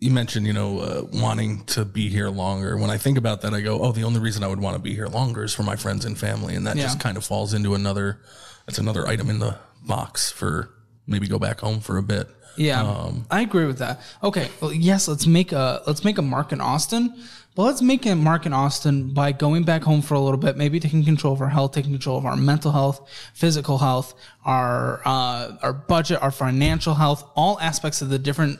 you- 0.00 0.10
mentioned, 0.10 0.46
you 0.46 0.52
know, 0.52 0.78
uh, 0.80 1.02
wanting 1.12 1.64
to 1.66 1.84
be 1.84 2.08
here 2.08 2.28
longer. 2.28 2.76
When 2.76 2.90
I 2.90 2.98
think 2.98 3.18
about 3.18 3.42
that, 3.42 3.54
I 3.54 3.60
go, 3.60 3.80
oh, 3.82 3.92
the 3.92 4.02
only 4.02 4.18
reason 4.18 4.42
I 4.42 4.48
would 4.48 4.60
want 4.60 4.74
to 4.76 4.82
be 4.82 4.94
here 4.94 5.06
longer 5.06 5.44
is 5.44 5.54
for 5.54 5.62
my 5.62 5.76
friends 5.76 6.04
and 6.04 6.18
family, 6.18 6.54
and 6.56 6.66
that 6.66 6.76
Yeah. 6.76 6.84
just 6.84 6.98
kind 6.98 7.16
of 7.16 7.24
falls 7.24 7.54
into 7.54 7.74
another. 7.74 8.20
That's 8.66 8.78
another 8.78 9.06
item 9.06 9.30
in 9.30 9.38
the 9.38 9.56
box 9.86 10.30
for 10.30 10.70
maybe 11.06 11.28
go 11.28 11.38
back 11.38 11.60
home 11.60 11.80
for 11.80 11.98
a 11.98 12.02
bit. 12.02 12.28
Yeah, 12.56 13.10
I 13.30 13.40
agree 13.42 13.64
with 13.66 13.78
that. 13.78 14.00
Okay, 14.22 14.48
well, 14.60 14.72
yes, 14.72 15.06
let's 15.08 15.26
make 15.26 15.52
a 15.52 15.82
let's 15.86 16.04
make 16.04 16.18
a 16.18 16.22
mark 16.22 16.52
in 16.52 16.60
Austin, 16.60 17.14
but 17.54 17.64
let's 17.64 17.82
make 17.82 18.06
a 18.06 18.14
mark 18.14 18.46
in 18.46 18.52
Austin 18.52 19.12
by 19.12 19.32
going 19.32 19.64
back 19.64 19.82
home 19.82 20.00
for 20.00 20.14
a 20.14 20.20
little 20.20 20.38
bit, 20.38 20.56
maybe 20.56 20.80
taking 20.80 21.04
control 21.04 21.34
of 21.34 21.40
our 21.40 21.48
health, 21.48 21.72
taking 21.72 21.92
control 21.92 22.16
of 22.16 22.24
our 22.24 22.36
mental 22.36 22.72
health, 22.72 23.08
physical 23.34 23.78
health, 23.78 24.14
our 24.44 25.02
uh, 25.04 25.56
our 25.62 25.72
budget, 25.72 26.22
our 26.22 26.30
financial 26.30 26.94
health, 26.94 27.28
all 27.34 27.60
aspects 27.60 28.00
of 28.00 28.08
the 28.08 28.18
different 28.18 28.58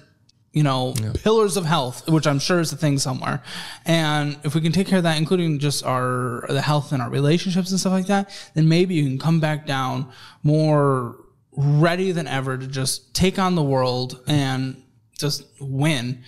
you 0.52 0.62
know 0.62 0.94
pillars 1.14 1.56
of 1.56 1.64
health, 1.64 2.08
which 2.08 2.26
I'm 2.26 2.38
sure 2.38 2.60
is 2.60 2.72
a 2.72 2.76
thing 2.76 2.98
somewhere. 2.98 3.42
And 3.86 4.38
if 4.44 4.54
we 4.54 4.60
can 4.60 4.72
take 4.72 4.86
care 4.86 4.98
of 4.98 5.04
that, 5.04 5.16
including 5.16 5.58
just 5.58 5.84
our 5.84 6.44
the 6.48 6.60
health 6.62 6.92
and 6.92 7.00
our 7.00 7.10
relationships 7.10 7.70
and 7.70 7.80
stuff 7.80 7.92
like 7.92 8.06
that, 8.06 8.30
then 8.54 8.68
maybe 8.68 8.94
you 8.94 9.04
can 9.04 9.18
come 9.18 9.40
back 9.40 9.66
down 9.66 10.12
more 10.42 11.16
ready 11.52 12.12
than 12.12 12.26
ever 12.26 12.56
to 12.56 12.66
just 12.66 13.14
take 13.14 13.38
on 13.38 13.54
the 13.54 13.62
world 13.62 14.22
and 14.26 14.82
just 15.18 15.44
win. 15.60 16.22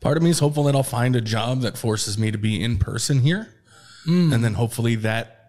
Part 0.00 0.16
of 0.16 0.22
me 0.22 0.30
is 0.30 0.38
hopeful 0.38 0.64
that 0.64 0.74
I'll 0.74 0.82
find 0.82 1.14
a 1.14 1.20
job 1.20 1.60
that 1.60 1.76
forces 1.76 2.16
me 2.18 2.30
to 2.30 2.38
be 2.38 2.62
in 2.62 2.78
person 2.78 3.20
here, 3.20 3.52
hmm. 4.04 4.32
and 4.32 4.42
then 4.42 4.54
hopefully 4.54 4.96
that 4.96 5.40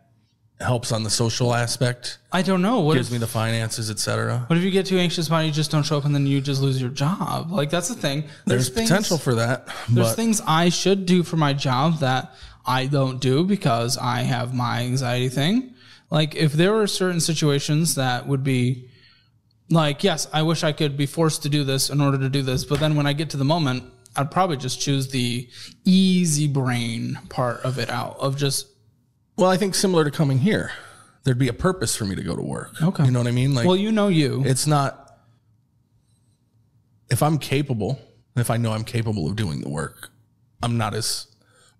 helps 0.61 0.91
on 0.91 1.03
the 1.03 1.09
social 1.09 1.53
aspect, 1.53 2.19
I 2.31 2.41
don't 2.41 2.61
know. 2.61 2.79
What 2.81 2.95
gives 2.95 3.07
if, 3.07 3.13
me 3.13 3.17
the 3.17 3.27
finances, 3.27 3.89
etc. 3.89 4.45
what 4.47 4.57
if 4.57 4.63
you 4.63 4.71
get 4.71 4.85
too 4.85 4.97
anxious 4.97 5.27
about 5.27 5.43
it, 5.43 5.47
you 5.47 5.51
just 5.51 5.71
don't 5.71 5.83
show 5.83 5.97
up 5.97 6.05
and 6.05 6.13
then 6.13 6.27
you 6.27 6.39
just 6.41 6.61
lose 6.61 6.79
your 6.79 6.89
job? 6.89 7.51
Like 7.51 7.69
that's 7.69 7.87
the 7.87 7.95
thing. 7.95 8.25
There's 8.45 8.69
things, 8.69 8.89
potential 8.89 9.17
for 9.17 9.35
that, 9.35 9.67
There's 9.89 10.15
things 10.15 10.41
I 10.45 10.69
should 10.69 11.05
do 11.05 11.23
for 11.23 11.37
my 11.37 11.53
job 11.53 11.99
that 11.99 12.33
I 12.65 12.85
don't 12.85 13.19
do 13.19 13.43
because 13.43 13.97
I 13.97 14.21
have 14.21 14.53
my 14.53 14.81
anxiety 14.81 15.29
thing. 15.29 15.73
Like 16.09 16.35
if 16.35 16.53
there 16.53 16.73
were 16.73 16.87
certain 16.87 17.19
situations 17.19 17.95
that 17.95 18.27
would 18.27 18.43
be 18.43 18.89
like, 19.69 20.03
yes, 20.03 20.27
I 20.33 20.41
wish 20.41 20.63
I 20.63 20.73
could 20.73 20.97
be 20.97 21.05
forced 21.05 21.43
to 21.43 21.49
do 21.49 21.63
this 21.63 21.89
in 21.89 22.01
order 22.01 22.17
to 22.17 22.29
do 22.29 22.41
this, 22.41 22.65
but 22.65 22.79
then 22.79 22.95
when 22.95 23.07
I 23.07 23.13
get 23.13 23.29
to 23.31 23.37
the 23.37 23.45
moment, 23.45 23.83
I'd 24.15 24.31
probably 24.31 24.57
just 24.57 24.81
choose 24.81 25.09
the 25.09 25.47
easy 25.85 26.47
brain 26.47 27.17
part 27.29 27.61
of 27.61 27.79
it 27.79 27.89
out 27.89 28.17
of 28.19 28.37
just 28.37 28.67
well, 29.37 29.49
I 29.49 29.57
think 29.57 29.73
similar 29.73 30.03
to 30.03 30.11
coming 30.11 30.39
here, 30.39 30.71
there'd 31.23 31.39
be 31.39 31.47
a 31.47 31.53
purpose 31.53 31.95
for 31.95 32.05
me 32.05 32.15
to 32.15 32.21
go 32.21 32.35
to 32.35 32.41
work. 32.41 32.81
Okay. 32.81 33.05
you 33.05 33.11
know 33.11 33.19
what 33.19 33.27
I 33.27 33.31
mean? 33.31 33.55
Like, 33.55 33.65
well, 33.65 33.77
you 33.77 33.91
know 33.91 34.07
you. 34.09 34.43
it's 34.45 34.67
not 34.67 35.01
if 37.09 37.21
I'm 37.21 37.37
capable, 37.37 37.99
if 38.35 38.49
I 38.49 38.57
know 38.57 38.71
I'm 38.71 38.85
capable 38.85 39.27
of 39.27 39.35
doing 39.35 39.61
the 39.61 39.69
work, 39.69 40.09
I'm 40.63 40.77
not 40.77 40.93
as 40.93 41.27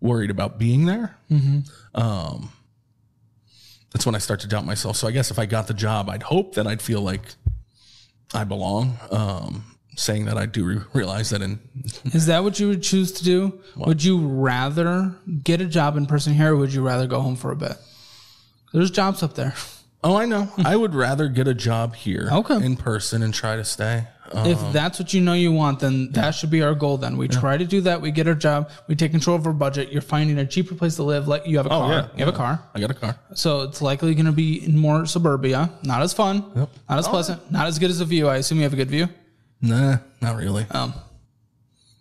worried 0.01 0.29
about 0.29 0.59
being 0.59 0.85
there. 0.85 1.15
Um, 1.95 2.51
that's 3.93 4.05
when 4.05 4.15
I 4.15 4.17
start 4.17 4.41
to 4.41 4.47
doubt 4.47 4.65
myself. 4.65 4.97
So 4.97 5.07
I 5.07 5.11
guess 5.11 5.31
if 5.31 5.39
I 5.39 5.45
got 5.45 5.67
the 5.67 5.73
job, 5.73 6.09
I'd 6.09 6.23
hope 6.23 6.55
that 6.55 6.67
I'd 6.67 6.81
feel 6.81 7.01
like 7.01 7.21
I 8.33 8.43
belong. 8.43 8.97
Um, 9.09 9.70
saying 9.95 10.25
that 10.25 10.37
I 10.37 10.45
do 10.45 10.63
re- 10.65 10.81
realize 10.93 11.29
that 11.31 11.41
in 11.41 11.59
Is 12.05 12.25
that 12.27 12.43
what 12.43 12.59
you 12.59 12.67
would 12.69 12.81
choose 12.83 13.11
to 13.13 13.23
do? 13.23 13.59
Would 13.75 14.03
you 14.03 14.19
rather 14.19 15.13
get 15.43 15.61
a 15.61 15.65
job 15.65 15.97
in 15.97 16.05
person 16.05 16.33
here 16.33 16.53
or 16.53 16.57
would 16.57 16.73
you 16.73 16.81
rather 16.81 17.07
go 17.07 17.21
home 17.21 17.35
for 17.35 17.51
a 17.51 17.55
bit? 17.55 17.73
There's 18.73 18.91
jobs 18.91 19.21
up 19.21 19.35
there. 19.35 19.53
oh 20.03 20.15
I 20.15 20.25
know 20.25 20.49
I 20.57 20.75
would 20.75 20.95
rather 20.95 21.27
get 21.27 21.47
a 21.47 21.53
job 21.53 21.95
here 21.95 22.29
Okay. 22.31 22.63
in 22.65 22.77
person 22.77 23.21
and 23.21 23.33
try 23.33 23.55
to 23.57 23.65
stay. 23.65 24.07
Um, 24.33 24.45
If 24.47 24.59
that's 24.71 24.97
what 24.97 25.13
you 25.13 25.19
know 25.19 25.33
you 25.33 25.51
want, 25.51 25.81
then 25.81 26.09
that 26.13 26.31
should 26.31 26.49
be 26.51 26.61
our 26.61 26.73
goal. 26.73 26.95
Then 26.97 27.17
we 27.17 27.27
try 27.27 27.57
to 27.57 27.65
do 27.65 27.81
that. 27.81 27.99
We 27.99 28.11
get 28.11 28.29
our 28.29 28.33
job. 28.33 28.69
We 28.87 28.95
take 28.95 29.11
control 29.11 29.35
of 29.35 29.45
our 29.45 29.51
budget. 29.51 29.91
You're 29.91 30.01
finding 30.01 30.37
a 30.39 30.45
cheaper 30.45 30.73
place 30.73 30.95
to 30.95 31.03
live. 31.03 31.27
Like 31.27 31.45
you 31.45 31.57
have 31.57 31.65
a 31.65 31.69
car. 31.69 31.91
Oh, 31.91 31.93
yeah, 31.93 32.07
you 32.15 32.23
have 32.23 32.33
a 32.33 32.37
car. 32.37 32.63
I 32.73 32.79
got 32.79 32.89
a 32.91 32.93
car. 32.93 33.17
So 33.33 33.63
it's 33.63 33.81
likely 33.81 34.15
going 34.15 34.27
to 34.27 34.31
be 34.31 34.63
in 34.63 34.77
more 34.77 35.05
suburbia. 35.05 35.69
Not 35.83 36.01
as 36.01 36.13
fun. 36.13 36.45
Yep. 36.55 36.69
Not 36.89 36.99
as 36.99 37.07
pleasant. 37.09 37.51
Not 37.51 37.67
as 37.67 37.77
good 37.77 37.89
as 37.89 37.99
a 37.99 38.05
view. 38.05 38.29
I 38.29 38.37
assume 38.37 38.59
you 38.59 38.63
have 38.63 38.71
a 38.71 38.77
good 38.77 38.89
view. 38.89 39.09
Nah, 39.61 39.97
not 40.21 40.37
really. 40.37 40.65
Um, 40.71 40.93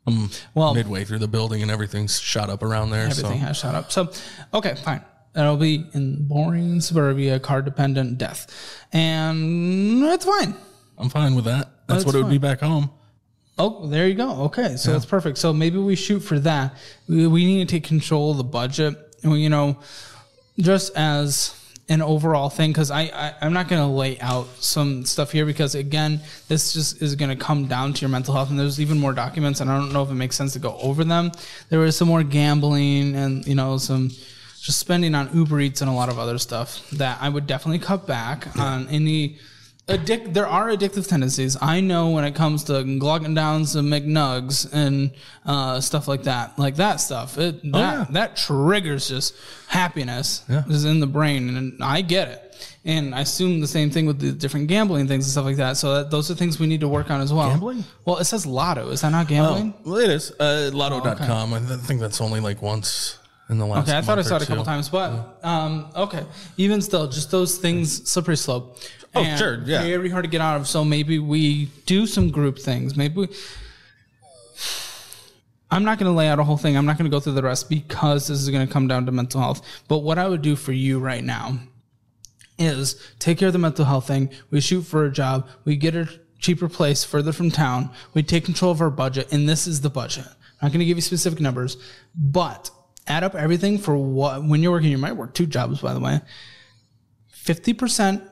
I'm 0.06 0.30
well, 0.54 0.74
midway 0.74 1.04
through 1.04 1.18
the 1.18 1.28
building 1.28 1.62
and 1.62 1.70
everything's 1.70 2.18
shot 2.18 2.50
up 2.50 2.62
around 2.62 2.90
there. 2.90 3.02
everything 3.02 3.40
so 3.40 3.46
has 3.46 3.56
shot 3.56 3.74
up. 3.74 3.92
So, 3.92 4.10
okay, 4.54 4.74
fine. 4.76 5.04
That'll 5.32 5.56
be 5.56 5.86
in 5.92 6.26
boring 6.26 6.80
suburbia, 6.80 7.38
car 7.38 7.62
dependent 7.62 8.18
death. 8.18 8.46
And 8.92 10.02
it's 10.04 10.24
fine. 10.24 10.54
I'm 10.98 11.08
fine 11.08 11.34
with 11.34 11.44
that. 11.44 11.70
That's 11.86 12.04
That's 12.04 12.06
what 12.06 12.14
it 12.14 12.22
would 12.22 12.30
be 12.30 12.38
back 12.38 12.60
home. 12.60 12.90
Oh, 13.58 13.86
there 13.86 14.08
you 14.08 14.14
go. 14.14 14.44
Okay, 14.44 14.76
so 14.76 14.92
that's 14.92 15.04
perfect. 15.04 15.36
So 15.36 15.52
maybe 15.52 15.76
we 15.76 15.94
shoot 15.94 16.20
for 16.20 16.38
that. 16.40 16.76
We, 17.08 17.26
we 17.26 17.44
need 17.44 17.68
to 17.68 17.72
take 17.72 17.84
control 17.84 18.30
of 18.30 18.38
the 18.38 18.44
budget, 18.44 18.96
and 19.22 19.32
we, 19.32 19.40
you 19.40 19.50
know, 19.50 19.78
just 20.58 20.96
as 20.96 21.54
an 21.90 22.00
overall 22.00 22.48
thing, 22.48 22.70
because 22.70 22.90
I, 22.90 23.02
I 23.02 23.34
I'm 23.42 23.52
not 23.52 23.68
going 23.68 23.82
to 23.82 23.88
lay 23.88 24.18
out 24.20 24.46
some 24.60 25.04
stuff 25.04 25.32
here 25.32 25.44
because 25.44 25.74
again, 25.74 26.20
this 26.48 26.72
just 26.72 27.02
is 27.02 27.16
going 27.16 27.36
to 27.36 27.44
come 27.44 27.66
down 27.66 27.92
to 27.92 28.00
your 28.00 28.08
mental 28.08 28.32
health, 28.32 28.48
and 28.48 28.58
there's 28.58 28.80
even 28.80 28.98
more 28.98 29.12
documents, 29.12 29.60
and 29.60 29.70
I 29.70 29.76
don't 29.76 29.92
know 29.92 30.02
if 30.02 30.10
it 30.10 30.14
makes 30.14 30.36
sense 30.36 30.54
to 30.54 30.60
go 30.60 30.78
over 30.78 31.04
them. 31.04 31.32
There 31.68 31.80
was 31.80 31.96
some 31.96 32.08
more 32.08 32.22
gambling, 32.22 33.16
and 33.16 33.46
you 33.46 33.54
know, 33.56 33.76
some 33.76 34.08
just 34.60 34.78
spending 34.78 35.14
on 35.14 35.34
Uber 35.34 35.60
Eats 35.60 35.80
and 35.80 35.90
a 35.90 35.94
lot 35.94 36.08
of 36.08 36.18
other 36.18 36.38
stuff 36.38 36.88
that 36.90 37.18
I 37.20 37.28
would 37.28 37.46
definitely 37.46 37.80
cut 37.80 38.06
back 38.06 38.56
on 38.56 38.88
any 38.88 39.38
addict 39.90 40.32
there 40.34 40.46
are 40.46 40.68
addictive 40.68 41.06
tendencies 41.06 41.56
i 41.60 41.80
know 41.80 42.10
when 42.10 42.24
it 42.24 42.34
comes 42.34 42.64
to 42.64 42.72
glocking 42.72 43.34
down 43.34 43.64
some 43.66 43.86
mcnugs 43.90 44.68
and 44.72 45.10
uh, 45.46 45.80
stuff 45.80 46.06
like 46.08 46.22
that 46.24 46.58
like 46.58 46.76
that 46.76 46.96
stuff 46.96 47.36
it 47.38 47.60
that, 47.72 47.72
yeah. 47.78 48.06
that 48.10 48.36
triggers 48.36 49.08
just 49.08 49.34
happiness 49.68 50.44
Yeah. 50.48 50.64
is 50.68 50.84
in 50.84 51.00
the 51.00 51.06
brain 51.06 51.56
and 51.56 51.82
i 51.82 52.00
get 52.02 52.28
it 52.28 52.46
and 52.84 53.14
i 53.14 53.20
assume 53.20 53.60
the 53.60 53.66
same 53.68 53.90
thing 53.90 54.06
with 54.06 54.18
the 54.20 54.32
different 54.32 54.68
gambling 54.68 55.06
things 55.06 55.24
and 55.26 55.32
stuff 55.32 55.44
like 55.44 55.56
that 55.56 55.76
so 55.76 55.94
that, 55.94 56.10
those 56.10 56.30
are 56.30 56.34
things 56.34 56.58
we 56.58 56.66
need 56.66 56.80
to 56.80 56.88
work 56.88 57.10
on 57.10 57.20
as 57.20 57.32
well 57.32 57.48
Gambling? 57.50 57.84
well 58.04 58.18
it 58.18 58.24
says 58.24 58.46
lotto 58.46 58.88
is 58.90 59.00
that 59.02 59.10
not 59.10 59.28
gambling 59.28 59.74
Well, 59.84 59.96
it 59.98 60.10
is. 60.10 60.32
Uh, 60.38 60.70
Lotto.com. 60.72 61.54
I 61.54 61.60
think 61.60 62.00
that's 62.00 62.20
only 62.20 62.40
like 62.40 62.62
once 62.62 63.18
in 63.50 63.58
the 63.58 63.66
last 63.66 63.88
Okay, 63.88 63.98
I 63.98 64.00
thought 64.00 64.18
I 64.18 64.22
saw 64.22 64.36
it 64.36 64.42
a 64.42 64.46
couple 64.46 64.64
times, 64.64 64.88
but 64.88 65.38
um, 65.42 65.90
okay. 65.96 66.24
Even 66.56 66.80
still, 66.80 67.08
just 67.08 67.30
those 67.30 67.58
things, 67.58 68.08
slippery 68.08 68.36
slope. 68.36 68.78
Oh, 69.14 69.22
And 69.22 69.38
sure, 69.38 69.62
yeah. 69.66 69.82
Very 69.82 70.08
hard 70.08 70.24
to 70.24 70.30
get 70.30 70.40
out 70.40 70.60
of. 70.60 70.68
So 70.68 70.84
maybe 70.84 71.18
we 71.18 71.66
do 71.86 72.06
some 72.06 72.30
group 72.30 72.58
things. 72.58 72.96
Maybe 72.96 73.22
we. 73.22 73.28
I'm 75.72 75.84
not 75.84 75.98
going 75.98 76.10
to 76.10 76.16
lay 76.16 76.28
out 76.28 76.38
a 76.38 76.44
whole 76.44 76.56
thing. 76.56 76.76
I'm 76.76 76.86
not 76.86 76.98
going 76.98 77.10
to 77.10 77.14
go 77.14 77.20
through 77.20 77.34
the 77.34 77.42
rest 77.42 77.68
because 77.68 78.26
this 78.26 78.40
is 78.40 78.50
going 78.50 78.66
to 78.66 78.72
come 78.72 78.88
down 78.88 79.06
to 79.06 79.12
mental 79.12 79.40
health. 79.40 79.62
But 79.88 79.98
what 79.98 80.18
I 80.18 80.28
would 80.28 80.42
do 80.42 80.56
for 80.56 80.72
you 80.72 80.98
right 80.98 81.22
now 81.22 81.58
is 82.58 83.00
take 83.18 83.38
care 83.38 83.48
of 83.48 83.52
the 83.52 83.58
mental 83.58 83.84
health 83.84 84.06
thing. 84.06 84.30
We 84.50 84.60
shoot 84.60 84.82
for 84.82 85.04
a 85.04 85.12
job. 85.12 85.48
We 85.64 85.76
get 85.76 85.94
a 85.94 86.08
cheaper 86.38 86.68
place 86.68 87.04
further 87.04 87.32
from 87.32 87.50
town. 87.50 87.90
We 88.14 88.22
take 88.22 88.44
control 88.44 88.72
of 88.72 88.80
our 88.80 88.90
budget, 88.90 89.32
and 89.32 89.48
this 89.48 89.66
is 89.66 89.80
the 89.80 89.90
budget. 89.90 90.26
I'm 90.26 90.66
not 90.66 90.72
going 90.72 90.80
to 90.80 90.84
give 90.86 90.98
you 90.98 91.02
specific 91.02 91.40
numbers, 91.40 91.76
but 92.14 92.70
add 93.06 93.24
up 93.24 93.34
everything 93.34 93.78
for 93.78 93.96
what 93.96 94.44
when 94.44 94.62
you're 94.62 94.72
working. 94.72 94.90
You 94.90 94.98
might 94.98 95.16
work 95.16 95.34
two 95.34 95.46
jobs, 95.46 95.80
by 95.80 95.94
the 95.94 96.00
way. 96.00 96.20
Fifty 97.28 97.72
percent 97.72 98.22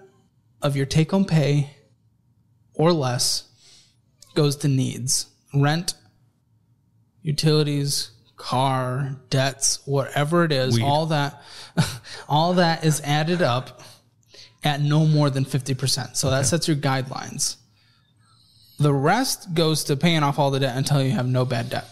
of 0.62 0.76
your 0.76 0.87
take-home 0.87 1.24
pay 1.24 1.76
or 2.74 2.92
less 2.92 3.48
goes 4.35 4.57
to 4.57 4.68
needs: 4.68 5.26
rent, 5.55 5.95
utilities, 7.22 8.11
car, 8.36 9.16
debts, 9.30 9.80
whatever 9.84 10.45
it 10.45 10.53
is. 10.53 10.80
All 10.80 11.07
that, 11.07 11.42
all 12.28 12.55
that 12.55 12.84
is 12.84 13.01
added 13.03 13.42
up 13.42 13.82
at 14.64 14.80
no 14.80 15.07
more 15.07 15.30
than 15.30 15.45
50%. 15.45 16.16
So 16.16 16.30
that 16.30 16.47
sets 16.47 16.66
your 16.66 16.76
guidelines. 16.76 17.57
The 18.79 18.95
rest 18.95 19.55
goes 19.55 19.83
to 19.85 19.97
paying 19.97 20.22
off 20.22 20.39
all 20.39 20.53
the 20.53 20.61
debt 20.61 20.76
until 20.76 21.03
you 21.03 21.11
have 21.11 21.26
no 21.26 21.45
bad 21.45 21.68
debt. 21.68 21.85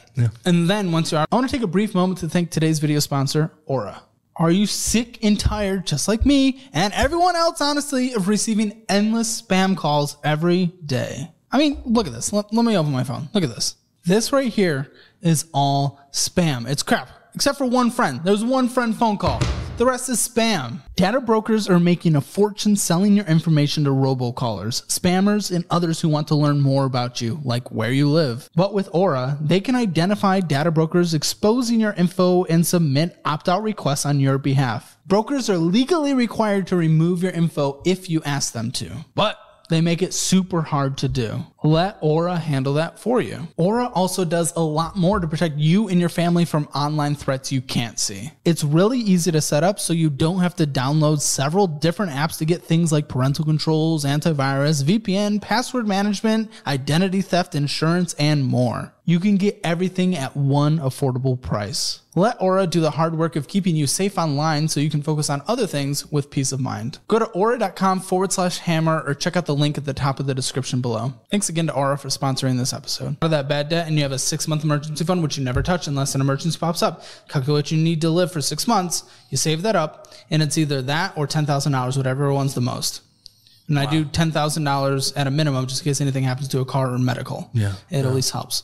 And 0.45 0.71
then 0.71 0.93
once 0.93 1.11
you're, 1.11 1.21
I 1.21 1.35
want 1.35 1.49
to 1.49 1.55
take 1.55 1.65
a 1.65 1.69
brief 1.69 1.95
moment 1.95 2.21
to 2.21 2.29
thank 2.29 2.51
today's 2.51 2.79
video 2.79 3.01
sponsor, 3.01 3.51
Aura. 3.67 4.03
Are 4.37 4.51
you 4.51 4.67
sick 4.67 5.19
and 5.25 5.39
tired, 5.39 5.87
just 5.87 6.09
like 6.09 6.25
me 6.25 6.63
and 6.73 6.93
everyone 6.95 7.35
else, 7.35 7.61
honestly, 7.61 8.13
of 8.13 8.29
receiving 8.29 8.83
endless 8.89 9.43
spam 9.43 9.77
calls 9.77 10.17
every 10.23 10.67
day? 10.85 11.31
I 11.51 11.59
mean, 11.59 11.83
look 11.85 12.07
at 12.07 12.13
this. 12.13 12.33
Let, 12.33 12.53
let 12.53 12.65
me 12.65 12.77
open 12.77 12.93
my 12.93 13.05
phone. 13.05 13.29
Look 13.35 13.43
at 13.43 13.51
this. 13.51 13.77
This 14.05 14.33
right 14.33 14.53
here 14.53 14.93
is 15.23 15.47
all 15.53 15.99
spam. 16.13 16.69
It's 16.69 16.83
crap, 16.83 17.09
except 17.35 17.59
for 17.59 17.67
one 17.67 17.91
friend. 17.91 18.21
There's 18.23 18.45
one 18.45 18.69
friend 18.69 18.95
phone 18.95 19.17
call. 19.17 19.41
The 19.77 19.85
rest 19.85 20.09
is 20.09 20.27
spam. 20.27 20.81
Data 20.95 21.21
brokers 21.21 21.69
are 21.69 21.79
making 21.79 22.17
a 22.17 22.23
fortune 22.23 22.77
selling 22.77 23.15
your 23.15 23.27
information 23.27 23.85
to 23.85 23.91
robocallers, 23.91 24.87
spammers, 24.87 25.55
and 25.55 25.67
others 25.69 26.01
who 26.01 26.09
want 26.09 26.29
to 26.29 26.35
learn 26.35 26.63
more 26.63 26.87
about 26.87 27.21
you, 27.21 27.41
like 27.45 27.71
where 27.71 27.93
you 27.93 28.09
live. 28.09 28.49
But 28.55 28.73
with 28.73 28.89
Aura, 28.93 29.37
they 29.39 29.61
can 29.61 29.75
identify 29.75 30.41
data 30.41 30.71
brokers 30.71 31.13
exposing 31.13 31.79
your 31.79 31.93
info 31.93 32.45
and 32.45 32.67
submit 32.67 33.19
opt 33.27 33.51
out 33.51 33.63
requests 33.63 34.07
on 34.07 34.19
your 34.19 34.39
behalf. 34.39 34.97
Brokers 35.07 35.51
are 35.51 35.59
legally 35.59 36.15
required 36.15 36.67
to 36.69 36.77
remove 36.77 37.23
your 37.23 37.33
info 37.33 37.83
if 37.85 38.09
you 38.09 38.23
ask 38.25 38.55
them 38.55 38.71
to. 38.73 39.05
But 39.15 39.39
they 39.69 39.83
make 39.83 40.01
it 40.01 40.15
super 40.15 40.63
hard 40.63 40.97
to 40.99 41.09
do. 41.09 41.45
Let 41.67 41.99
Aura 42.01 42.39
handle 42.39 42.75
that 42.75 42.97
for 42.97 43.21
you. 43.21 43.49
Aura 43.57 43.87
also 43.87 44.25
does 44.25 44.55
a 44.55 44.61
lot 44.61 44.95
more 44.95 45.19
to 45.19 45.27
protect 45.27 45.59
you 45.59 45.89
and 45.89 45.99
your 45.99 46.09
family 46.09 46.45
from 46.45 46.69
online 46.77 47.17
threats 47.17 47.51
you 47.51 47.61
can't 47.61 47.99
see. 47.99 48.31
It's 48.45 48.63
really 48.63 49.01
easy 49.01 49.33
to 49.33 49.41
set 49.41 49.65
up 49.65 49.81
so 49.81 49.93
you 49.93 50.09
don't 50.09 50.39
have 50.39 50.55
to 50.57 50.67
download 50.67 51.21
several 51.21 51.67
different 51.67 52.13
apps 52.13 52.39
to 52.39 52.45
get 52.45 52.63
things 52.63 52.93
like 52.93 53.09
parental 53.09 53.45
controls, 53.45 54.05
antivirus, 54.05 54.85
VPN, 54.85 55.43
password 55.43 55.89
management, 55.89 56.53
identity 56.69 57.21
theft 57.21 57.57
insurance, 57.57 58.15
and 58.15 58.45
more. 58.45 58.93
You 59.09 59.21
can 59.21 59.37
get 59.37 59.61
everything 59.63 60.17
at 60.17 60.37
one 60.37 60.79
affordable 60.79 61.41
price. 61.41 62.01
Let 62.17 62.41
Aura 62.41 62.67
do 62.67 62.81
the 62.81 62.91
hard 62.93 63.17
work 63.17 63.37
of 63.37 63.47
keeping 63.47 63.77
you 63.77 63.87
safe 63.87 64.19
online 64.19 64.67
so 64.67 64.81
you 64.81 64.91
can 64.91 65.03
focus 65.03 65.31
on 65.31 65.43
other 65.47 65.67
things 65.67 66.11
with 66.11 66.31
peace 66.31 66.51
of 66.51 66.61
mind. 66.61 66.99
Go 67.07 67.21
to 67.21 67.27
aura.com 67.27 68.01
forward 68.01 68.33
slash 68.33 68.59
hammer 68.59 69.03
or 69.07 69.15
check 69.15 69.37
out 69.37 69.47
the 69.47 69.55
link 69.55 69.79
at 69.79 69.85
the 69.85 69.95
top 69.95 70.19
of 70.19 70.27
the 70.27 70.35
description 70.35 70.81
below. 70.81 71.13
Thanks 71.31 71.49
again 71.49 71.56
to 71.65 71.73
Aura 71.73 71.97
for 71.97 72.09
sponsoring 72.09 72.59
this 72.59 72.75
episode. 72.75 73.17
Out 73.23 73.23
of 73.23 73.31
that 73.31 73.49
bad 73.49 73.71
debt 73.71 73.87
and 73.87 73.97
you 73.97 74.03
have 74.03 74.13
a 74.13 74.19
six 74.19 74.47
month 74.47 74.65
emergency 74.65 75.03
fund, 75.05 75.23
which 75.23 75.39
you 75.39 75.45
never 75.45 75.63
touch 75.63 75.87
unless 75.87 76.15
an 76.15 76.21
emergency 76.21 76.59
pops 76.59 76.83
up. 76.83 77.03
Calculate 77.29 77.65
what 77.65 77.71
you 77.71 77.79
need 77.79 78.03
to 78.03 78.11
live 78.11 78.31
for 78.31 78.43
six 78.43 78.69
months. 78.69 79.05
You 79.31 79.39
save 79.39 79.63
that 79.63 79.75
up 79.75 80.09
and 80.31 80.43
it's 80.43 80.59
either 80.59 80.83
that 80.83 81.17
or 81.17 81.27
$10,000, 81.27 81.97
whatever 81.97 82.31
one's 82.31 82.53
the 82.53 82.61
most. 82.61 83.01
And 83.69 83.79
I 83.79 83.91
do 83.91 84.05
ten 84.05 84.31
thousand 84.31 84.63
dollars 84.63 85.13
at 85.15 85.27
a 85.27 85.31
minimum, 85.33 85.67
just 85.67 85.81
in 85.81 85.91
case 85.91 86.01
anything 86.01 86.23
happens 86.23 86.47
to 86.49 86.61
a 86.61 86.65
car 86.65 86.95
or 86.95 86.99
medical. 87.01 87.51
Yeah, 87.53 87.73
it 87.91 88.05
at 88.05 88.15
least 88.15 88.31
helps. 88.31 88.63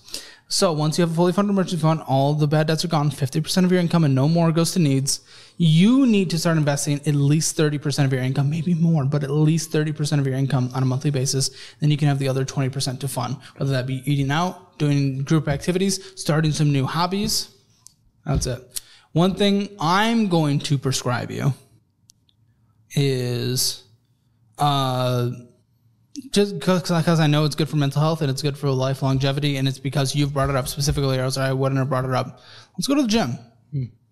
So 0.52 0.70
once 0.70 0.98
you 0.98 1.02
have 1.02 1.12
a 1.12 1.14
fully 1.14 1.32
funded 1.32 1.54
emergency 1.54 1.80
fund, 1.80 2.02
all 2.06 2.34
the 2.34 2.46
bad 2.46 2.66
debts 2.66 2.84
are 2.84 2.88
gone. 2.88 3.10
Fifty 3.10 3.40
percent 3.40 3.64
of 3.64 3.72
your 3.72 3.80
income 3.80 4.04
and 4.04 4.14
no 4.14 4.28
more 4.28 4.52
goes 4.52 4.72
to 4.72 4.78
needs. 4.78 5.20
You 5.56 6.04
need 6.06 6.28
to 6.28 6.38
start 6.38 6.58
investing 6.58 7.00
at 7.06 7.14
least 7.14 7.56
thirty 7.56 7.78
percent 7.78 8.04
of 8.04 8.12
your 8.12 8.20
income, 8.20 8.50
maybe 8.50 8.74
more, 8.74 9.06
but 9.06 9.24
at 9.24 9.30
least 9.30 9.72
thirty 9.72 9.92
percent 9.92 10.20
of 10.20 10.26
your 10.26 10.36
income 10.36 10.70
on 10.74 10.82
a 10.82 10.84
monthly 10.84 11.10
basis. 11.10 11.50
Then 11.80 11.90
you 11.90 11.96
can 11.96 12.08
have 12.08 12.18
the 12.18 12.28
other 12.28 12.44
twenty 12.44 12.68
percent 12.68 13.00
to 13.00 13.08
fund, 13.08 13.38
whether 13.56 13.72
that 13.72 13.86
be 13.86 14.02
eating 14.04 14.30
out, 14.30 14.76
doing 14.76 15.24
group 15.24 15.48
activities, 15.48 16.20
starting 16.20 16.52
some 16.52 16.70
new 16.70 16.84
hobbies. 16.84 17.48
That's 18.26 18.46
it. 18.46 18.82
One 19.12 19.34
thing 19.34 19.74
I'm 19.80 20.28
going 20.28 20.58
to 20.58 20.76
prescribe 20.76 21.30
you 21.30 21.54
is 22.94 23.84
uh, 24.58 25.30
just 26.30 26.58
because 26.58 27.20
I 27.20 27.26
know 27.26 27.44
it's 27.44 27.54
good 27.54 27.68
for 27.68 27.76
mental 27.76 28.00
health 28.00 28.20
and 28.22 28.30
it's 28.30 28.42
good 28.42 28.56
for 28.56 28.70
life 28.70 29.02
longevity, 29.02 29.56
and 29.56 29.66
it's 29.66 29.78
because 29.78 30.14
you've 30.14 30.32
brought 30.32 30.50
it 30.50 30.56
up 30.56 30.68
specifically, 30.68 31.18
or 31.18 31.22
else 31.22 31.36
I 31.36 31.52
wouldn't 31.52 31.78
have 31.78 31.88
brought 31.88 32.04
it 32.04 32.12
up. 32.12 32.40
Let's 32.76 32.86
go 32.86 32.94
to 32.94 33.02
the 33.02 33.08
gym. 33.08 33.38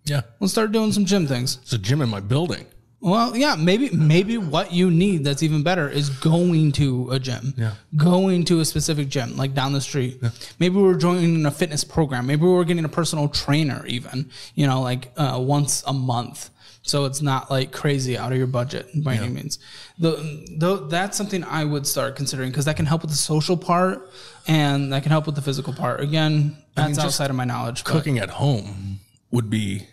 Yeah. 0.05 0.21
Let's 0.39 0.51
start 0.51 0.71
doing 0.71 0.91
some 0.91 1.05
gym 1.05 1.27
things. 1.27 1.59
It's 1.61 1.73
a 1.73 1.77
gym 1.77 2.01
in 2.01 2.09
my 2.09 2.19
building. 2.19 2.65
Well, 3.01 3.35
yeah, 3.35 3.55
maybe 3.55 3.89
maybe 3.89 4.37
what 4.37 4.71
you 4.71 4.91
need 4.91 5.23
that's 5.23 5.41
even 5.41 5.63
better 5.63 5.89
is 5.89 6.09
going 6.09 6.71
to 6.73 7.09
a 7.11 7.19
gym. 7.19 7.53
Yeah. 7.57 7.73
Going 7.95 8.45
to 8.45 8.59
a 8.59 8.65
specific 8.65 9.09
gym, 9.09 9.37
like 9.37 9.55
down 9.55 9.73
the 9.73 9.81
street. 9.81 10.19
Yeah. 10.21 10.29
Maybe 10.59 10.75
we're 10.75 10.97
joining 10.97 11.43
a 11.47 11.51
fitness 11.51 11.83
program. 11.83 12.27
Maybe 12.27 12.43
we're 12.43 12.63
getting 12.63 12.85
a 12.85 12.89
personal 12.89 13.27
trainer 13.27 13.83
even, 13.87 14.29
you 14.53 14.67
know, 14.67 14.81
like 14.81 15.11
uh, 15.17 15.39
once 15.41 15.83
a 15.87 15.93
month 15.93 16.51
so 16.83 17.05
it's 17.05 17.21
not 17.21 17.51
like 17.51 17.71
crazy 17.71 18.17
out 18.17 18.31
of 18.31 18.37
your 18.37 18.47
budget 18.47 18.89
by 19.03 19.13
yeah. 19.13 19.21
any 19.21 19.33
means. 19.33 19.59
The, 20.01 20.47
the, 20.57 20.87
that's 20.87 21.15
something 21.15 21.43
I 21.43 21.63
would 21.63 21.85
start 21.85 22.15
considering 22.15 22.49
because 22.49 22.65
that 22.65 22.75
can 22.75 22.87
help 22.87 23.03
with 23.03 23.11
the 23.11 23.17
social 23.17 23.55
part 23.55 24.09
and 24.47 24.91
that 24.91 25.03
can 25.03 25.11
help 25.11 25.27
with 25.27 25.35
the 25.35 25.43
physical 25.43 25.73
part. 25.73 26.01
Again, 26.01 26.57
that's 26.75 26.97
I 26.97 27.01
mean, 27.01 27.05
outside 27.05 27.29
of 27.29 27.35
my 27.35 27.45
knowledge. 27.45 27.83
Cooking 27.83 28.15
but. 28.15 28.23
at 28.23 28.29
home 28.31 28.99
would 29.29 29.49
be 29.49 29.87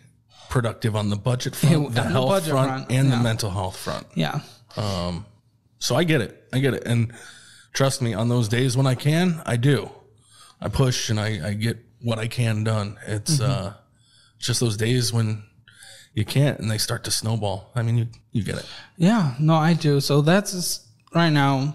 productive 0.48 0.96
on 0.96 1.10
the 1.10 1.16
budget 1.16 1.54
front, 1.54 1.94
the 1.94 2.02
health 2.02 2.44
the 2.44 2.50
front, 2.50 2.70
front, 2.70 2.90
and 2.90 3.08
yeah. 3.10 3.16
the 3.16 3.22
mental 3.22 3.50
health 3.50 3.76
front. 3.76 4.06
Yeah. 4.14 4.40
Um, 4.78 5.26
so 5.78 5.94
I 5.94 6.04
get 6.04 6.22
it. 6.22 6.42
I 6.52 6.60
get 6.60 6.74
it. 6.74 6.84
And 6.86 7.12
trust 7.72 8.00
me, 8.00 8.14
on 8.14 8.28
those 8.28 8.48
days 8.48 8.76
when 8.76 8.86
I 8.86 8.94
can, 8.94 9.42
I 9.44 9.56
do. 9.56 9.90
I 10.60 10.68
push 10.68 11.10
and 11.10 11.20
I, 11.20 11.48
I 11.48 11.52
get 11.52 11.78
what 12.00 12.18
I 12.18 12.28
can 12.28 12.64
done. 12.64 12.98
It's 13.06 13.36
mm-hmm. 13.36 13.68
uh, 13.68 13.72
just 14.38 14.60
those 14.60 14.76
days 14.76 15.12
when 15.12 15.44
you 16.14 16.24
can't 16.24 16.58
and 16.58 16.70
they 16.70 16.78
start 16.78 17.04
to 17.04 17.10
snowball. 17.10 17.70
I 17.74 17.82
mean, 17.82 17.98
you, 17.98 18.06
you 18.32 18.42
get 18.42 18.56
it. 18.56 18.66
Yeah, 18.96 19.34
no, 19.38 19.54
I 19.54 19.74
do. 19.74 20.00
So 20.00 20.20
that's 20.20 20.52
just, 20.52 20.86
right 21.14 21.30
now, 21.30 21.74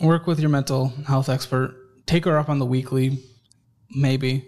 work 0.00 0.26
with 0.26 0.40
your 0.40 0.50
mental 0.50 0.92
health 1.06 1.28
expert. 1.28 1.74
Take 2.06 2.24
her 2.24 2.38
up 2.38 2.48
on 2.48 2.58
the 2.58 2.66
weekly, 2.66 3.18
maybe. 3.90 4.44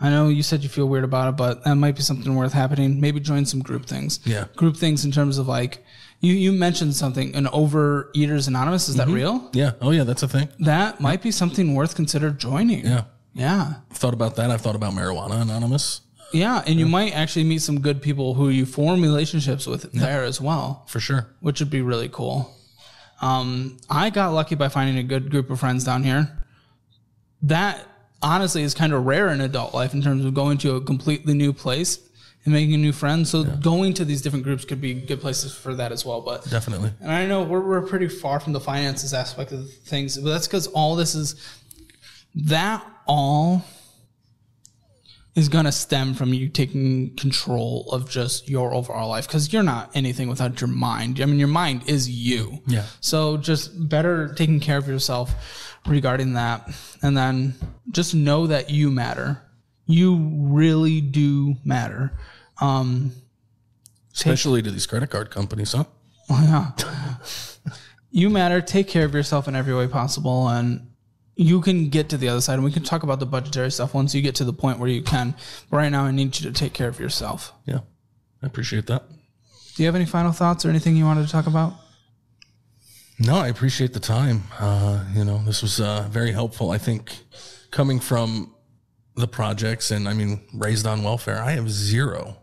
I 0.00 0.10
know 0.10 0.28
you 0.28 0.42
said 0.42 0.62
you 0.62 0.68
feel 0.68 0.86
weird 0.86 1.04
about 1.04 1.28
it, 1.28 1.36
but 1.36 1.64
that 1.64 1.74
might 1.74 1.96
be 1.96 2.02
something 2.02 2.34
worth 2.36 2.52
happening. 2.52 3.00
Maybe 3.00 3.18
join 3.18 3.46
some 3.46 3.60
group 3.60 3.86
things. 3.86 4.20
Yeah. 4.24 4.46
Group 4.54 4.76
things 4.76 5.04
in 5.04 5.10
terms 5.10 5.38
of 5.38 5.48
like, 5.48 5.84
you, 6.20 6.34
you 6.34 6.52
mentioned 6.52 6.94
something, 6.94 7.34
an 7.34 7.46
Overeaters 7.46 8.46
Anonymous. 8.48 8.88
Is 8.88 8.96
that 8.96 9.06
mm-hmm. 9.06 9.16
real? 9.16 9.50
Yeah. 9.52 9.72
Oh, 9.80 9.90
yeah, 9.90 10.04
that's 10.04 10.22
a 10.22 10.28
thing. 10.28 10.48
That 10.60 11.00
might 11.00 11.22
be 11.22 11.30
something 11.30 11.74
worth 11.74 11.96
consider 11.96 12.30
joining. 12.30 12.84
Yeah. 12.84 13.04
Yeah. 13.34 13.74
I've 13.90 13.96
thought 13.96 14.14
about 14.14 14.36
that. 14.36 14.50
I've 14.50 14.60
thought 14.60 14.76
about 14.76 14.92
Marijuana 14.92 15.42
Anonymous. 15.42 16.00
Yeah, 16.32 16.62
and 16.66 16.78
you 16.78 16.86
might 16.86 17.14
actually 17.14 17.44
meet 17.44 17.62
some 17.62 17.80
good 17.80 18.02
people 18.02 18.34
who 18.34 18.48
you 18.50 18.66
form 18.66 19.02
relationships 19.02 19.66
with 19.66 19.90
there 19.92 20.24
as 20.24 20.40
well, 20.40 20.84
for 20.88 21.00
sure. 21.00 21.26
which 21.40 21.60
would 21.60 21.70
be 21.70 21.82
really 21.82 22.08
cool. 22.08 22.54
Um, 23.20 23.78
I 23.90 24.10
got 24.10 24.32
lucky 24.32 24.54
by 24.54 24.68
finding 24.68 24.98
a 24.98 25.02
good 25.02 25.30
group 25.30 25.50
of 25.50 25.58
friends 25.58 25.84
down 25.84 26.02
here. 26.04 26.44
That 27.42 27.84
honestly 28.22 28.62
is 28.62 28.74
kind 28.74 28.92
of 28.92 29.06
rare 29.06 29.28
in 29.28 29.40
adult 29.40 29.74
life 29.74 29.94
in 29.94 30.02
terms 30.02 30.24
of 30.24 30.34
going 30.34 30.58
to 30.58 30.76
a 30.76 30.80
completely 30.80 31.34
new 31.34 31.52
place 31.52 31.98
and 32.44 32.54
making 32.54 32.80
new 32.80 32.92
friends. 32.92 33.30
So 33.30 33.44
going 33.44 33.94
to 33.94 34.04
these 34.04 34.22
different 34.22 34.44
groups 34.44 34.64
could 34.64 34.80
be 34.80 34.94
good 34.94 35.20
places 35.20 35.54
for 35.54 35.74
that 35.74 35.92
as 35.92 36.04
well. 36.04 36.20
But 36.20 36.48
Definitely. 36.48 36.92
and 37.00 37.10
I 37.10 37.26
know 37.26 37.42
we're, 37.42 37.60
we're 37.60 37.86
pretty 37.86 38.08
far 38.08 38.40
from 38.40 38.52
the 38.52 38.60
finances 38.60 39.14
aspect 39.14 39.52
of 39.52 39.72
things, 39.72 40.16
but 40.18 40.30
that's 40.30 40.46
because 40.46 40.66
all 40.68 40.94
this 40.96 41.14
is 41.14 41.34
that 42.34 42.84
all 43.06 43.64
is 45.38 45.48
going 45.48 45.66
to 45.66 45.72
stem 45.72 46.14
from 46.14 46.34
you 46.34 46.48
taking 46.48 47.14
control 47.14 47.88
of 47.92 48.10
just 48.10 48.48
your 48.48 48.74
overall 48.74 49.08
life 49.08 49.28
because 49.28 49.52
you're 49.52 49.62
not 49.62 49.88
anything 49.94 50.28
without 50.28 50.60
your 50.60 50.66
mind. 50.68 51.20
I 51.20 51.26
mean, 51.26 51.38
your 51.38 51.46
mind 51.46 51.82
is 51.86 52.10
you. 52.10 52.60
Yeah. 52.66 52.84
So 53.00 53.36
just 53.36 53.88
better 53.88 54.34
taking 54.34 54.58
care 54.58 54.78
of 54.78 54.88
yourself 54.88 55.78
regarding 55.86 56.32
that. 56.32 56.68
And 57.02 57.16
then 57.16 57.54
just 57.92 58.16
know 58.16 58.48
that 58.48 58.70
you 58.70 58.90
matter. 58.90 59.40
You 59.86 60.16
really 60.16 61.00
do 61.00 61.54
matter. 61.64 62.18
Um, 62.60 63.12
Especially 64.12 64.60
take, 64.60 64.66
to 64.66 64.72
these 64.72 64.86
credit 64.86 65.08
card 65.08 65.30
companies, 65.30 65.72
huh? 65.72 65.84
Yeah. 66.30 66.72
you 68.10 68.28
matter. 68.28 68.60
Take 68.60 68.88
care 68.88 69.04
of 69.04 69.14
yourself 69.14 69.46
in 69.46 69.54
every 69.54 69.72
way 69.74 69.86
possible. 69.86 70.48
And 70.48 70.87
you 71.40 71.60
can 71.60 71.88
get 71.88 72.08
to 72.08 72.16
the 72.16 72.28
other 72.28 72.40
side 72.40 72.54
and 72.54 72.64
we 72.64 72.72
can 72.72 72.82
talk 72.82 73.04
about 73.04 73.20
the 73.20 73.26
budgetary 73.26 73.70
stuff 73.70 73.94
once 73.94 74.12
you 74.12 74.20
get 74.20 74.34
to 74.34 74.44
the 74.44 74.52
point 74.52 74.80
where 74.80 74.88
you 74.88 75.02
can. 75.02 75.36
But 75.70 75.76
right 75.76 75.88
now, 75.88 76.02
I 76.02 76.10
need 76.10 76.38
you 76.38 76.50
to 76.50 76.52
take 76.52 76.72
care 76.72 76.88
of 76.88 76.98
yourself. 76.98 77.52
Yeah, 77.64 77.80
I 78.42 78.46
appreciate 78.46 78.88
that. 78.88 79.04
Do 79.76 79.84
you 79.84 79.86
have 79.86 79.94
any 79.94 80.04
final 80.04 80.32
thoughts 80.32 80.66
or 80.66 80.70
anything 80.70 80.96
you 80.96 81.04
wanted 81.04 81.24
to 81.26 81.30
talk 81.30 81.46
about? 81.46 81.74
No, 83.20 83.36
I 83.36 83.46
appreciate 83.46 83.92
the 83.92 84.00
time. 84.00 84.42
Uh, 84.58 85.04
you 85.14 85.24
know, 85.24 85.40
this 85.44 85.62
was 85.62 85.80
uh, 85.80 86.08
very 86.10 86.32
helpful. 86.32 86.72
I 86.72 86.78
think 86.78 87.16
coming 87.70 88.00
from 88.00 88.52
the 89.14 89.28
projects 89.28 89.92
and 89.92 90.08
I 90.08 90.14
mean, 90.14 90.40
raised 90.52 90.88
on 90.88 91.04
welfare, 91.04 91.40
I 91.40 91.52
have 91.52 91.70
zero 91.70 92.38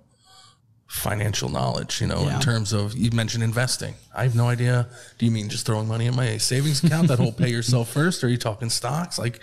financial 0.88 1.50
knowledge, 1.50 2.00
you 2.00 2.08
know, 2.08 2.24
yeah. 2.24 2.36
in 2.36 2.42
terms 2.42 2.72
of 2.72 2.96
you 2.96 3.12
mentioned 3.12 3.44
investing. 3.44 3.96
I 4.16 4.24
have 4.24 4.36
no 4.36 4.48
idea. 4.48 4.88
Do 5.18 5.26
you 5.26 5.32
mean 5.32 5.50
just 5.50 5.66
throwing 5.66 5.88
money 5.88 6.06
in 6.06 6.16
my 6.16 6.38
savings 6.38 6.84
account 6.84 7.08
that'll 7.08 7.32
pay 7.32 7.50
yourself 7.50 7.92
first? 7.92 8.24
Or 8.24 8.28
are 8.28 8.30
you 8.30 8.38
talking 8.38 8.70
stocks? 8.70 9.18
Like 9.18 9.42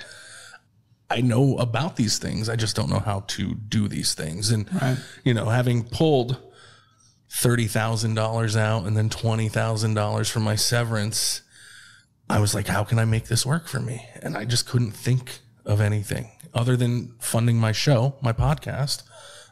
I 1.11 1.21
know 1.21 1.59
about 1.59 1.97
these 1.97 2.19
things. 2.19 2.49
I 2.49 2.57
just 2.57 2.77
don't 2.77 2.89
know 2.89 3.01
how 3.01 3.21
to 3.29 3.55
do 3.55 3.89
these 3.89 4.15
things. 4.15 4.51
And 4.51 4.73
right. 4.81 4.97
you 5.25 5.35
know, 5.35 5.47
having 5.47 5.85
pulled 5.85 6.39
thirty 7.29 7.67
thousand 7.67 8.15
dollars 8.15 8.57
out 8.57 8.87
and 8.87 8.97
then 8.97 9.11
twenty 9.11 9.49
thousand 9.49 9.95
dollars 9.95 10.31
for 10.31 10.41
my 10.41 10.55
severance, 10.55 11.43
I 12.31 12.39
was 12.41 12.55
like, 12.55 12.67
how 12.67 12.85
can 12.85 12.99
I 12.99 13.05
make 13.05 13.27
this 13.27 13.45
work 13.45 13.69
for 13.69 13.81
me? 13.81 14.07
And 14.23 14.37
I 14.37 14.45
just 14.45 14.67
couldn't 14.67 14.93
think 14.93 15.41
of 15.67 15.81
anything 15.81 16.31
other 16.55 16.77
than 16.77 17.15
funding 17.19 17.59
my 17.59 17.73
show, 17.73 18.15
my 18.23 18.33
podcast. 18.33 19.03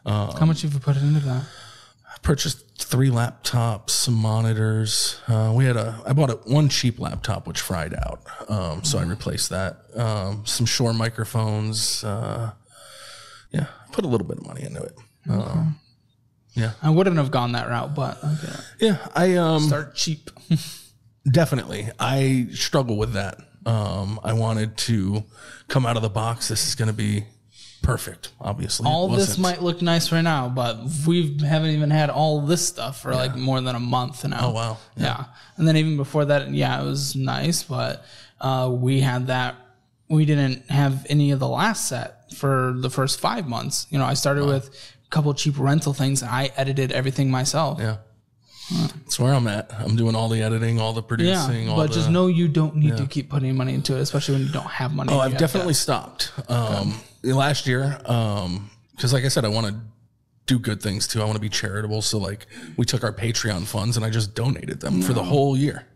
Um, 0.07 0.31
how 0.33 0.47
much 0.47 0.63
have 0.63 0.73
you 0.73 0.81
put 0.81 0.97
into 0.97 1.21
that? 1.21 1.45
Purchased 2.23 2.65
three 2.79 3.11
laptops, 3.11 3.91
some 3.91 4.15
monitors. 4.15 5.21
Uh, 5.29 5.53
we 5.55 5.65
had 5.65 5.77
a, 5.77 6.01
I 6.07 6.13
bought 6.13 6.31
a 6.31 6.35
one 6.45 6.69
cheap 6.69 6.99
laptop 6.99 7.47
which 7.47 7.61
fried 7.61 7.95
out, 7.95 8.23
um, 8.49 8.85
so 8.85 8.99
I 8.99 9.03
replaced 9.03 9.51
that. 9.51 9.79
Um, 9.95 10.45
some 10.47 10.67
Shure 10.67 10.93
microphones. 10.93 12.05
Uh, 12.05 12.53
yeah, 13.51 13.67
put 13.93 14.05
a 14.05 14.09
little 14.09 14.27
bit 14.27 14.39
of 14.39 14.47
money 14.47 14.63
into 14.63 14.83
it. 14.83 14.97
Um, 15.29 15.79
yeah, 16.55 16.73
I 16.83 16.91
wouldn't 16.91 17.17
have 17.17 17.31
gone 17.31 17.53
that 17.53 17.69
route, 17.69 17.95
but 17.95 18.19
okay. 18.23 18.53
yeah. 18.81 19.09
I 19.15 19.37
um, 19.37 19.61
start 19.61 19.95
cheap. 19.95 20.31
Definitely. 21.31 21.89
I 21.99 22.49
struggle 22.53 22.97
with 22.97 23.13
that. 23.13 23.39
Um, 23.67 24.19
I 24.25 24.33
wanted 24.33 24.77
to 24.79 25.25
come 25.69 25.85
out 25.85 25.97
of 25.97 26.03
the 26.03 26.09
box. 26.09 26.49
This 26.49 26.67
is 26.67 26.75
going 26.75 26.89
to 26.89 26.95
be 26.95 27.25
perfect, 27.83 28.31
obviously. 28.41 28.87
All 28.87 29.09
this 29.09 29.39
might 29.39 29.63
look 29.63 29.83
nice 29.83 30.13
right 30.13 30.21
now, 30.23 30.49
but 30.49 30.79
we 31.07 31.39
haven't 31.39 31.71
even 31.71 31.91
had 31.91 32.11
all 32.11 32.41
this 32.41 32.67
stuff 32.67 33.01
for 33.03 33.15
like 33.15 33.37
more 33.37 33.61
than 33.61 33.75
a 33.75 33.81
month 33.81 34.25
now. 34.27 34.49
Oh, 34.49 34.53
wow. 34.53 34.79
Yeah. 34.97 35.25
And 35.57 35.67
then 35.67 35.77
even 35.77 35.97
before 35.97 36.25
that, 36.27 36.51
yeah, 36.51 36.81
it 36.81 36.85
was 36.85 37.17
nice, 37.17 37.63
but 37.63 38.05
uh, 38.41 38.71
we 38.73 39.01
had 39.01 39.27
that. 39.29 39.57
We 40.09 40.25
didn't 40.25 40.69
have 40.71 41.07
any 41.09 41.31
of 41.31 41.39
the 41.39 41.49
last 41.49 41.89
set 41.89 42.33
for 42.35 42.75
the 42.77 42.91
first 42.91 43.21
five 43.21 43.47
months. 43.47 43.87
You 43.91 43.99
know, 43.99 44.05
I 44.05 44.15
started 44.15 44.45
with 44.45 44.69
a 44.69 45.09
couple 45.11 45.33
cheap 45.35 45.59
rental 45.59 45.93
things. 45.93 46.23
And 46.23 46.31
I 46.31 46.51
edited 46.57 46.93
everything 46.93 47.31
myself. 47.31 47.79
Yeah. 47.81 47.99
That's 48.73 49.19
where 49.19 49.35
I'm 49.35 49.49
at. 49.49 49.73
I'm 49.75 49.97
doing 49.97 50.15
all 50.15 50.29
the 50.29 50.43
editing, 50.43 50.81
all 50.81 50.93
the 50.93 51.03
Yeah, 51.03 51.07
producing, 51.09 51.69
all 51.69 51.77
but 51.77 51.89
the. 51.89 51.95
just 51.95 52.11
know 52.11 52.29
you 52.29 52.47
don't 52.47 52.77
need 52.77 52.97
to 52.97 53.07
keep 53.07 53.29
putting 53.29 53.57
money 53.57 53.75
into 53.75 53.97
it, 53.97 54.01
especially 54.01 54.37
when 54.37 54.47
you 54.47 54.53
don't 54.53 54.67
have 54.67 54.95
money. 54.95 55.13
Oh, 55.13 55.19
I've 55.19 55.37
definitely 55.37 55.75
stopped. 55.75 56.33
Um, 56.49 56.95
last 57.23 57.67
year, 57.67 57.99
um, 58.05 58.71
because 58.97 59.13
like 59.13 59.25
I 59.25 59.29
said, 59.29 59.45
I 59.45 59.49
want 59.49 59.67
to 59.67 59.75
do 60.47 60.59
good 60.59 60.83
things 60.83 61.07
too. 61.07 61.21
I 61.21 61.25
want 61.25 61.37
to 61.37 61.41
be 61.41 61.49
charitable. 61.49 62.03
So 62.03 62.19
like, 62.19 62.47
we 62.77 62.85
took 62.85 63.05
our 63.05 63.13
Patreon 63.13 63.67
funds 63.67 63.97
and 63.97 64.05
I 64.05 64.11
just 64.11 64.35
donated 64.35 64.81
them 64.81 65.01
for 65.03 65.13
the 65.13 65.23
whole 65.23 65.57
year. 65.57 65.87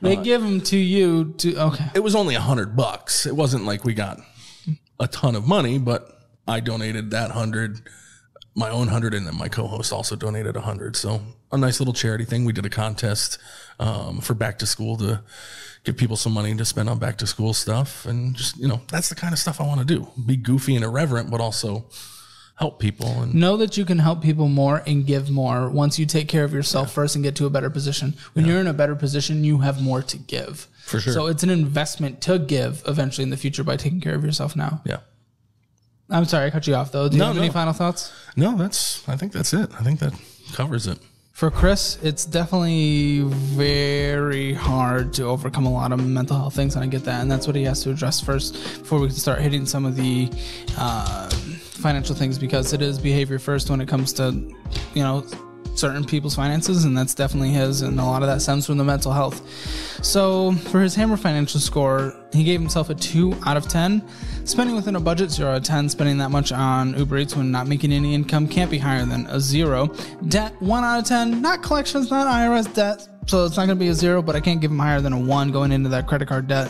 They 0.00 0.16
give 0.16 0.42
them 0.42 0.60
to 0.62 0.76
you 0.76 1.34
to 1.38 1.56
okay. 1.56 1.84
It 1.94 2.00
was 2.00 2.16
only 2.16 2.34
a 2.34 2.40
hundred 2.40 2.76
bucks. 2.76 3.24
It 3.24 3.36
wasn't 3.36 3.64
like 3.64 3.84
we 3.84 3.94
got 3.94 4.18
a 4.98 5.06
ton 5.06 5.36
of 5.36 5.46
money, 5.46 5.78
but 5.78 6.18
I 6.46 6.58
donated 6.58 7.12
that 7.12 7.30
hundred, 7.30 7.80
my 8.54 8.70
own 8.70 8.88
hundred, 8.88 9.14
and 9.14 9.26
then 9.26 9.36
my 9.36 9.48
co-host 9.48 9.92
also 9.92 10.16
donated 10.16 10.56
a 10.56 10.60
hundred. 10.60 10.96
So 10.96 11.20
a 11.50 11.58
nice 11.58 11.80
little 11.80 11.94
charity 11.94 12.24
thing. 12.24 12.44
We 12.44 12.52
did 12.52 12.66
a 12.66 12.70
contest 12.70 13.38
um, 13.78 14.20
for 14.20 14.34
back 14.34 14.58
to 14.58 14.66
school 14.66 14.96
to 14.98 15.22
give 15.84 15.96
people 15.96 16.16
some 16.16 16.32
money 16.32 16.54
to 16.54 16.64
spend 16.64 16.88
on 16.88 16.98
back 16.98 17.18
to 17.18 17.26
school 17.26 17.54
stuff, 17.54 18.06
and 18.06 18.34
just 18.34 18.56
you 18.58 18.68
know 18.68 18.80
that's 18.88 19.08
the 19.08 19.14
kind 19.14 19.32
of 19.32 19.38
stuff 19.38 19.60
I 19.60 19.66
want 19.66 19.80
to 19.80 19.86
do. 19.86 20.08
Be 20.26 20.36
goofy 20.36 20.76
and 20.76 20.84
irreverent, 20.84 21.30
but 21.30 21.40
also 21.40 21.86
help 22.56 22.78
people. 22.78 23.22
And 23.22 23.34
know 23.34 23.56
that 23.56 23.76
you 23.76 23.84
can 23.84 23.98
help 23.98 24.22
people 24.22 24.48
more 24.48 24.82
and 24.86 25.06
give 25.06 25.30
more 25.30 25.68
once 25.68 25.98
you 25.98 26.06
take 26.06 26.28
care 26.28 26.44
of 26.44 26.52
yourself 26.52 26.92
first 26.92 27.14
and 27.16 27.24
get 27.24 27.34
to 27.36 27.46
a 27.46 27.50
better 27.50 27.70
position. 27.70 28.14
When 28.34 28.44
you're 28.44 28.60
in 28.60 28.66
a 28.66 28.74
better 28.74 28.94
position, 28.94 29.44
you 29.44 29.58
have 29.58 29.82
more 29.82 30.02
to 30.02 30.16
give. 30.18 30.68
For 30.84 31.00
sure. 31.00 31.12
So 31.12 31.26
it's 31.26 31.42
an 31.42 31.50
investment 31.50 32.20
to 32.22 32.38
give 32.38 32.82
eventually 32.86 33.22
in 33.22 33.30
the 33.30 33.36
future 33.36 33.64
by 33.64 33.76
taking 33.76 34.00
care 34.00 34.14
of 34.14 34.24
yourself 34.24 34.54
now. 34.54 34.82
yeah, 34.84 34.98
I'm 36.12 36.24
sorry 36.26 36.46
I 36.46 36.50
cut 36.50 36.66
you 36.66 36.74
off 36.74 36.92
though. 36.92 37.08
Do 37.08 37.16
you 37.16 37.20
No, 37.20 37.28
have 37.28 37.38
any 37.38 37.50
final 37.50 37.72
thoughts? 37.72 38.12
no, 38.36 38.56
that's. 38.56 39.06
I 39.08 39.16
think 39.16 39.32
that's 39.32 39.52
it. 39.52 39.70
I 39.78 39.82
think 39.82 39.98
that 40.00 40.12
covers 40.52 40.86
it. 40.86 40.98
For 41.32 41.50
Chris, 41.50 41.98
it's 42.02 42.24
definitely 42.26 43.22
very 43.22 44.52
hard 44.52 45.14
to 45.14 45.24
overcome 45.24 45.64
a 45.66 45.72
lot 45.72 45.90
of 45.90 46.06
mental 46.06 46.36
health 46.36 46.54
things, 46.54 46.74
and 46.76 46.84
I 46.84 46.86
get 46.86 47.04
that. 47.04 47.22
And 47.22 47.30
that's 47.30 47.46
what 47.46 47.56
he 47.56 47.64
has 47.64 47.82
to 47.84 47.90
address 47.90 48.20
first 48.20 48.52
before 48.80 49.00
we 49.00 49.06
can 49.08 49.16
start 49.16 49.40
hitting 49.40 49.64
some 49.66 49.84
of 49.86 49.96
the 49.96 50.28
uh, 50.76 51.30
financial 51.30 52.14
things 52.14 52.38
because 52.38 52.72
it 52.74 52.82
is 52.82 52.98
behavior 52.98 53.38
first 53.38 53.70
when 53.70 53.80
it 53.80 53.88
comes 53.88 54.12
to, 54.14 54.30
you 54.94 55.02
know, 55.02 55.24
certain 55.74 56.04
people's 56.04 56.34
finances, 56.34 56.84
and 56.84 56.96
that's 56.96 57.14
definitely 57.14 57.50
his. 57.50 57.82
And 57.82 57.98
a 57.98 58.04
lot 58.04 58.22
of 58.22 58.28
that 58.28 58.42
stems 58.42 58.66
from 58.66 58.78
the 58.78 58.84
mental 58.84 59.12
health. 59.12 59.46
So 60.04 60.52
for 60.52 60.80
his 60.80 60.94
Hammer 60.94 61.16
financial 61.16 61.60
score, 61.60 62.14
he 62.32 62.44
gave 62.44 62.60
himself 62.60 62.90
a 62.90 62.94
2 62.94 63.36
out 63.46 63.56
of 63.56 63.68
10. 63.68 64.02
Spending 64.44 64.74
within 64.74 64.96
a 64.96 65.00
budget, 65.00 65.30
0 65.30 65.50
out 65.50 65.56
of 65.58 65.62
10. 65.64 65.88
Spending 65.88 66.18
that 66.18 66.30
much 66.30 66.52
on 66.52 66.96
Uber 66.98 67.18
Eats 67.18 67.36
when 67.36 67.50
not 67.50 67.66
making 67.66 67.92
any 67.92 68.14
income 68.14 68.48
can't 68.48 68.70
be 68.70 68.78
higher 68.78 69.04
than 69.04 69.26
a 69.26 69.38
0. 69.40 69.88
Debt, 70.28 70.60
1 70.60 70.84
out 70.84 70.98
of 70.98 71.04
10. 71.04 71.42
Not 71.42 71.62
collections, 71.62 72.10
not 72.10 72.26
IRS 72.26 72.72
debt. 72.74 73.08
So 73.26 73.44
it's 73.46 73.56
not 73.56 73.66
going 73.66 73.78
to 73.78 73.84
be 73.84 73.88
a 73.88 73.94
0, 73.94 74.20
but 74.22 74.34
I 74.34 74.40
can't 74.40 74.60
give 74.60 74.70
him 74.70 74.78
higher 74.78 75.00
than 75.00 75.12
a 75.12 75.18
1 75.18 75.52
going 75.52 75.70
into 75.70 75.88
that 75.90 76.08
credit 76.08 76.26
card 76.26 76.48
debt 76.48 76.68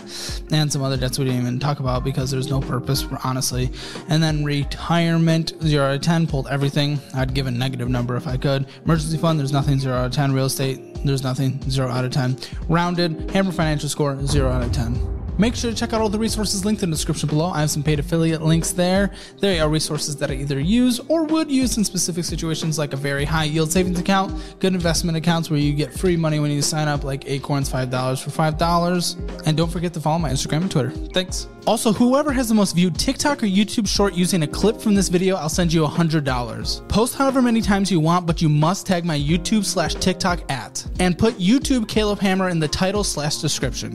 and 0.53 0.71
some 0.71 0.83
other 0.83 0.97
debts 0.99 1.19
we 1.19 1.25
didn't 1.25 1.41
even 1.41 1.59
talk 1.59 1.81
about 1.81 2.05
because 2.05 2.31
there's 2.31 2.49
no 2.49 2.61
purpose, 2.61 3.07
honestly. 3.25 3.71
And 4.09 4.23
then 4.23 4.45
retirement, 4.45 5.55
0 5.63 5.85
out 5.85 5.95
of 5.95 6.03
10. 6.03 6.27
Pulled 6.27 6.49
everything. 6.49 7.01
I'd 7.15 7.33
give 7.33 7.47
a 7.47 7.51
negative 7.51 7.89
number 7.89 8.17
if 8.17 8.27
I 8.27 8.37
could. 8.37 8.67
Emergency 8.85 9.17
fund, 9.17 9.41
there's 9.41 9.53
nothing, 9.53 9.79
0 9.79 9.97
out 9.97 10.07
of 10.07 10.13
10. 10.13 10.33
Real 10.33 10.47
estate, 10.47 10.99
there's 11.05 11.23
nothing, 11.23 11.59
0 11.71 11.89
out 11.89 12.05
of 12.05 12.13
10. 12.13 12.37
Rounded, 12.69 13.31
Hammer 13.31 13.53
financial 13.53 13.89
score, 13.89 14.25
0 14.27 14.51
out 14.51 14.63
of 14.63 14.73
10. 14.73 15.22
Make 15.39 15.55
sure 15.55 15.71
to 15.71 15.77
check 15.77 15.93
out 15.93 16.01
all 16.01 16.09
the 16.09 16.19
resources 16.19 16.65
linked 16.65 16.83
in 16.83 16.91
the 16.91 16.97
description 16.97 17.29
below. 17.29 17.47
I 17.47 17.61
have 17.61 17.71
some 17.71 17.83
paid 17.83 17.99
affiliate 17.99 18.43
links 18.43 18.71
there. 18.71 19.11
They 19.41 19.61
are 19.61 19.69
resources 19.69 20.17
that 20.17 20.31
I 20.31 20.35
either 20.35 20.61
use 20.61 21.01
or 21.09 21.25
would 21.25 21.51
use 21.51 21.79
in 21.79 21.85
specific 21.85 22.25
situations 22.25 22.79
like 22.79 22.93
a 22.93 22.97
very 22.97 23.25
high 23.25 23.45
yield 23.45 23.73
savings 23.73 23.99
account, 23.99 24.33
good 24.61 24.75
investment 24.75 25.17
accounts 25.17 25.51
where 25.51 25.59
you 25.59 25.73
get 25.73 25.93
free 25.93 26.17
money 26.17 26.39
when 26.39 26.51
you 26.51 26.63
sign 26.63 26.89
up, 26.89 27.05
like 27.05 27.29
Acorns 27.29 27.71
$5 27.71 28.23
for 28.23 28.31
$5. 28.31 29.47
And 29.47 29.57
don't 29.57 29.71
forget 29.71 29.93
to 29.95 30.01
follow 30.01 30.19
my 30.19 30.31
Instagram 30.31 30.63
and 30.63 30.71
Twitter. 30.71 30.91
Thanks. 30.91 31.49
Also, 31.67 31.93
whoever 31.93 32.33
has 32.33 32.49
the 32.49 32.55
most 32.55 32.75
viewed 32.75 32.99
TikTok 32.99 33.43
or 33.43 33.47
YouTube 33.47 33.89
short 33.89 34.15
using 34.15 34.43
a 34.43 34.47
clip 34.47 34.81
from 34.81 34.95
this 34.95 35.09
video, 35.09 35.37
I'll 35.37 35.49
send 35.49 35.73
you 35.73 35.83
$100. 35.87 36.89
Post 36.89 37.15
however 37.15 37.41
many 37.41 37.61
times 37.61 37.91
you 37.91 38.01
want, 38.01 38.27
but 38.27 38.43
you 38.43 38.49
must 38.49 38.87
tag 38.87 39.05
my 39.05 39.19
YouTube 39.19 39.65
slash 39.65 39.95
TikTok 39.95 40.51
at 40.51 40.85
and 40.99 41.17
put 41.17 41.35
YouTube 41.39 41.89
Caleb 41.89 42.19
Hammer 42.19 42.49
in 42.49 42.59
the 42.59 42.69
title 42.69 43.05
slash 43.05 43.37
description. 43.37 43.91